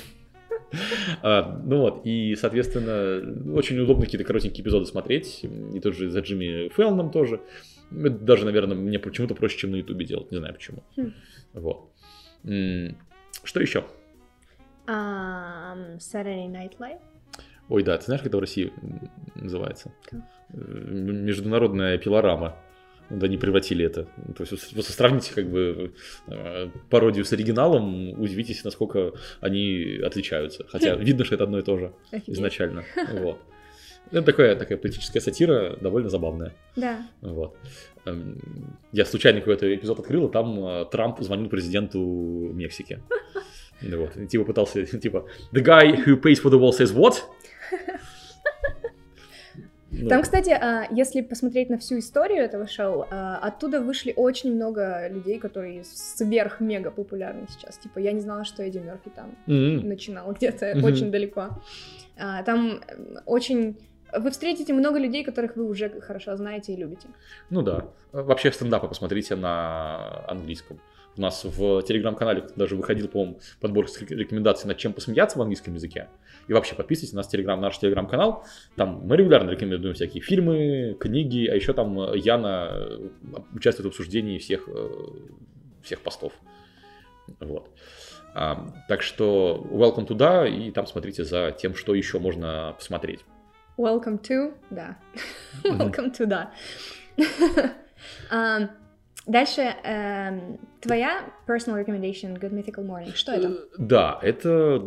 А, 1.22 1.60
ну 1.64 1.80
вот, 1.80 2.00
и, 2.04 2.34
соответственно, 2.36 3.54
очень 3.54 3.78
удобно 3.78 4.06
какие-то 4.06 4.24
коротенькие 4.24 4.62
эпизоды 4.62 4.86
смотреть. 4.86 5.44
И 5.74 5.80
тот 5.80 5.94
же 5.94 6.10
за 6.10 6.20
Джимми 6.20 6.68
Фэллоном 6.70 7.10
тоже. 7.10 7.40
Это 8.00 8.18
даже, 8.18 8.44
наверное, 8.44 8.76
мне 8.76 8.98
почему-то 8.98 9.34
проще, 9.34 9.58
чем 9.58 9.72
на 9.72 9.76
Ютубе 9.76 10.04
делать. 10.04 10.30
Не 10.30 10.38
знаю 10.38 10.54
почему. 10.54 10.82
Хм. 10.96 11.12
Вот. 11.54 11.90
Что 12.42 13.60
еще? 13.60 13.84
Ам, 14.86 15.96
Saturday 15.96 16.48
Night 16.48 16.78
Live. 16.78 17.00
Ой, 17.68 17.82
да, 17.82 17.96
ты 17.96 18.04
знаешь, 18.04 18.20
как 18.20 18.28
это 18.28 18.36
в 18.36 18.40
России 18.40 18.72
называется? 19.34 19.92
Как? 20.04 20.20
Международная 20.52 21.96
пилорама. 21.98 22.56
Вот 23.08 23.22
они 23.22 23.36
превратили 23.36 23.84
это. 23.84 24.04
То 24.36 24.44
есть, 24.44 24.72
просто 24.72 24.92
сравните 24.92 25.34
как 25.34 25.50
бы 25.50 25.94
э, 26.28 26.70
пародию 26.88 27.24
с 27.24 27.32
оригиналом, 27.32 28.18
удивитесь, 28.20 28.64
насколько 28.64 29.12
они 29.40 30.00
отличаются. 30.04 30.64
Хотя 30.68 30.94
видно, 30.96 31.24
что 31.24 31.34
это 31.34 31.44
одно 31.44 31.58
и 31.58 31.62
то 31.62 31.78
же 31.78 31.92
изначально. 32.26 32.84
Вот. 33.12 33.38
Это 34.12 34.22
такая, 34.22 34.56
такая 34.56 34.78
политическая 34.78 35.20
сатира, 35.20 35.76
довольно 35.80 36.08
забавная. 36.10 36.52
Да. 36.76 36.98
Вот. 37.22 37.56
Эм, 38.04 38.38
Я 38.92 39.04
случайно 39.04 39.40
какой-то 39.40 39.74
эпизод 39.74 39.98
открыл, 40.00 40.28
и 40.28 40.32
там 40.32 40.64
э, 40.64 40.84
Трамп 40.90 41.20
звонил 41.20 41.48
президенту 41.48 41.98
Мексики. 42.52 43.00
Ну 43.80 43.98
Вот. 44.02 44.16
И 44.16 44.26
типа 44.26 44.44
пытался, 44.44 44.84
типа, 44.98 45.26
the 45.52 45.62
guy 45.62 46.04
who 46.04 46.20
pays 46.20 46.40
for 46.42 46.50
the 46.50 46.58
wall 46.60 46.72
says 46.72 46.94
what? 46.94 47.14
Ну, 49.90 50.08
Там, 50.08 50.22
кстати, 50.22 50.50
а, 50.50 50.86
если 50.90 51.20
посмотреть 51.20 51.68
на 51.70 51.78
всю 51.78 51.98
историю 51.98 52.44
этого 52.44 52.66
шоу, 52.66 53.06
а, 53.10 53.38
оттуда 53.38 53.80
вышли 53.80 54.12
очень 54.16 54.54
много 54.54 55.08
людей, 55.08 55.38
которые 55.38 55.84
сверх-мега 55.84 56.90
популярны 56.90 57.46
сейчас. 57.48 57.76
Типа, 57.78 57.98
я 57.98 58.12
не 58.12 58.20
знала, 58.20 58.44
что 58.44 58.62
Эдди 58.62 58.78
Мерфи 58.78 59.10
там 59.14 59.36
м, 59.46 59.86
начинал 59.88 60.32
где-то 60.32 60.72
Мгм. 60.76 60.84
очень 60.84 61.10
далеко. 61.10 61.48
А, 62.18 62.42
Там 62.42 62.80
очень... 63.26 63.76
Вы 64.12 64.30
встретите 64.30 64.72
много 64.72 64.98
людей, 64.98 65.24
которых 65.24 65.56
вы 65.56 65.68
уже 65.68 66.00
хорошо 66.00 66.36
знаете 66.36 66.72
и 66.72 66.76
любите. 66.76 67.08
Ну 67.50 67.62
да. 67.62 67.88
Вообще 68.12 68.52
стендапы 68.52 68.88
посмотрите 68.88 69.36
на 69.36 70.24
английском. 70.28 70.80
У 71.16 71.20
нас 71.20 71.44
в 71.44 71.82
телеграм-канале 71.82 72.48
даже 72.56 72.74
выходил, 72.74 73.06
по-моему, 73.06 73.38
подбор 73.60 73.86
с 73.86 74.00
рекомендаций, 74.00 74.66
над 74.66 74.78
чем 74.78 74.94
посмеяться 74.94 75.38
в 75.38 75.42
английском 75.42 75.74
языке. 75.74 76.08
И 76.48 76.54
вообще 76.54 76.74
подписывайтесь 76.74 77.12
на 77.12 77.18
наш, 77.18 77.28
телеграм, 77.28 77.60
наш 77.60 77.78
телеграм-канал. 77.78 78.46
Там 78.76 79.02
мы 79.04 79.16
регулярно 79.16 79.50
рекомендуем 79.50 79.94
всякие 79.94 80.22
фильмы, 80.22 80.96
книги, 80.98 81.46
а 81.46 81.54
еще 81.54 81.74
там 81.74 82.14
Яна 82.14 82.98
участвует 83.54 83.86
в 83.86 83.88
обсуждении 83.88 84.38
всех, 84.38 84.68
э, 84.68 84.88
всех 85.82 86.00
постов. 86.00 86.32
Вот. 87.40 87.68
Так 88.34 89.02
что 89.02 89.66
welcome 89.70 90.06
туда, 90.06 90.46
и 90.46 90.70
там 90.70 90.86
смотрите 90.86 91.24
за 91.24 91.52
тем, 91.52 91.74
что 91.74 91.94
еще 91.94 92.18
можно 92.18 92.74
посмотреть. 92.78 93.20
Welcome 93.82 94.20
to... 94.28 94.54
Да. 94.70 94.96
Welcome 95.64 96.12
to, 96.12 96.26
да. 96.26 96.52
А, 98.30 98.68
Дальше 99.26 99.60
эм, 99.84 100.58
твоя 100.80 101.24
personal 101.46 101.80
recommendation 101.80 102.36
Good 102.40 102.50
Mythical 102.50 102.84
Morning. 102.84 103.14
Что 103.14 103.32
это? 103.32 103.48
Э, 103.48 103.54
Да, 103.78 104.18
это 104.20 104.82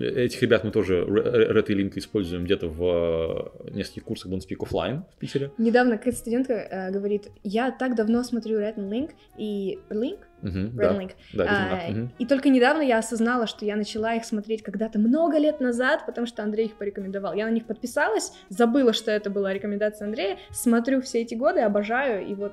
этих 0.00 0.40
ребят 0.42 0.62
мы 0.62 0.70
тоже 0.70 1.04
Red 1.04 1.66
и 1.66 1.74
Link 1.74 1.92
используем 1.96 2.44
где-то 2.44 2.68
в 2.68 3.60
э, 3.64 3.70
нескольких 3.72 4.04
курсах 4.04 4.30
Don't 4.30 4.40
Speak 4.48 4.58
Offline 4.58 5.02
в 5.12 5.18
Питере. 5.18 5.50
Недавно 5.58 5.98
какая-то 5.98 6.18
студентка 6.18 6.52
э, 6.52 6.90
говорит, 6.92 7.28
я 7.42 7.72
так 7.72 7.96
давно 7.96 8.22
смотрю 8.22 8.60
Red 8.60 8.76
and 8.76 8.88
Link 8.88 9.10
и 9.36 9.80
Link, 9.90 10.20
Red 10.42 10.72
да, 10.74 10.92
Link, 10.92 11.12
да, 11.32 11.44
а, 11.48 11.90
мгм. 11.90 12.12
и 12.18 12.26
только 12.26 12.48
недавно 12.48 12.82
я 12.82 12.98
осознала, 12.98 13.46
что 13.46 13.64
я 13.64 13.76
начала 13.76 14.14
их 14.14 14.24
смотреть 14.24 14.62
когда-то 14.62 14.98
много 14.98 15.38
лет 15.38 15.60
назад, 15.60 16.04
потому 16.06 16.26
что 16.26 16.42
Андрей 16.42 16.66
их 16.66 16.74
порекомендовал. 16.74 17.34
Я 17.34 17.46
на 17.46 17.50
них 17.50 17.66
подписалась, 17.66 18.32
забыла, 18.48 18.92
что 18.92 19.10
это 19.10 19.30
была 19.30 19.52
рекомендация 19.52 20.06
Андрея, 20.06 20.38
смотрю 20.50 21.00
все 21.00 21.22
эти 21.22 21.34
годы, 21.34 21.60
обожаю, 21.60 22.26
и 22.26 22.34
вот 22.34 22.52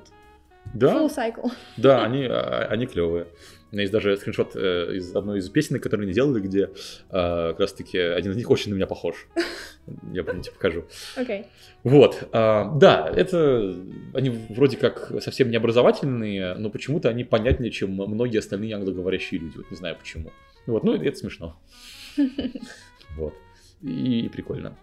Да, 0.74 0.96
full 0.96 1.10
cycle. 1.10 1.52
Да, 1.78 2.04
они, 2.06 2.26
а, 2.26 2.68
они 2.70 2.86
клевые. 2.86 3.28
У 3.72 3.76
меня 3.76 3.84
есть 3.84 3.94
даже 3.94 4.18
скриншот 4.18 4.56
э, 4.56 4.96
из 4.96 5.16
одной 5.16 5.40
из 5.40 5.50
песен, 5.50 5.80
которые 5.80 6.06
они 6.06 6.14
делали, 6.14 6.40
где 6.40 6.64
э, 6.64 6.70
как 7.10 7.60
раз-таки 7.60 7.98
один 7.98 8.32
из 8.32 8.38
них 8.38 8.50
очень 8.50 8.72
на 8.72 8.76
меня 8.76 8.88
похож. 8.88 9.28
Я 10.12 10.24
потом 10.24 10.42
тебе 10.42 10.54
покажу. 10.54 10.86
Окей. 11.16 11.46
Вот, 11.84 12.30
а, 12.32 12.76
да, 12.76 13.12
это 13.16 13.76
они 14.14 14.30
вроде 14.50 14.78
как 14.78 15.12
совсем 15.22 15.50
не 15.50 15.58
образовательные, 15.58 16.56
но 16.56 16.70
почему-то 16.70 17.10
они 17.10 17.24
понятнее, 17.24 17.72
чем 17.72 17.92
многие 17.92 18.40
остальные 18.40 18.76
англоговорящие 18.76 19.40
люди. 19.40 19.58
Вот 19.58 19.72
не 19.72 19.78
знаю 19.78 19.96
почему. 19.98 20.32
Вот, 20.66 20.84
ну 20.84 20.96
это 20.96 21.18
смешно. 21.18 21.60
Вот. 23.18 23.34
И, 23.82 24.26
и 24.26 24.30
прикольно. 24.30 24.78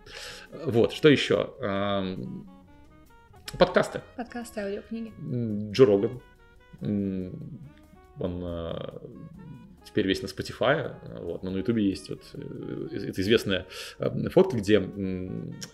Вот, 0.64 0.92
что 0.92 1.08
еще? 1.08 1.54
Ам, 1.60 2.44
Подкасты. 3.58 4.02
Подкасты, 4.16 4.60
аудиокниги. 4.60 5.12
Джо 5.70 5.86
Роган. 5.86 6.20
Он 8.18 8.42
э, 8.42 8.72
теперь 9.84 10.06
весь 10.06 10.22
на 10.22 10.26
Spotify, 10.26 10.92
э, 11.02 11.20
вот, 11.20 11.42
но 11.42 11.50
на 11.50 11.58
Ютубе 11.58 11.88
есть 11.88 12.08
вот 12.08 12.22
э, 12.34 12.88
это 13.08 13.20
известная 13.20 13.66
фотка, 14.30 14.56
где 14.56 14.76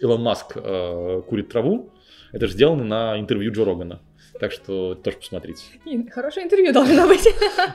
Илон 0.00 0.22
Маск 0.22 0.54
курит 0.54 1.48
траву. 1.48 1.90
Это 2.32 2.46
же 2.46 2.52
сделано 2.54 2.84
на 2.84 3.20
интервью 3.20 3.52
Джо 3.52 3.64
Рогана. 3.64 4.00
Так 4.40 4.50
что 4.50 4.94
тоже 4.94 5.18
посмотрите. 5.18 5.62
И 5.84 6.08
хорошее 6.08 6.46
интервью 6.46 6.72
должно 6.72 7.06
быть. 7.06 7.28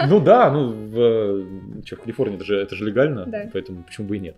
Ну 0.08 0.20
да, 0.20 0.52
ну 0.52 0.72
в, 0.72 1.84
чё, 1.84 1.96
в 1.96 2.02
Калифорнии 2.02 2.36
это 2.36 2.46
же, 2.46 2.56
это 2.58 2.76
же 2.76 2.84
легально, 2.84 3.26
Да. 3.28 3.50
поэтому 3.54 3.84
почему 3.84 4.08
бы 4.08 4.18
и 4.18 4.20
нет. 4.20 4.36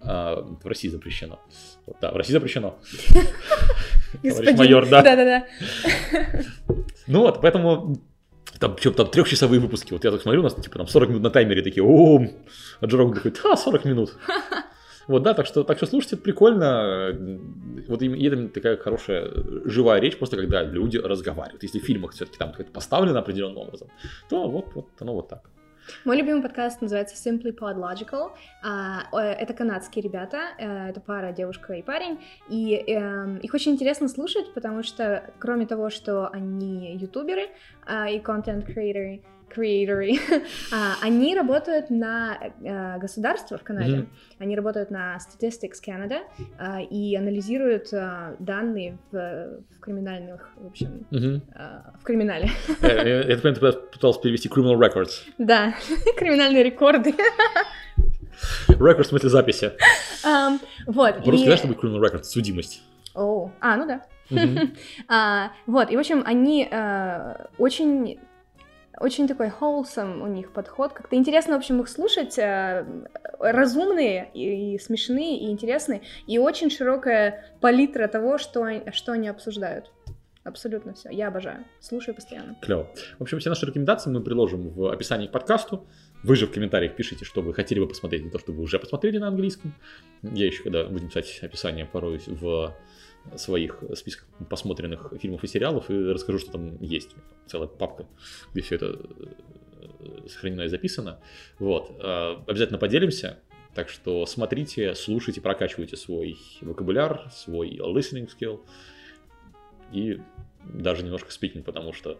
А, 0.00 0.36
в 0.62 0.64
России 0.66 0.88
запрещено. 0.88 1.40
Вот, 1.84 1.96
да, 2.00 2.12
в 2.12 2.16
России 2.16 2.32
запрещено. 2.32 2.78
Товарищ 3.08 4.22
Господин. 4.22 4.56
майор, 4.56 4.88
да. 4.88 5.02
Да-да-да. 5.02 5.46
Ну 7.08 7.20
вот, 7.20 7.40
поэтому 7.40 7.96
там, 8.58 8.74
причем 8.74 8.94
там 8.94 9.08
трехчасовые 9.08 9.60
выпуски. 9.60 9.92
Вот 9.92 10.04
я 10.04 10.10
так 10.10 10.22
смотрю, 10.22 10.40
у 10.40 10.44
нас 10.44 10.54
типа 10.54 10.78
там 10.78 10.86
40 10.86 11.08
минут 11.10 11.22
на 11.22 11.30
таймере 11.30 11.62
такие, 11.62 11.84
о, 11.84 12.20
а 12.80 12.86
Джо 12.86 12.96
Роган 12.98 13.14
такой, 13.14 13.32
а, 13.44 13.56
40 13.56 13.84
минут. 13.84 14.14
Вот, 15.08 15.22
да, 15.22 15.32
так 15.32 15.46
что, 15.46 15.64
так 15.64 15.78
что 15.78 15.86
слушайте, 15.86 16.16
это 16.16 16.22
прикольно. 16.22 17.16
Вот 17.88 18.02
и 18.02 18.26
это 18.26 18.48
такая 18.48 18.76
хорошая 18.76 19.30
живая 19.64 20.00
речь, 20.00 20.18
просто 20.18 20.36
когда 20.36 20.62
люди 20.62 20.98
разговаривают. 20.98 21.62
Если 21.62 21.78
в 21.78 21.82
фильмах 21.82 22.12
все-таки 22.12 22.36
там 22.36 22.52
это 22.58 22.70
поставлено 22.70 23.20
определенным 23.20 23.56
образом, 23.56 23.88
то 24.28 24.46
вот, 24.50 24.74
вот 24.74 24.88
оно 25.00 25.14
вот 25.14 25.28
так. 25.28 25.48
Мой 26.04 26.16
любимый 26.16 26.42
подкаст 26.42 26.80
называется 26.80 27.16
Simply 27.16 27.56
Podlogical. 27.56 28.32
А, 28.62 29.04
э, 29.12 29.32
Это 29.32 29.54
канадские 29.54 30.02
ребята, 30.02 30.38
э, 30.58 30.88
это 30.88 31.00
пара, 31.00 31.32
девушка 31.32 31.74
и 31.74 31.82
парень. 31.82 32.20
И 32.48 32.74
эм, 32.74 33.38
их 33.38 33.54
очень 33.54 33.72
интересно 33.72 34.08
слушать, 34.08 34.52
потому 34.54 34.82
что 34.82 35.30
кроме 35.38 35.66
того, 35.66 35.90
что 35.90 36.28
они 36.28 36.96
ютуберы 36.96 37.48
а, 37.86 38.08
и 38.08 38.18
контент-креаторы, 38.18 39.22
креаторы, 39.48 40.14
а, 40.72 40.94
они 41.02 41.34
работают 41.34 41.90
на 41.90 42.38
э, 42.62 42.98
государство 42.98 43.58
в 43.58 43.62
Канаде. 43.62 44.06
Они 44.38 44.54
работают 44.56 44.90
на 44.90 45.16
Statistics 45.18 45.82
Canada 45.84 46.20
а, 46.58 46.80
и 46.80 47.14
анализируют 47.16 47.92
а, 47.92 48.36
данные 48.38 48.98
в, 49.10 49.16
в 49.76 49.80
криминальных, 49.80 50.50
в 50.56 50.66
общем, 50.66 51.06
а, 51.54 51.92
в 52.00 52.04
криминале. 52.04 52.50
Э, 52.82 52.86
э, 52.88 53.30
Я 53.30 53.72
пытался 53.72 54.20
перевести 54.20 54.48
Criminal 54.48 54.78
Records. 54.78 55.10
Да, 55.38 55.74
криминальные 56.16 56.62
рекорды. 56.62 57.14
Records 58.68 59.02
в 59.02 59.06
смысле 59.06 59.28
записи. 59.28 59.72
Ам, 60.24 60.60
Вот. 60.86 61.16
По-русски 61.24 61.42
и- 61.42 61.44
знаешь, 61.44 61.58
что 61.58 61.68
будет 61.68 61.82
Criminal 61.82 62.00
Records? 62.00 62.24
Судимость. 62.24 62.82
Оу. 63.14 63.52
А, 63.60 63.76
ну 63.76 63.86
да. 63.86 64.02
Мгм. 64.30 64.74
А, 65.08 65.52
Вот, 65.66 65.90
и, 65.90 65.96
в 65.96 65.98
общем, 65.98 66.22
они 66.24 66.68
э, 66.70 67.34
очень 67.58 68.20
очень 69.00 69.28
такой 69.28 69.48
wholesome 69.48 70.22
у 70.22 70.26
них 70.26 70.52
подход. 70.52 70.92
Как-то 70.92 71.16
интересно, 71.16 71.54
в 71.54 71.58
общем, 71.58 71.80
их 71.80 71.88
слушать. 71.88 72.38
э, 72.38 72.84
разумные 73.38 74.30
и, 74.34 74.74
и 74.74 74.78
смешные, 74.78 75.38
и 75.40 75.50
интересные. 75.50 76.02
И 76.26 76.38
очень 76.38 76.70
широкая 76.70 77.56
палитра 77.60 78.08
того, 78.08 78.38
что, 78.38 78.66
что 78.92 79.12
они 79.12 79.28
обсуждают. 79.28 79.90
Абсолютно 80.44 80.94
все. 80.94 81.10
Я 81.10 81.28
обожаю. 81.28 81.64
Слушаю 81.80 82.14
постоянно. 82.14 82.56
Клево. 82.62 82.88
В 83.18 83.22
общем, 83.22 83.38
все 83.38 83.50
наши 83.50 83.66
рекомендации 83.66 84.10
мы 84.10 84.22
приложим 84.22 84.70
в 84.70 84.90
описании 84.90 85.26
к 85.26 85.32
подкасту. 85.32 85.86
Вы 86.22 86.36
же 86.36 86.46
в 86.46 86.52
комментариях 86.52 86.96
пишите, 86.96 87.24
что 87.24 87.42
вы 87.42 87.52
хотели 87.52 87.80
бы 87.80 87.86
посмотреть, 87.86 88.24
не 88.24 88.30
то, 88.30 88.38
что 88.38 88.52
вы 88.52 88.62
уже 88.62 88.78
посмотрели 88.78 89.18
на 89.18 89.28
английском. 89.28 89.74
Я 90.22 90.46
еще, 90.46 90.62
когда 90.62 90.84
будем 90.84 91.08
писать 91.08 91.38
описание, 91.42 91.84
порой 91.84 92.20
в 92.26 92.74
своих 93.36 93.82
списках 93.94 94.28
посмотренных 94.48 95.12
фильмов 95.20 95.44
и 95.44 95.46
сериалов, 95.46 95.90
и 95.90 95.94
расскажу, 95.94 96.38
что 96.38 96.52
там 96.52 96.80
есть. 96.82 97.14
Целая 97.46 97.68
папка, 97.68 98.06
где 98.52 98.62
все 98.62 98.76
это 98.76 98.98
э, 100.00 100.28
сохранено 100.28 100.62
и 100.62 100.68
записано. 100.68 101.20
Вот. 101.58 101.96
Э, 102.00 102.36
Обязательно 102.46 102.78
поделимся. 102.78 103.38
Так 103.74 103.88
что 103.88 104.26
смотрите, 104.26 104.94
слушайте, 104.94 105.40
прокачивайте 105.40 105.96
свой 105.96 106.38
вокабуляр, 106.62 107.30
свой 107.32 107.76
listening 107.76 108.28
skill 108.28 108.64
и 109.92 110.20
даже 110.64 111.04
немножко 111.04 111.30
спикинг, 111.30 111.64
потому 111.64 111.92
что 111.92 112.18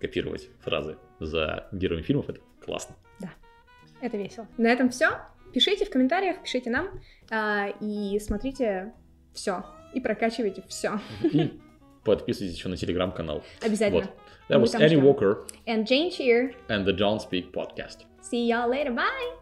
копировать 0.00 0.48
фразы 0.60 0.96
за 1.20 1.68
героями 1.72 2.02
фильмов 2.02 2.28
это 2.28 2.40
классно. 2.64 2.96
Это 4.00 4.16
весело. 4.16 4.48
На 4.58 4.66
этом 4.66 4.90
все. 4.90 5.20
Пишите 5.52 5.84
в 5.84 5.90
комментариях, 5.90 6.42
пишите 6.42 6.70
нам 6.70 6.88
а, 7.30 7.68
и 7.80 8.18
смотрите 8.18 8.92
все. 9.32 9.64
И 9.92 10.00
прокачивайте 10.00 10.62
все. 10.68 10.98
И 11.22 11.52
подписывайтесь 12.04 12.56
еще 12.56 12.68
на 12.68 12.76
телеграм-канал. 12.76 13.42
Обязательно. 13.60 14.02
Вот. 14.02 14.10
That 14.48 14.60
was 14.62 14.74
Annie 14.78 14.88
ждем. 14.88 15.04
Walker 15.04 15.46
And 15.66 15.86
Jane 15.86 16.10
Cheer. 16.10 16.54
and 16.68 16.84
the 16.84 16.92
John 16.92 17.18
Speak 17.18 17.52
podcast. 17.52 18.04
See 18.20 18.46
y'all 18.46 18.68
later. 18.68 18.92
Bye. 18.92 19.32